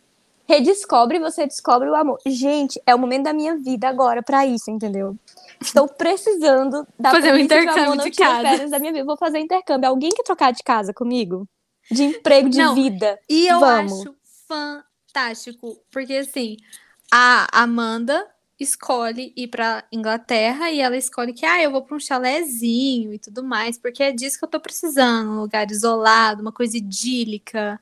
redescobre, 0.47 1.19
você 1.19 1.45
descobre 1.45 1.89
o 1.89 1.95
amor. 1.95 2.19
Gente, 2.25 2.81
é 2.85 2.93
o 2.93 2.99
momento 2.99 3.23
da 3.23 3.33
minha 3.33 3.57
vida 3.57 3.87
agora 3.87 4.21
para 4.23 4.45
isso, 4.45 4.69
entendeu? 4.69 5.15
Estou 5.59 5.87
precisando 5.87 6.87
da 6.99 7.11
fazer 7.11 7.33
um 7.33 7.37
intercâmbio 7.37 7.97
de, 8.03 8.11
de 8.11 8.17
casa. 8.17 8.67
da 8.69 8.79
minha 8.79 8.91
vida. 8.91 9.05
Vou 9.05 9.17
fazer 9.17 9.39
intercâmbio. 9.39 9.89
Alguém 9.89 10.09
quer 10.09 10.23
trocar 10.23 10.51
de 10.51 10.63
casa 10.63 10.93
comigo? 10.93 11.47
De 11.89 12.03
emprego, 12.03 12.49
de 12.49 12.57
Não, 12.57 12.75
vida. 12.75 13.19
E 13.29 13.47
eu 13.47 13.59
Vamos. 13.59 14.01
acho 14.01 14.15
fantástico, 14.47 15.77
porque 15.91 16.13
assim, 16.13 16.57
a 17.11 17.47
Amanda 17.51 18.25
escolhe 18.59 19.33
ir 19.35 19.47
para 19.47 19.83
Inglaterra 19.91 20.71
e 20.71 20.79
ela 20.79 20.97
escolhe 20.97 21.33
que 21.33 21.45
ah, 21.45 21.61
eu 21.61 21.71
vou 21.71 21.83
para 21.83 21.95
um 21.95 21.99
chalézinho 21.99 23.13
e 23.13 23.19
tudo 23.19 23.43
mais, 23.43 23.77
porque 23.77 24.01
é 24.03 24.11
disso 24.11 24.39
que 24.39 24.45
eu 24.45 24.49
tô 24.49 24.59
precisando, 24.59 25.31
um 25.31 25.41
lugar 25.41 25.69
isolado, 25.69 26.41
uma 26.41 26.51
coisa 26.51 26.77
idílica. 26.77 27.79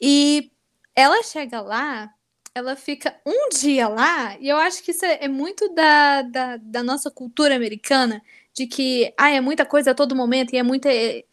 E 0.00 0.50
ela 0.94 1.22
chega 1.22 1.60
lá 1.60 2.12
ela 2.54 2.76
fica 2.76 3.14
um 3.24 3.48
dia 3.48 3.88
lá, 3.88 4.36
e 4.38 4.48
eu 4.48 4.56
acho 4.58 4.82
que 4.82 4.90
isso 4.90 5.04
é, 5.04 5.24
é 5.24 5.28
muito 5.28 5.68
da, 5.74 6.22
da, 6.22 6.56
da, 6.58 6.82
nossa 6.82 7.10
cultura 7.10 7.56
americana, 7.56 8.22
de 8.52 8.66
que 8.66 9.12
ah, 9.16 9.30
é 9.30 9.40
muita 9.40 9.64
coisa 9.64 9.92
a 9.92 9.94
todo 9.94 10.14
momento, 10.14 10.52
e 10.52 10.58
é, 10.58 10.62
muito, 10.62 10.86
é, 10.86 11.24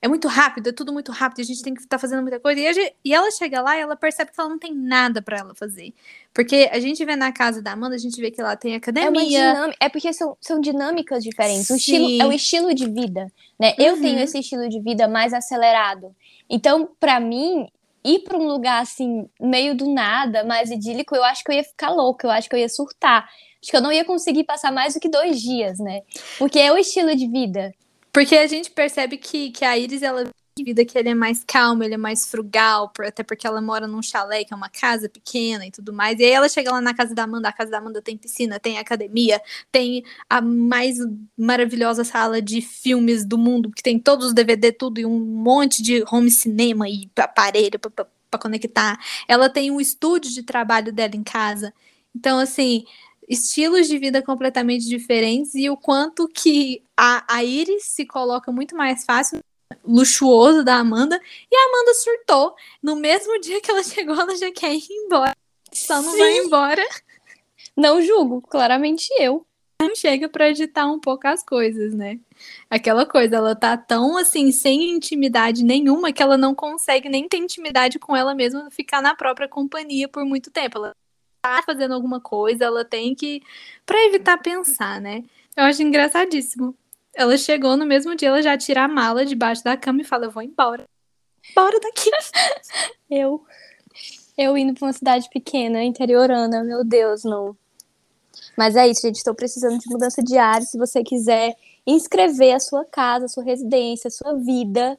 é 0.00 0.08
muito 0.08 0.26
rápido, 0.26 0.68
é 0.68 0.72
tudo 0.72 0.90
muito 0.90 1.12
rápido, 1.12 1.40
a 1.40 1.44
gente 1.44 1.62
tem 1.62 1.74
que 1.74 1.80
estar 1.80 1.96
tá 1.96 1.98
fazendo 1.98 2.22
muita 2.22 2.40
coisa. 2.40 2.58
E, 2.58 2.72
gente, 2.72 2.94
e, 3.04 3.12
ela 3.12 3.30
chega 3.30 3.60
lá 3.60 3.76
e 3.76 3.80
ela 3.80 3.94
percebe 3.94 4.32
que 4.32 4.40
ela 4.40 4.48
não 4.48 4.58
tem 4.58 4.74
nada 4.74 5.20
para 5.20 5.38
ela 5.38 5.54
fazer. 5.54 5.92
Porque 6.32 6.68
a 6.72 6.80
gente 6.80 7.04
vê 7.04 7.14
na 7.14 7.30
casa 7.30 7.60
da 7.60 7.72
Amanda, 7.72 7.94
a 7.94 7.98
gente 7.98 8.18
vê 8.18 8.30
que 8.30 8.40
ela 8.40 8.56
tem 8.56 8.74
academia. 8.74 9.38
É, 9.38 9.52
dinâmica, 9.52 9.78
é 9.80 9.88
porque 9.90 10.12
são, 10.14 10.36
são 10.40 10.60
dinâmicas 10.60 11.22
diferentes. 11.22 11.68
O 11.68 11.76
estilo, 11.76 12.22
é 12.22 12.26
o 12.26 12.32
estilo 12.32 12.74
de 12.74 12.88
vida, 12.88 13.30
né? 13.58 13.74
Uhum. 13.78 13.84
Eu 13.84 14.00
tenho 14.00 14.18
esse 14.20 14.38
estilo 14.38 14.66
de 14.68 14.80
vida 14.80 15.06
mais 15.08 15.34
acelerado. 15.34 16.14
Então, 16.48 16.88
para 16.98 17.20
mim, 17.20 17.66
ir 18.04 18.20
para 18.20 18.36
um 18.36 18.46
lugar 18.46 18.82
assim, 18.82 19.28
meio 19.40 19.74
do 19.74 19.92
nada, 19.92 20.44
mais 20.44 20.70
idílico, 20.70 21.16
eu 21.16 21.24
acho 21.24 21.42
que 21.42 21.50
eu 21.50 21.56
ia 21.56 21.64
ficar 21.64 21.90
louca, 21.90 22.26
eu 22.26 22.30
acho 22.30 22.48
que 22.48 22.54
eu 22.54 22.60
ia 22.60 22.68
surtar. 22.68 23.28
Acho 23.62 23.70
que 23.70 23.76
eu 23.76 23.80
não 23.80 23.92
ia 23.92 24.04
conseguir 24.04 24.44
passar 24.44 24.70
mais 24.70 24.94
do 24.94 25.00
que 25.00 25.08
dois 25.08 25.40
dias, 25.40 25.78
né? 25.78 26.02
Porque 26.38 26.58
é 26.58 26.70
o 26.70 26.76
estilo 26.76 27.16
de 27.16 27.26
vida. 27.26 27.72
Porque 28.12 28.36
a 28.36 28.46
gente 28.46 28.70
percebe 28.70 29.16
que, 29.16 29.50
que 29.50 29.64
a 29.64 29.76
Iris, 29.76 30.02
ela 30.02 30.28
vida 30.62 30.84
que 30.84 30.96
ele 30.96 31.08
é 31.08 31.14
mais 31.14 31.42
calmo, 31.42 31.82
ele 31.82 31.94
é 31.94 31.98
mais 31.98 32.26
frugal, 32.26 32.92
até 33.00 33.24
porque 33.24 33.44
ela 33.44 33.60
mora 33.60 33.88
num 33.88 34.02
chalé, 34.02 34.44
que 34.44 34.52
é 34.52 34.56
uma 34.56 34.68
casa 34.68 35.08
pequena 35.08 35.66
e 35.66 35.70
tudo 35.72 35.92
mais. 35.92 36.20
E 36.20 36.24
aí 36.24 36.30
ela 36.30 36.48
chega 36.48 36.70
lá 36.70 36.80
na 36.80 36.94
casa 36.94 37.12
da 37.12 37.24
Amanda, 37.24 37.48
a 37.48 37.52
casa 37.52 37.72
da 37.72 37.78
Amanda 37.78 38.00
tem 38.00 38.16
piscina, 38.16 38.60
tem 38.60 38.78
academia, 38.78 39.40
tem 39.72 40.04
a 40.30 40.40
mais 40.40 40.98
maravilhosa 41.36 42.04
sala 42.04 42.40
de 42.40 42.60
filmes 42.60 43.24
do 43.24 43.36
mundo, 43.36 43.70
que 43.72 43.82
tem 43.82 43.98
todos 43.98 44.28
os 44.28 44.32
DVD, 44.32 44.70
tudo, 44.70 45.00
e 45.00 45.06
um 45.06 45.18
monte 45.18 45.82
de 45.82 46.04
home 46.08 46.30
cinema 46.30 46.88
e 46.88 47.10
aparelho 47.16 47.80
para 47.80 48.38
conectar. 48.38 48.96
Ela 49.26 49.50
tem 49.50 49.72
um 49.72 49.80
estúdio 49.80 50.30
de 50.30 50.44
trabalho 50.44 50.92
dela 50.92 51.16
em 51.16 51.24
casa. 51.24 51.74
Então, 52.14 52.38
assim, 52.38 52.84
estilos 53.28 53.88
de 53.88 53.98
vida 53.98 54.22
completamente 54.22 54.88
diferentes 54.88 55.54
e 55.56 55.68
o 55.68 55.76
quanto 55.76 56.28
que 56.28 56.80
a, 56.96 57.24
a 57.28 57.42
Iris 57.42 57.86
se 57.86 58.06
coloca 58.06 58.52
muito 58.52 58.76
mais 58.76 59.04
fácil 59.04 59.42
luxuoso 59.84 60.62
da 60.62 60.76
Amanda. 60.76 61.20
E 61.50 61.56
a 61.56 61.68
Amanda 61.68 61.94
surtou. 61.94 62.54
No 62.82 62.96
mesmo 62.96 63.40
dia 63.40 63.60
que 63.60 63.70
ela 63.70 63.82
chegou, 63.84 64.14
ela 64.14 64.36
já 64.36 64.50
quer 64.52 64.74
ir 64.74 64.86
embora. 64.90 65.34
Só 65.72 66.00
não 66.00 66.12
Sim. 66.12 66.18
vai 66.18 66.36
embora. 66.38 66.82
Não 67.76 68.00
julgo, 68.00 68.40
claramente 68.42 69.08
eu. 69.18 69.44
Não 69.80 69.94
chega 69.94 70.28
para 70.28 70.48
editar 70.48 70.86
um 70.86 71.00
pouco 71.00 71.26
as 71.26 71.42
coisas, 71.44 71.92
né? 71.92 72.18
Aquela 72.70 73.04
coisa, 73.04 73.36
ela 73.36 73.56
tá 73.56 73.76
tão 73.76 74.16
assim, 74.16 74.52
sem 74.52 74.90
intimidade 74.90 75.64
nenhuma, 75.64 76.12
que 76.12 76.22
ela 76.22 76.38
não 76.38 76.54
consegue 76.54 77.08
nem 77.08 77.28
ter 77.28 77.38
intimidade 77.38 77.98
com 77.98 78.16
ela 78.16 78.34
mesma, 78.34 78.70
ficar 78.70 79.02
na 79.02 79.14
própria 79.14 79.48
companhia 79.48 80.08
por 80.08 80.24
muito 80.24 80.50
tempo. 80.50 80.78
Ela 80.78 80.94
tá 81.42 81.62
fazendo 81.66 81.92
alguma 81.92 82.20
coisa, 82.20 82.64
ela 82.64 82.84
tem 82.84 83.14
que. 83.14 83.42
para 83.84 84.04
evitar 84.06 84.38
pensar, 84.38 85.00
né? 85.00 85.24
Eu 85.56 85.64
acho 85.64 85.82
engraçadíssimo. 85.82 86.74
Ela 87.14 87.36
chegou 87.38 87.76
no 87.76 87.86
mesmo 87.86 88.14
dia, 88.16 88.28
ela 88.28 88.42
já 88.42 88.56
tira 88.58 88.84
a 88.84 88.88
mala 88.88 89.24
debaixo 89.24 89.62
da 89.62 89.76
cama 89.76 90.00
e 90.00 90.04
fala: 90.04 90.26
Eu 90.26 90.30
vou 90.30 90.42
embora. 90.42 90.84
Bora 91.54 91.78
daqui. 91.80 92.10
eu. 93.10 93.44
Eu 94.36 94.58
indo 94.58 94.74
pra 94.74 94.86
uma 94.86 94.92
cidade 94.92 95.28
pequena, 95.30 95.84
interiorana, 95.84 96.64
meu 96.64 96.84
Deus, 96.84 97.22
não. 97.22 97.56
Mas 98.56 98.74
é 98.74 98.88
isso, 98.88 99.02
gente. 99.02 99.16
Estou 99.16 99.34
precisando 99.34 99.78
de 99.78 99.88
mudança 99.88 100.22
de 100.22 100.36
área. 100.36 100.66
Se 100.66 100.76
você 100.76 101.04
quiser 101.04 101.56
inscrever 101.86 102.54
a 102.54 102.60
sua 102.60 102.84
casa, 102.84 103.26
a 103.26 103.28
sua 103.28 103.44
residência, 103.44 104.08
a 104.08 104.10
sua 104.10 104.34
vida, 104.34 104.98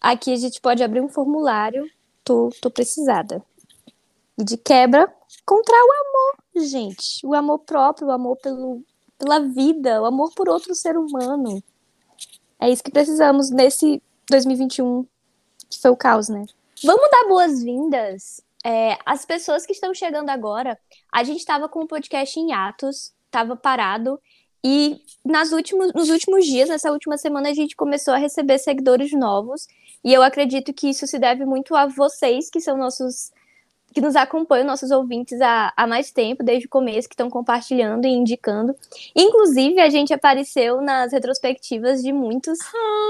aqui 0.00 0.32
a 0.32 0.36
gente 0.36 0.60
pode 0.60 0.82
abrir 0.82 1.00
um 1.00 1.08
formulário. 1.08 1.84
Tô, 2.24 2.50
tô 2.60 2.70
precisada. 2.70 3.42
E 4.38 4.44
de 4.44 4.56
quebra, 4.56 5.12
encontrar 5.42 5.82
o 5.82 5.92
amor, 5.92 6.66
gente. 6.66 7.26
O 7.26 7.34
amor 7.34 7.58
próprio, 7.60 8.08
o 8.08 8.12
amor 8.12 8.36
pelo, 8.36 8.82
pela 9.18 9.40
vida, 9.40 10.00
o 10.00 10.04
amor 10.04 10.32
por 10.34 10.48
outro 10.48 10.74
ser 10.74 10.96
humano. 10.96 11.62
É 12.60 12.70
isso 12.70 12.82
que 12.82 12.90
precisamos 12.90 13.50
nesse 13.50 14.02
2021, 14.30 15.06
que 15.68 15.80
foi 15.80 15.90
o 15.90 15.96
caos, 15.96 16.28
né? 16.28 16.46
Vamos 16.84 17.10
dar 17.10 17.28
boas-vindas 17.28 18.40
é, 18.64 18.96
às 19.04 19.24
pessoas 19.24 19.66
que 19.66 19.72
estão 19.72 19.92
chegando 19.92 20.30
agora. 20.30 20.78
A 21.12 21.24
gente 21.24 21.38
estava 21.38 21.68
com 21.68 21.80
o 21.80 21.88
podcast 21.88 22.38
em 22.38 22.52
atos, 22.52 23.12
estava 23.26 23.56
parado, 23.56 24.20
e 24.64 25.00
nas 25.24 25.52
últimos, 25.52 25.92
nos 25.94 26.10
últimos 26.10 26.44
dias, 26.44 26.68
nessa 26.68 26.90
última 26.90 27.16
semana, 27.16 27.48
a 27.50 27.54
gente 27.54 27.76
começou 27.76 28.14
a 28.14 28.18
receber 28.18 28.58
seguidores 28.58 29.12
novos. 29.12 29.66
E 30.04 30.12
eu 30.12 30.22
acredito 30.22 30.72
que 30.72 30.90
isso 30.90 31.06
se 31.06 31.18
deve 31.18 31.44
muito 31.44 31.74
a 31.76 31.86
vocês, 31.86 32.50
que 32.50 32.60
são 32.60 32.76
nossos 32.76 33.32
que 33.92 34.00
nos 34.00 34.16
acompanham, 34.16 34.66
nossos 34.66 34.90
ouvintes 34.90 35.40
há, 35.40 35.72
há 35.76 35.86
mais 35.86 36.10
tempo, 36.10 36.42
desde 36.42 36.66
o 36.66 36.68
começo, 36.68 37.08
que 37.08 37.14
estão 37.14 37.30
compartilhando 37.30 38.06
e 38.06 38.10
indicando. 38.10 38.74
Inclusive, 39.14 39.80
a 39.80 39.88
gente 39.88 40.12
apareceu 40.12 40.80
nas 40.80 41.12
retrospectivas 41.12 42.02
de 42.02 42.12
muitos. 42.12 42.58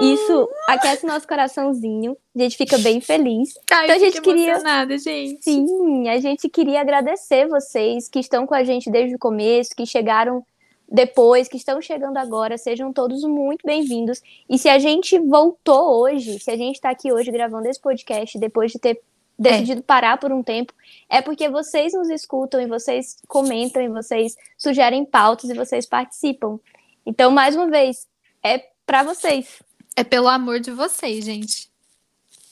Isso 0.01 0.49
aquece 0.67 1.07
nosso 1.07 1.27
coraçãozinho. 1.27 2.17
A 2.35 2.39
gente 2.41 2.57
fica 2.57 2.79
bem 2.79 3.01
feliz. 3.01 3.59
Ai, 3.71 3.85
então 3.85 3.97
a 3.97 3.99
gente 3.99 4.21
queria. 4.21 4.59
Gente. 4.99 5.43
Sim, 5.43 6.09
a 6.09 6.19
gente 6.21 6.49
queria 6.49 6.81
agradecer 6.81 7.49
vocês 7.49 8.09
que 8.09 8.21
estão 8.21 8.47
com 8.47 8.55
a 8.55 8.63
gente 8.63 8.91
desde 8.91 9.17
o 9.17 9.19
começo, 9.19 9.75
que 9.77 9.85
chegaram 9.85 10.45
depois, 10.91 11.49
que 11.49 11.59
estão 11.59 11.83
chegando 11.83 12.17
agora, 12.17 12.57
sejam 12.57 12.93
todos 12.93 13.23
muito 13.23 13.67
bem-vindos. 13.67 14.23
E 14.49 14.57
se 14.57 14.71
a 14.71 14.79
gente 14.79 15.19
voltou 15.19 16.01
hoje, 16.01 16.39
se 16.39 16.51
a 16.51 16.57
gente 16.57 16.77
está 16.77 16.89
aqui 16.89 17.13
hoje 17.13 17.31
gravando 17.31 17.69
esse 17.69 17.81
podcast 17.81 18.39
depois 18.39 18.73
de 18.73 18.79
ter 18.79 18.99
decidido 19.39 19.81
é. 19.81 19.83
parar 19.83 20.17
por 20.19 20.33
um 20.33 20.43
tempo, 20.43 20.75
é 21.09 21.23
porque 21.23 21.49
vocês 21.49 21.93
nos 21.93 22.11
escutam 22.11 22.61
e 22.61 22.67
vocês 22.67 23.17
comentam 23.29 23.81
e 23.81 23.89
vocês 23.89 24.37
sugerem 24.57 25.05
pautas 25.05 25.49
e 25.49 25.55
vocês 25.55 25.87
participam. 25.87 26.59
Então, 27.07 27.31
mais 27.31 27.55
uma 27.55 27.69
vez, 27.69 28.09
é 28.43 28.59
para 28.85 29.03
vocês. 29.03 29.63
É 29.95 30.03
pelo 30.03 30.29
amor 30.29 30.61
de 30.61 30.71
vocês, 30.71 31.25
gente. 31.25 31.71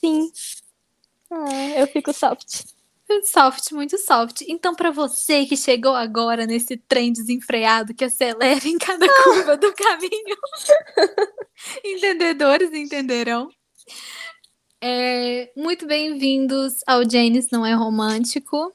Sim. 0.00 0.30
Ah, 1.30 1.70
eu 1.76 1.86
fico 1.88 2.12
soft. 2.12 2.64
Soft, 3.24 3.70
muito 3.72 3.98
soft. 3.98 4.42
Então, 4.48 4.74
para 4.74 4.90
você 4.90 5.46
que 5.46 5.56
chegou 5.56 5.94
agora 5.94 6.44
nesse 6.44 6.76
trem 6.76 7.12
desenfreado 7.12 7.94
que 7.94 8.04
acelera 8.04 8.66
em 8.66 8.78
cada 8.78 9.06
curva 9.22 9.56
do 9.56 9.72
caminho, 9.72 10.36
entendedores 11.84 12.72
entenderão. 12.72 13.48
É, 14.80 15.50
muito 15.56 15.86
bem-vindos 15.86 16.80
ao 16.86 17.08
Janis 17.08 17.48
Não 17.50 17.64
É 17.64 17.72
Romântico. 17.72 18.72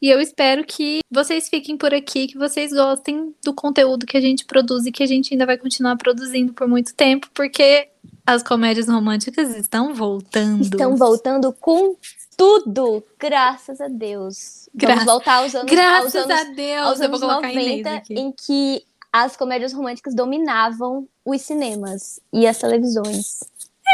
E 0.00 0.08
eu 0.08 0.20
espero 0.20 0.64
que 0.64 0.98
vocês 1.08 1.48
fiquem 1.48 1.76
por 1.76 1.94
aqui, 1.94 2.26
que 2.26 2.36
vocês 2.36 2.72
gostem 2.72 3.32
do 3.44 3.54
conteúdo 3.54 4.04
que 4.04 4.16
a 4.16 4.20
gente 4.20 4.44
produz 4.44 4.84
e 4.84 4.90
que 4.90 5.02
a 5.02 5.06
gente 5.06 5.32
ainda 5.32 5.46
vai 5.46 5.56
continuar 5.56 5.96
produzindo 5.96 6.52
por 6.52 6.66
muito 6.66 6.92
tempo, 6.92 7.28
porque 7.32 7.88
as 8.26 8.42
comédias 8.42 8.88
românticas 8.88 9.54
estão 9.56 9.94
voltando. 9.94 10.62
Estão 10.62 10.96
voltando 10.96 11.52
com 11.52 11.94
tudo, 12.36 13.04
graças 13.16 13.80
a 13.80 13.86
Deus. 13.86 14.68
Gra 14.74 14.94
Vamos 14.94 15.04
voltar 15.04 15.34
aos 15.34 15.54
anos, 15.54 15.70
graças 15.70 16.16
aos 16.16 16.30
anos, 16.30 16.40
a 16.40 16.52
Deus, 16.52 16.86
aos 16.88 17.00
anos 17.00 17.20
90, 17.20 18.02
em 18.10 18.32
que 18.32 18.84
as 19.12 19.36
comédias 19.36 19.72
românticas 19.72 20.14
dominavam 20.14 21.06
os 21.24 21.42
cinemas 21.42 22.18
e 22.32 22.44
as 22.44 22.58
televisões. 22.58 23.38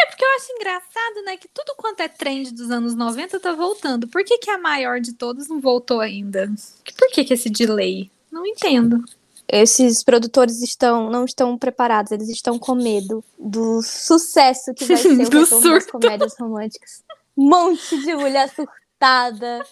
É, 0.00 0.06
porque 0.06 0.24
eu 0.24 0.36
acho 0.36 0.52
engraçado, 0.52 1.24
né, 1.24 1.36
que 1.36 1.48
tudo 1.48 1.74
quanto 1.76 2.00
é 2.00 2.08
trend 2.08 2.52
dos 2.52 2.70
anos 2.70 2.94
90 2.94 3.40
tá 3.40 3.52
voltando. 3.52 4.06
Por 4.06 4.24
que, 4.24 4.38
que 4.38 4.50
a 4.50 4.58
maior 4.58 5.00
de 5.00 5.12
todas 5.12 5.48
não 5.48 5.60
voltou 5.60 6.00
ainda? 6.00 6.48
Por 6.96 7.08
que, 7.10 7.24
que 7.24 7.34
esse 7.34 7.50
delay? 7.50 8.10
Não 8.30 8.46
entendo. 8.46 9.02
Esses 9.48 10.04
produtores 10.04 10.62
estão 10.62 11.08
não 11.08 11.24
estão 11.24 11.56
preparados, 11.56 12.12
eles 12.12 12.28
estão 12.28 12.58
com 12.58 12.74
medo 12.74 13.24
do 13.38 13.80
sucesso 13.82 14.74
que 14.74 14.84
vai 14.84 14.96
ser 14.98 15.08
o 15.08 15.16
retorno 15.16 15.70
das 15.70 15.86
comédias 15.86 16.34
românticas. 16.38 17.02
Um 17.36 17.48
monte 17.48 17.98
de 18.02 18.14
mulher 18.14 18.52
surtada, 18.54 19.64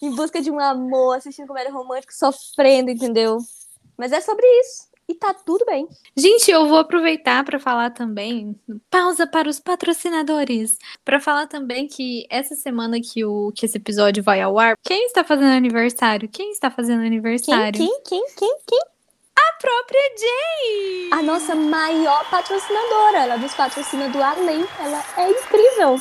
em 0.00 0.14
busca 0.14 0.40
de 0.40 0.50
um 0.50 0.60
amor, 0.60 1.16
assistindo 1.16 1.48
comédia 1.48 1.72
romântica, 1.72 2.12
sofrendo, 2.14 2.90
entendeu? 2.90 3.38
Mas 3.98 4.12
é 4.12 4.20
sobre 4.20 4.46
isso 4.60 4.86
e 5.08 5.14
tá 5.14 5.32
tudo 5.32 5.64
bem. 5.64 5.86
Gente, 6.16 6.50
eu 6.50 6.66
vou 6.68 6.78
aproveitar 6.78 7.44
para 7.44 7.58
falar 7.58 7.90
também, 7.90 8.58
pausa 8.90 9.26
para 9.26 9.48
os 9.48 9.60
patrocinadores, 9.60 10.78
para 11.04 11.20
falar 11.20 11.46
também 11.46 11.86
que 11.86 12.26
essa 12.28 12.54
semana 12.54 13.00
que 13.00 13.24
o 13.24 13.52
que 13.52 13.66
esse 13.66 13.76
episódio 13.76 14.22
vai 14.22 14.40
ao 14.40 14.58
ar, 14.58 14.76
quem 14.84 15.06
está 15.06 15.22
fazendo 15.22 15.52
aniversário? 15.52 16.28
Quem 16.28 16.50
está 16.50 16.70
fazendo 16.70 17.04
aniversário? 17.04 17.78
Quem, 17.78 18.02
quem, 18.02 18.24
quem, 18.26 18.34
quem, 18.36 18.58
quem? 18.66 18.80
A 19.38 19.60
própria 19.60 20.00
Jay! 20.18 21.10
A 21.12 21.22
nossa 21.22 21.54
maior 21.54 22.28
patrocinadora, 22.30 23.18
ela 23.18 23.36
nos 23.36 23.54
patrocina 23.54 24.08
do 24.08 24.22
além, 24.22 24.66
ela 24.80 25.04
é 25.18 25.30
incrível. 25.30 26.00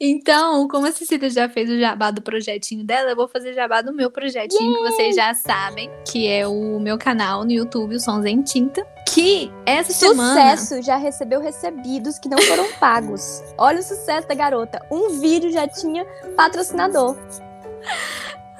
Então, 0.00 0.68
como 0.68 0.86
a 0.86 0.92
Cecília 0.92 1.28
já 1.28 1.48
fez 1.48 1.68
o 1.68 1.76
jabá 1.76 2.12
do 2.12 2.22
projetinho 2.22 2.84
dela, 2.84 3.10
eu 3.10 3.16
vou 3.16 3.26
fazer 3.26 3.52
jabá 3.52 3.82
do 3.82 3.92
meu 3.92 4.12
projetinho, 4.12 4.74
que 4.74 4.90
vocês 4.90 5.16
já 5.16 5.34
sabem, 5.34 5.90
que 6.08 6.28
é 6.28 6.46
o 6.46 6.78
meu 6.78 6.96
canal 6.96 7.44
no 7.44 7.50
YouTube, 7.50 7.96
o 7.96 8.00
Sons 8.00 8.24
em 8.24 8.40
Tinta. 8.40 8.86
Que 9.08 9.50
essa 9.66 9.92
sucesso, 9.92 10.12
semana. 10.12 10.56
Sucesso! 10.56 10.82
Já 10.82 10.96
recebeu 10.96 11.40
recebidos 11.40 12.16
que 12.20 12.28
não 12.28 12.38
foram 12.42 12.72
pagos. 12.78 13.42
Olha 13.58 13.80
o 13.80 13.82
sucesso 13.82 14.28
da 14.28 14.36
garota. 14.36 14.80
Um 14.88 15.18
vídeo 15.18 15.50
já 15.50 15.66
tinha 15.66 16.04
patrocinador. 16.36 17.16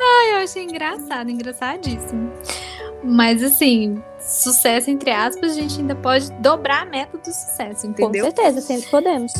Ai, 0.01 0.32
eu 0.32 0.36
achei 0.39 0.64
engraçado, 0.64 1.30
engraçadíssimo. 1.30 2.32
Mas 3.05 3.45
assim, 3.45 4.03
sucesso 4.18 4.91
entre 4.91 5.12
aspas, 5.12 5.53
a 5.53 5.55
gente 5.55 5.78
ainda 5.78 5.95
pode 5.95 6.32
dobrar 6.41 6.82
a 6.82 6.86
meta 6.86 7.16
do 7.16 7.26
sucesso, 7.26 7.86
entendeu? 7.86 8.24
Com 8.24 8.34
certeza, 8.34 8.61
sempre 8.61 8.91
podemos. 8.91 9.32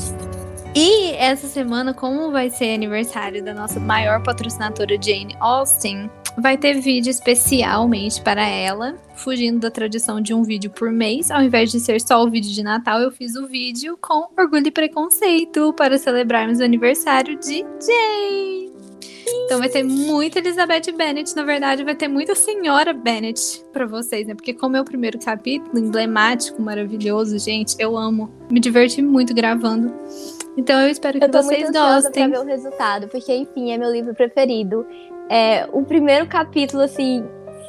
E 0.81 1.11
essa 1.17 1.49
semana, 1.49 1.93
como 1.93 2.31
vai 2.31 2.51
ser 2.51 2.73
aniversário 2.73 3.45
da 3.45 3.53
nossa 3.53 3.81
maior 3.81 4.23
patrocinadora 4.23 4.97
Jane 5.03 5.35
Austen, 5.41 6.09
vai 6.41 6.57
ter 6.57 6.81
vídeo 6.81 7.11
especialmente 7.11 8.23
para 8.23 8.47
ela, 8.47 8.95
fugindo 9.17 9.59
da 9.59 9.73
tradição 9.73 10.21
de 10.21 10.33
um 10.33 10.45
vídeo 10.45 10.71
por 10.71 10.93
mês. 10.93 11.33
Ao 11.33 11.43
invés 11.43 11.73
de 11.73 11.81
ser 11.81 12.01
só 12.01 12.23
o 12.23 12.31
vídeo 12.31 12.53
de 12.53 12.63
Natal, 12.63 13.01
eu 13.01 13.11
fiz 13.11 13.35
o 13.35 13.49
vídeo 13.49 13.99
com 14.01 14.29
orgulho 14.39 14.69
e 14.69 14.71
preconceito 14.71 15.73
para 15.73 15.99
celebrarmos 15.99 16.61
o 16.61 16.63
aniversário 16.63 17.37
de 17.41 17.65
Jane. 17.85 18.78
Então 19.45 19.59
vai 19.59 19.69
ter 19.69 19.83
muita 19.83 20.39
Elizabeth 20.39 20.93
Bennet, 20.97 21.35
na 21.35 21.43
verdade 21.43 21.85
vai 21.85 21.95
ter 21.95 22.09
muita 22.09 22.35
Senhora 22.35 22.93
Bennet 22.93 23.65
para 23.73 23.87
vocês, 23.87 24.27
né? 24.27 24.35
Porque 24.35 24.53
como 24.53 24.77
é 24.77 24.81
o 24.81 24.85
primeiro 24.85 25.19
capítulo, 25.19 25.79
emblemático, 25.79 26.61
maravilhoso, 26.61 27.39
gente, 27.39 27.77
eu 27.79 27.97
amo. 27.97 28.31
Me 28.51 28.61
diverti 28.61 29.03
muito 29.03 29.35
gravando. 29.35 29.93
Então 30.57 30.81
eu 30.81 30.91
espero 30.91 31.19
que 31.19 31.25
eu 31.25 31.31
tô 31.31 31.43
vocês 31.43 31.63
muito 31.63 31.79
gostem. 31.79 32.31
Pra 32.31 32.41
ver 32.41 32.45
o 32.45 32.49
resultado, 32.49 33.09
porque 33.09 33.35
enfim, 33.35 33.71
é 33.71 33.79
meu 33.79 33.91
livro 33.91 34.15
preferido. 34.15 34.87
É, 35.29 35.69
o 35.73 35.85
primeiro 35.85 36.27
capítulo, 36.27 36.83
assim, 36.83 37.25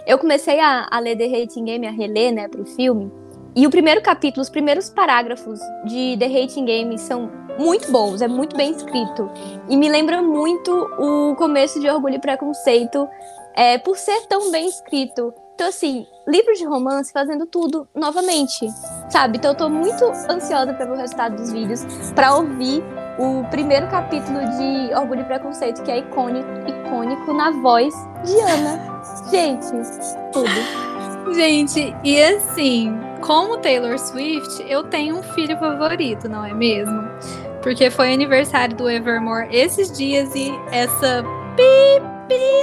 eu 0.08 0.18
comecei 0.18 0.60
a, 0.60 0.88
a 0.90 1.00
ler 1.00 1.16
The 1.18 1.26
Hating 1.26 1.66
Game, 1.66 1.88
a 1.88 1.92
reler, 1.92 2.34
né, 2.34 2.48
pro 2.48 2.66
filme. 2.66 3.12
E 3.56 3.68
o 3.68 3.70
primeiro 3.70 4.02
capítulo, 4.02 4.42
os 4.42 4.50
primeiros 4.50 4.90
parágrafos 4.90 5.60
de 5.86 6.16
The 6.18 6.26
Hating 6.26 6.66
Game 6.66 6.98
são 6.98 7.30
muito 7.60 7.92
bons, 7.92 8.22
é 8.22 8.28
muito 8.28 8.56
bem 8.56 8.72
escrito. 8.72 9.30
E 9.68 9.76
me 9.76 9.90
lembra 9.90 10.22
muito 10.22 10.72
o 10.98 11.36
começo 11.36 11.80
de 11.80 11.90
Orgulho 11.90 12.16
e 12.16 12.20
Preconceito, 12.20 13.08
é, 13.54 13.78
por 13.78 13.98
ser 13.98 14.26
tão 14.28 14.50
bem 14.50 14.68
escrito. 14.68 15.34
Então, 15.54 15.68
assim, 15.68 16.08
livros 16.26 16.58
de 16.58 16.66
romance 16.66 17.12
fazendo 17.12 17.46
tudo 17.46 17.86
novamente, 17.94 18.66
sabe? 19.10 19.38
Então, 19.38 19.52
eu 19.52 19.58
tô 19.58 19.68
muito 19.68 20.06
ansiosa 20.30 20.74
para 20.74 20.86
ver 20.86 20.94
o 20.94 20.96
resultado 20.96 21.36
dos 21.36 21.52
vídeos, 21.52 21.86
para 22.16 22.34
ouvir 22.34 22.82
o 23.20 23.44
primeiro 23.50 23.88
capítulo 23.90 24.40
de 24.40 24.94
Orgulho 24.96 25.22
e 25.22 25.26
Preconceito, 25.26 25.84
que 25.84 25.92
é 25.92 26.00
icônico, 26.00 26.48
icônico 26.66 27.34
na 27.34 27.52
voz 27.52 27.94
de 28.24 28.40
Ana. 28.40 29.02
Gente, 29.30 29.70
tudo. 30.32 31.36
Gente, 31.36 31.94
e 32.06 32.22
assim, 32.24 32.98
como 33.20 33.58
Taylor 33.58 34.00
Swift, 34.00 34.66
eu 34.70 34.86
tenho 34.86 35.18
um 35.18 35.24
filho 35.24 35.58
favorito, 35.58 36.30
não 36.30 36.46
é 36.46 36.54
mesmo? 36.54 37.09
Porque 37.62 37.90
foi 37.90 38.14
aniversário 38.14 38.76
do 38.76 38.90
Evermore 38.90 39.48
esses 39.52 39.92
dias 39.98 40.34
e 40.34 40.52
essa 40.72 41.24
pip 41.56 42.20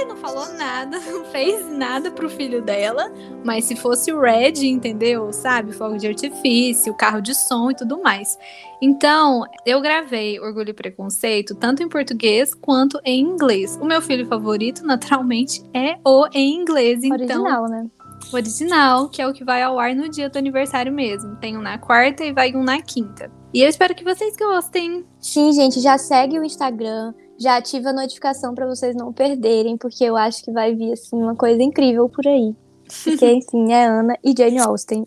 não 0.07 0.15
falou 0.17 0.53
nada, 0.53 0.99
não 1.11 1.25
fez 1.25 1.69
nada 1.71 2.09
pro 2.09 2.29
filho 2.29 2.61
dela. 2.61 3.11
Mas 3.43 3.65
se 3.65 3.75
fosse 3.75 4.11
o 4.11 4.19
Red, 4.19 4.65
entendeu? 4.65 5.31
Sabe? 5.31 5.71
Fogo 5.71 5.97
de 5.97 6.07
artifício, 6.07 6.93
carro 6.93 7.21
de 7.21 7.35
som 7.35 7.71
e 7.71 7.75
tudo 7.75 8.01
mais. 8.01 8.37
Então, 8.81 9.43
eu 9.65 9.81
gravei 9.81 10.39
Orgulho 10.39 10.69
e 10.69 10.73
Preconceito 10.73 11.55
tanto 11.55 11.83
em 11.83 11.89
português 11.89 12.53
quanto 12.53 12.99
em 13.03 13.21
inglês. 13.21 13.77
O 13.81 13.85
meu 13.85 14.01
filho 14.01 14.25
favorito, 14.27 14.83
naturalmente, 14.85 15.63
é 15.73 15.97
o 16.03 16.27
em 16.33 16.55
inglês. 16.55 17.03
Então, 17.03 17.67
né? 17.67 17.87
Original, 18.33 19.09
que 19.09 19.21
é 19.21 19.27
o 19.27 19.33
que 19.33 19.43
vai 19.43 19.61
ao 19.63 19.79
ar 19.79 19.95
no 19.95 20.09
dia 20.09 20.29
do 20.29 20.37
aniversário 20.37 20.91
mesmo. 20.91 21.35
Tem 21.37 21.57
um 21.57 21.61
na 21.61 21.77
quarta 21.77 22.23
e 22.23 22.33
vai 22.33 22.53
um 22.55 22.63
na 22.63 22.81
quinta. 22.81 23.31
E 23.53 23.61
eu 23.61 23.69
espero 23.69 23.95
que 23.95 24.03
vocês 24.03 24.35
gostem. 24.35 25.05
Sim, 25.19 25.51
gente, 25.53 25.79
já 25.79 25.97
segue 25.97 26.39
o 26.39 26.43
Instagram 26.43 27.13
já 27.37 27.57
ativa 27.57 27.89
a 27.89 27.93
notificação 27.93 28.55
para 28.55 28.65
vocês 28.65 28.95
não 28.95 29.13
perderem, 29.13 29.77
porque 29.77 30.03
eu 30.03 30.17
acho 30.17 30.43
que 30.43 30.51
vai 30.51 30.73
vir 30.73 30.93
assim 30.93 31.15
uma 31.15 31.35
coisa 31.35 31.61
incrível 31.61 32.09
por 32.09 32.27
aí. 32.27 32.55
Porque, 33.03 33.25
enfim, 33.31 33.71
é 33.71 33.85
Ana 33.85 34.17
e 34.23 34.33
Jane 34.35 34.59
Austen. 34.59 35.05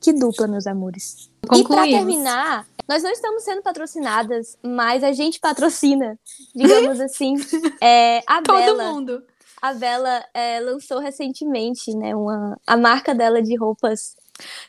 Que 0.00 0.12
dupla, 0.12 0.46
meus 0.46 0.66
amores. 0.66 1.30
E 1.54 1.64
pra 1.64 1.82
terminar, 1.82 2.66
nós 2.88 3.02
não 3.02 3.10
estamos 3.10 3.42
sendo 3.42 3.62
patrocinadas, 3.62 4.56
mas 4.62 5.04
a 5.04 5.12
gente 5.12 5.40
patrocina, 5.40 6.18
digamos 6.54 7.00
assim, 7.00 7.34
é, 7.82 8.22
a 8.26 8.40
Todo 8.40 8.56
Bela. 8.56 8.92
mundo. 8.92 9.22
A 9.60 9.74
Bela 9.74 10.24
é, 10.34 10.60
lançou 10.60 10.98
recentemente, 11.00 11.94
né, 11.96 12.14
uma, 12.14 12.58
a 12.66 12.76
marca 12.76 13.14
dela 13.14 13.42
de 13.42 13.56
roupas 13.56 14.16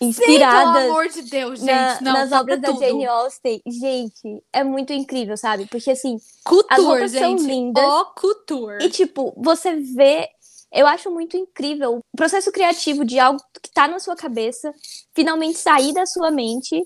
inspiradas 0.01 0.81
Sim, 0.81 0.87
pelo 0.87 0.91
amor 0.91 1.09
de 1.09 1.21
Deus, 1.23 1.59
gente. 1.59 1.67
na- 1.69 2.01
não, 2.01 2.13
nas 2.13 2.31
obras 2.31 2.59
da 2.59 2.67
tudo. 2.69 2.79
Jane 2.79 3.05
Austen. 3.05 3.61
Gente, 3.67 4.43
é 4.51 4.63
muito 4.63 4.91
incrível, 4.93 5.37
sabe? 5.37 5.67
Porque 5.67 5.91
assim, 5.91 6.15
As 6.15 6.43
Couture, 6.43 6.81
roupas 6.81 7.11
são 7.11 7.37
gente. 7.37 7.47
lindas. 7.47 7.83
Ó, 7.83 8.05
couture. 8.05 8.83
E, 8.83 8.89
tipo, 8.89 9.33
você 9.37 9.75
vê. 9.75 10.27
Eu 10.71 10.85
acho 10.85 11.09
muito 11.09 11.35
incrível 11.35 11.97
o 11.97 12.17
processo 12.17 12.51
criativo 12.51 13.03
de 13.03 13.19
algo 13.19 13.39
que 13.61 13.71
tá 13.71 13.87
na 13.87 13.99
sua 13.99 14.15
cabeça 14.15 14.71
finalmente 15.15 15.57
sair 15.57 15.93
da 15.93 16.05
sua 16.05 16.29
mente 16.29 16.83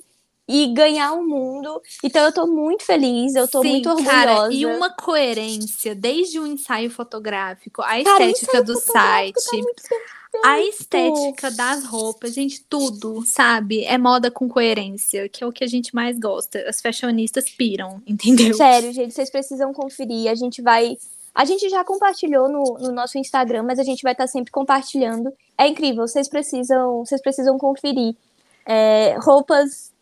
e 0.48 0.74
ganhar 0.74 1.14
o 1.14 1.26
mundo. 1.26 1.82
Então, 2.04 2.26
eu 2.26 2.34
tô 2.34 2.46
muito 2.48 2.84
feliz, 2.84 3.36
eu 3.36 3.48
tô 3.48 3.62
Sim, 3.62 3.70
muito 3.72 3.90
orgulhosa. 3.90 4.12
cara, 4.12 4.54
e 4.54 4.66
uma 4.66 4.90
coerência, 4.90 5.96
desde 5.96 6.40
o 6.40 6.46
ensaio 6.46 6.90
fotográfico, 6.90 7.82
a 7.82 8.04
Cara, 8.04 8.26
estética 8.26 8.62
do 8.62 8.80
fotográfico 8.80 9.42
site, 9.42 9.66
tá 9.86 9.96
a 10.44 10.62
estética 10.62 11.52
das 11.52 11.86
roupas, 11.86 12.34
gente, 12.34 12.64
tudo, 12.68 13.24
sabe? 13.26 13.84
É 13.86 13.98
moda 13.98 14.32
com 14.32 14.50
coerência, 14.50 15.30
que 15.30 15.44
é 15.44 15.48
o 15.48 15.52
que 15.52 15.64
a 15.64 15.68
gente 15.68 15.94
mais 15.94 16.18
gosta. 16.20 16.60
As 16.68 16.82
fashionistas 16.82 17.50
piram, 17.50 18.02
entendeu? 18.08 18.54
Sério, 18.56 18.92
gente, 18.92 19.14
vocês 19.14 19.30
precisam 19.30 19.72
conferir. 19.72 20.30
A 20.30 20.36
gente 20.36 20.62
vai. 20.62 20.98
A 21.36 21.46
gente 21.46 21.68
já 21.70 21.84
compartilhou 21.84 22.50
no, 22.50 22.64
no 22.80 22.92
nosso 22.92 23.18
Instagram, 23.18 23.64
mas 23.64 23.80
a 23.80 23.84
gente 23.84 24.04
vai 24.04 24.12
estar 24.12 24.28
sempre 24.28 24.52
compartilhando. 24.52 25.32
É 25.58 25.68
incrível, 25.68 26.08
vocês 26.08 26.28
precisam, 26.28 27.06
vocês 27.06 27.22
precisam 27.22 27.58
conferir. 27.58 28.16
É, 28.66 29.18
roupas 29.20 29.93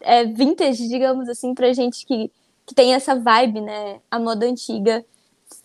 é, 0.00 0.24
vintage, 0.24 0.88
digamos 0.88 1.28
assim, 1.28 1.54
pra 1.54 1.72
gente 1.72 2.04
que, 2.06 2.30
que 2.66 2.74
tem 2.74 2.94
essa 2.94 3.14
vibe, 3.14 3.60
né? 3.60 4.00
A 4.10 4.18
moda 4.18 4.46
antiga. 4.46 5.04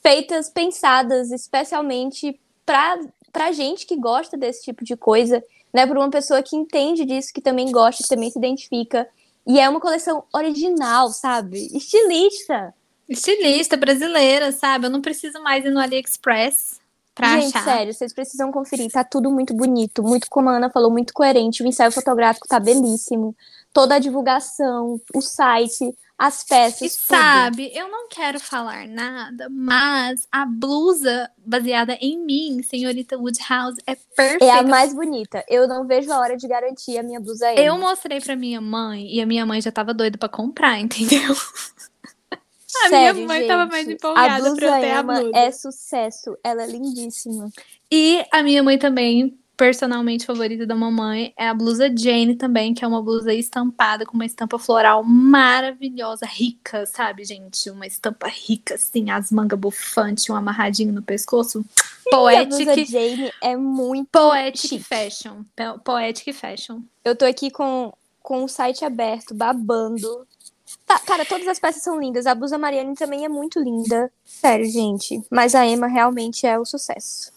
Feitas, 0.01 0.49
pensadas 0.49 1.31
especialmente 1.31 2.39
pra, 2.65 2.99
pra 3.31 3.51
gente 3.51 3.86
que 3.86 3.97
gosta 3.97 4.38
desse 4.38 4.63
tipo 4.63 4.84
de 4.84 4.95
coisa, 4.95 5.43
né? 5.73 5.86
Por 5.86 5.97
uma 5.97 6.09
pessoa 6.09 6.41
que 6.41 6.55
entende 6.55 7.05
disso, 7.05 7.34
que 7.34 7.41
também 7.41 7.71
gosta, 7.71 8.03
que 8.03 8.09
também 8.09 8.29
se 8.29 8.38
identifica. 8.38 9.07
E 9.45 9.59
é 9.59 9.67
uma 9.67 9.79
coleção 9.79 10.23
original, 10.34 11.09
sabe? 11.09 11.67
Estilista. 11.75 12.73
Estilista 13.09 13.75
brasileira, 13.75 14.51
sabe? 14.51 14.86
Eu 14.86 14.89
não 14.89 15.01
preciso 15.01 15.41
mais 15.43 15.65
ir 15.65 15.69
no 15.69 15.79
AliExpress 15.79 16.79
pra 17.13 17.39
Gente, 17.39 17.57
achar. 17.57 17.63
sério, 17.63 17.93
vocês 17.93 18.13
precisam 18.13 18.51
conferir. 18.51 18.89
Tá 18.91 19.03
tudo 19.03 19.29
muito 19.29 19.53
bonito, 19.53 20.01
muito, 20.01 20.29
como 20.29 20.49
a 20.49 20.57
Ana 20.57 20.69
falou, 20.69 20.89
muito 20.89 21.13
coerente. 21.13 21.61
O 21.61 21.67
ensaio 21.67 21.91
fotográfico 21.91 22.47
tá 22.47 22.59
belíssimo. 22.59 23.36
Toda 23.74 23.95
a 23.95 23.99
divulgação, 23.99 25.01
o 25.15 25.21
site, 25.21 25.93
as 26.17 26.43
peças. 26.43 26.82
E 26.82 26.95
tudo. 26.95 27.07
sabe, 27.07 27.71
eu 27.74 27.89
não 27.89 28.07
quero 28.07 28.39
falar 28.39 28.88
nada, 28.88 29.47
mas 29.49 30.28
a 30.32 30.45
blusa 30.45 31.30
baseada 31.43 31.97
em 31.99 32.24
mim, 32.24 32.61
senhorita 32.61 33.17
Woodhouse, 33.17 33.82
é 33.88 33.95
perfeita. 34.15 34.45
É 34.45 34.51
a 34.51 34.63
mais 34.63 34.93
bonita. 34.93 35.43
Eu 35.49 35.67
não 35.67 35.88
vejo 35.88 36.11
a 36.11 36.19
hora 36.19 36.38
de 36.38 36.47
garantir 36.47 36.97
a 36.99 37.03
minha 37.03 37.19
blusa. 37.19 37.51
Eu 37.55 37.78
mostrei 37.80 38.21
pra 38.21 38.36
minha 38.36 38.61
mãe 38.61 39.07
e 39.13 39.19
a 39.19 39.26
minha 39.26 39.45
mãe 39.45 39.59
já 39.59 39.71
tava 39.71 39.93
doida 39.93 40.17
pra 40.17 40.30
comprar, 40.30 40.80
entendeu? 40.80 41.36
A 42.76 42.89
Sério, 42.89 43.13
minha 43.15 43.28
mãe 43.28 43.47
tava 43.47 43.63
gente, 43.63 43.71
mais 43.71 43.88
A 43.88 43.91
empolgada 43.91 44.39
blusa 44.41 44.55
pra 44.55 44.65
eu 44.67 44.82
ter 44.82 44.91
a 44.91 45.03
blusa. 45.03 45.32
é 45.36 45.51
sucesso. 45.51 46.38
Ela 46.43 46.63
é 46.63 46.67
lindíssima. 46.67 47.49
E 47.91 48.26
a 48.32 48.41
minha 48.41 48.63
mãe 48.63 48.80
também, 48.80 49.38
personalmente 49.56 50.26
favorita 50.26 50.66
da 50.66 50.76
mamãe, 50.76 51.34
é 51.38 51.47
a 51.47 51.54
blusa 51.54 51.91
Jane 51.95 52.36
também, 52.36 52.74
que 52.74 52.84
é 52.84 52.88
uma 52.88 53.01
blusa 53.01 53.34
estampada 53.34 54.06
com 54.06 54.14
uma 54.16 54.26
estampa 54.26 54.58
floral 54.58 55.04
maravilhosa, 55.04 56.26
rica, 56.26 56.86
sabe, 56.86 57.24
gente? 57.24 57.70
Uma 57.70 57.86
estampa 57.86 58.28
rica, 58.28 58.76
assim, 58.76 59.10
as 59.12 59.32
mangas 59.32 59.60
bufantes, 59.60 60.30
um 60.30 60.36
amarradinho 60.36 60.93
no 60.93 61.01
pescoço. 61.01 61.64
E 62.06 62.36
a 62.36 62.45
blusa 62.45 62.66
Poetic, 62.66 62.89
Jane 62.89 63.32
é 63.41 63.56
muito 63.56 64.08
poetic 64.12 64.70
chique. 64.70 64.84
fashion. 64.84 65.43
Po- 65.56 65.80
Poetic 65.80 66.34
fashion. 66.34 66.80
Eu 67.04 67.16
tô 67.16 67.26
aqui 67.26 67.49
com, 67.51 67.91
com 68.22 68.43
o 68.43 68.47
site 68.47 68.84
aberto, 68.86 69.34
babando. 69.34 70.28
Tá, 70.86 70.99
cara, 70.99 71.26
todas 71.26 71.47
as 71.47 71.60
peças 71.60 71.82
são 71.84 71.99
lindas. 71.99 72.26
A 72.26 72.36
blusa 72.36 72.58
Mariane 72.58 72.95
também 72.95 73.24
é 73.26 73.30
muito 73.30 73.60
linda. 73.60 74.12
Sério, 74.26 74.66
gente. 74.66 75.22
Mas 75.30 75.56
a 75.56 75.66
Emma 75.66 75.88
realmente 75.88 76.45
é 76.45 76.58
o 76.60 76.66
sucesso. 76.66 77.32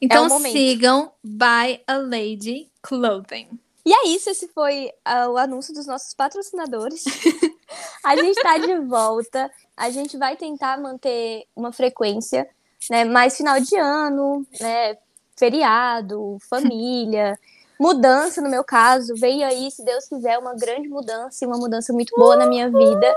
Então 0.00 0.26
o 0.26 0.28
momento. 0.28 0.52
sigam 0.52 1.12
By 1.22 1.80
a 1.86 1.96
Lady 1.96 2.70
Clothing. 2.82 3.48
E 3.84 3.92
é 3.92 4.08
isso, 4.08 4.30
esse 4.30 4.48
foi 4.48 4.92
ah, 5.04 5.28
o 5.28 5.36
anúncio 5.36 5.74
dos 5.74 5.86
nossos 5.86 6.14
patrocinadores. 6.14 7.04
a 8.04 8.16
gente 8.16 8.40
tá 8.40 8.58
de 8.58 8.78
volta. 8.80 9.50
A 9.76 9.90
gente 9.90 10.16
vai 10.16 10.36
tentar 10.36 10.80
manter 10.80 11.44
uma 11.54 11.72
frequência, 11.72 12.48
né? 12.88 13.04
Mais 13.04 13.36
final 13.36 13.60
de 13.60 13.76
ano, 13.76 14.46
né? 14.60 14.96
Feriado, 15.36 16.36
família, 16.48 17.38
mudança 17.82 18.40
no 18.40 18.48
meu 18.48 18.62
caso. 18.62 19.14
Veio 19.16 19.44
aí, 19.44 19.68
se 19.70 19.84
Deus 19.84 20.06
quiser, 20.06 20.38
uma 20.38 20.54
grande 20.54 20.88
mudança 20.88 21.44
e 21.44 21.48
uma 21.48 21.58
mudança 21.58 21.92
muito 21.92 22.14
boa 22.16 22.36
na 22.36 22.46
minha 22.46 22.70
vida. 22.70 23.16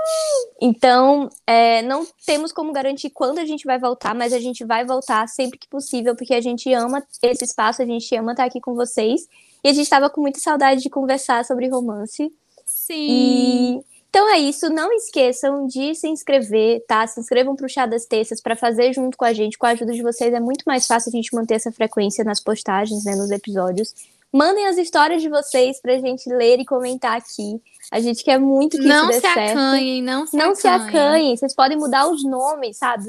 Então, 0.60 1.30
é, 1.46 1.82
não 1.82 2.04
temos 2.26 2.50
como 2.50 2.72
garantir 2.72 3.10
quando 3.10 3.38
a 3.38 3.44
gente 3.44 3.64
vai 3.64 3.78
voltar, 3.78 4.14
mas 4.14 4.32
a 4.32 4.40
gente 4.40 4.64
vai 4.64 4.84
voltar 4.84 5.28
sempre 5.28 5.56
que 5.56 5.68
possível, 5.68 6.16
porque 6.16 6.34
a 6.34 6.40
gente 6.40 6.72
ama 6.72 7.00
esse 7.22 7.44
espaço, 7.44 7.80
a 7.80 7.86
gente 7.86 8.12
ama 8.16 8.32
estar 8.32 8.44
aqui 8.44 8.60
com 8.60 8.74
vocês. 8.74 9.28
E 9.62 9.68
a 9.68 9.72
gente 9.72 9.84
estava 9.84 10.10
com 10.10 10.20
muita 10.20 10.40
saudade 10.40 10.82
de 10.82 10.90
conversar 10.90 11.44
sobre 11.44 11.68
romance. 11.68 12.32
Sim. 12.66 13.06
E 13.08 13.84
então 14.08 14.32
é 14.32 14.38
isso. 14.38 14.70
Não 14.70 14.90
esqueçam 14.94 15.66
de 15.66 15.94
se 15.94 16.08
inscrever, 16.08 16.82
tá? 16.88 17.06
Se 17.06 17.20
inscrevam 17.20 17.54
pro 17.54 17.68
Chá 17.68 17.84
das 17.84 18.06
Terças 18.06 18.40
para 18.40 18.56
fazer 18.56 18.94
junto 18.94 19.14
com 19.14 19.26
a 19.26 19.32
gente. 19.34 19.58
Com 19.58 19.66
a 19.66 19.70
ajuda 19.70 19.92
de 19.92 20.02
vocês 20.02 20.32
é 20.32 20.40
muito 20.40 20.62
mais 20.66 20.86
fácil 20.86 21.10
a 21.10 21.12
gente 21.12 21.34
manter 21.34 21.54
essa 21.54 21.70
frequência 21.70 22.24
nas 22.24 22.40
postagens, 22.40 23.04
né? 23.04 23.14
Nos 23.14 23.30
episódios. 23.30 23.92
Mandem 24.32 24.66
as 24.66 24.76
histórias 24.76 25.22
de 25.22 25.28
vocês 25.28 25.80
pra 25.80 25.98
gente 25.98 26.28
ler 26.28 26.58
e 26.60 26.64
comentar 26.64 27.16
aqui. 27.16 27.60
A 27.90 28.00
gente 28.00 28.24
quer 28.24 28.38
muito 28.38 28.76
que 28.76 28.84
Não 28.84 29.08
isso 29.08 29.20
se 29.20 29.26
dê 29.26 29.32
certo. 29.32 29.50
acanhem, 29.52 30.02
não 30.02 30.26
se 30.26 30.36
Não 30.36 30.54
se 30.54 30.66
acanhem. 30.66 30.88
acanhem, 30.88 31.36
vocês 31.36 31.54
podem 31.54 31.78
mudar 31.78 32.08
os 32.08 32.24
nomes, 32.24 32.76
sabe? 32.76 33.04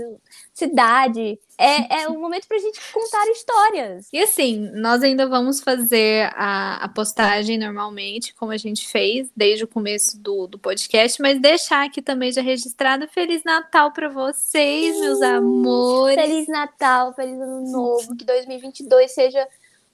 Cidade. 0.54 1.40
É, 1.58 2.04
é 2.04 2.08
um 2.10 2.20
momento 2.22 2.48
pra 2.48 2.60
gente 2.60 2.80
contar 2.94 3.28
histórias. 3.32 4.08
E 4.14 4.20
assim, 4.22 4.70
nós 4.76 5.02
ainda 5.02 5.28
vamos 5.28 5.60
fazer 5.60 6.32
a, 6.36 6.84
a 6.84 6.88
postagem 6.88 7.58
normalmente, 7.58 8.34
como 8.36 8.52
a 8.52 8.58
gente 8.58 8.88
fez 8.88 9.28
desde 9.36 9.64
o 9.64 9.68
começo 9.68 10.20
do, 10.22 10.46
do 10.48 10.60
podcast, 10.60 11.20
mas 11.22 11.42
deixar 11.42 11.86
aqui 11.86 12.02
também 12.02 12.32
já 12.32 12.42
registrado 12.42 13.08
Feliz 13.08 13.44
Natal 13.44 13.92
pra 13.92 14.08
vocês, 14.08 15.00
meus 15.00 15.22
amores. 15.22 16.16
Feliz 16.22 16.48
Natal, 16.48 17.14
feliz 17.14 17.40
Ano 17.42 17.72
Novo, 17.72 18.16
que 18.16 18.24
2022 18.24 19.12
seja 19.12 19.46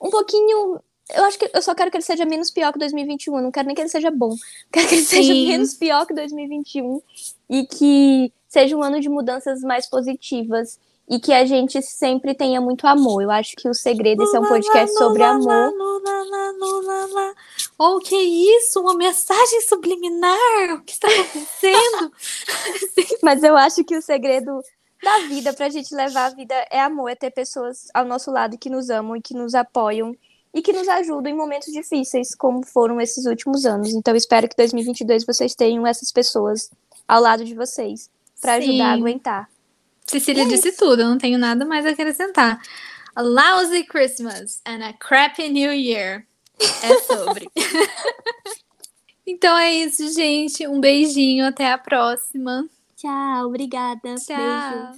um 0.01 0.09
pouquinho. 0.09 0.79
Eu 1.09 1.25
acho 1.25 1.37
que 1.37 1.49
eu 1.53 1.61
só 1.61 1.75
quero 1.75 1.91
que 1.91 1.97
ele 1.97 2.03
seja 2.03 2.25
menos 2.25 2.49
pior 2.49 2.71
que 2.71 2.79
2021. 2.79 3.37
Eu 3.37 3.43
não 3.43 3.51
quero 3.51 3.67
nem 3.67 3.75
que 3.75 3.81
ele 3.81 3.89
seja 3.89 4.09
bom. 4.09 4.35
Quero 4.71 4.87
que 4.87 4.95
ele 4.95 5.03
seja 5.03 5.33
Sim. 5.33 5.47
menos 5.47 5.73
pior 5.73 6.05
que 6.05 6.13
2021 6.13 7.01
e 7.49 7.65
que 7.65 8.33
seja 8.47 8.75
um 8.77 8.83
ano 8.83 8.99
de 9.01 9.09
mudanças 9.09 9.61
mais 9.61 9.85
positivas 9.87 10.79
e 11.09 11.19
que 11.19 11.33
a 11.33 11.45
gente 11.45 11.81
sempre 11.81 12.33
tenha 12.33 12.61
muito 12.61 12.87
amor. 12.87 13.21
Eu 13.21 13.31
acho 13.31 13.55
que 13.55 13.67
o 13.67 13.73
segredo 13.73 14.23
esse 14.23 14.35
é 14.35 14.39
um 14.39 14.47
podcast 14.47 14.95
sobre 14.97 15.23
amor. 15.23 15.73
Oh, 17.77 17.99
que 17.99 18.15
isso? 18.15 18.79
Uma 18.79 18.95
mensagem 18.95 19.61
subliminar? 19.61 20.75
O 20.75 20.81
que 20.83 20.93
está 20.93 21.07
acontecendo? 21.07 22.11
Mas 23.21 23.43
eu 23.43 23.57
acho 23.57 23.83
que 23.83 23.97
o 23.97 24.01
segredo 24.01 24.61
da 25.03 25.19
vida 25.27 25.51
pra 25.51 25.67
gente 25.67 25.93
levar 25.93 26.27
a 26.27 26.29
vida 26.29 26.55
é 26.71 26.79
amor, 26.79 27.09
é 27.09 27.15
ter 27.15 27.31
pessoas 27.31 27.89
ao 27.93 28.05
nosso 28.05 28.31
lado 28.31 28.57
que 28.57 28.69
nos 28.69 28.89
amam 28.89 29.17
e 29.17 29.21
que 29.21 29.33
nos 29.33 29.53
apoiam 29.53 30.15
e 30.53 30.61
que 30.61 30.71
nos 30.71 30.87
ajudam 30.87 31.31
em 31.31 31.35
momentos 31.35 31.73
difíceis, 31.73 32.35
como 32.35 32.65
foram 32.65 33.01
esses 33.01 33.25
últimos 33.25 33.65
anos. 33.65 33.89
Então, 33.89 34.15
espero 34.15 34.47
que 34.47 34.55
2022 34.55 35.25
vocês 35.25 35.55
tenham 35.55 35.87
essas 35.87 36.11
pessoas 36.11 36.69
ao 37.07 37.21
lado 37.21 37.43
de 37.43 37.55
vocês 37.55 38.09
pra 38.39 38.53
ajudar 38.55 38.91
a 38.91 38.93
aguentar. 38.93 39.49
Cecília 40.05 40.45
disse 40.45 40.73
tudo, 40.73 41.01
eu 41.01 41.09
não 41.09 41.17
tenho 41.17 41.39
nada 41.39 41.65
mais 41.65 41.85
a 41.85 41.89
acrescentar. 41.89 42.61
A 43.15 43.21
lousy 43.21 43.83
Christmas 43.83 44.61
and 44.65 44.83
a 44.83 44.93
crappy 44.93 45.49
New 45.49 45.73
Year. 45.73 46.25
É 46.81 46.99
sobre. 46.99 47.47
então 49.25 49.57
é 49.57 49.73
isso, 49.73 50.11
gente. 50.13 50.67
Um 50.67 50.79
beijinho, 50.79 51.45
até 51.45 51.71
a 51.71 51.77
próxima. 51.77 52.67
Tchau, 52.95 53.47
obrigada. 53.47 54.15
Tchau. 54.15 54.93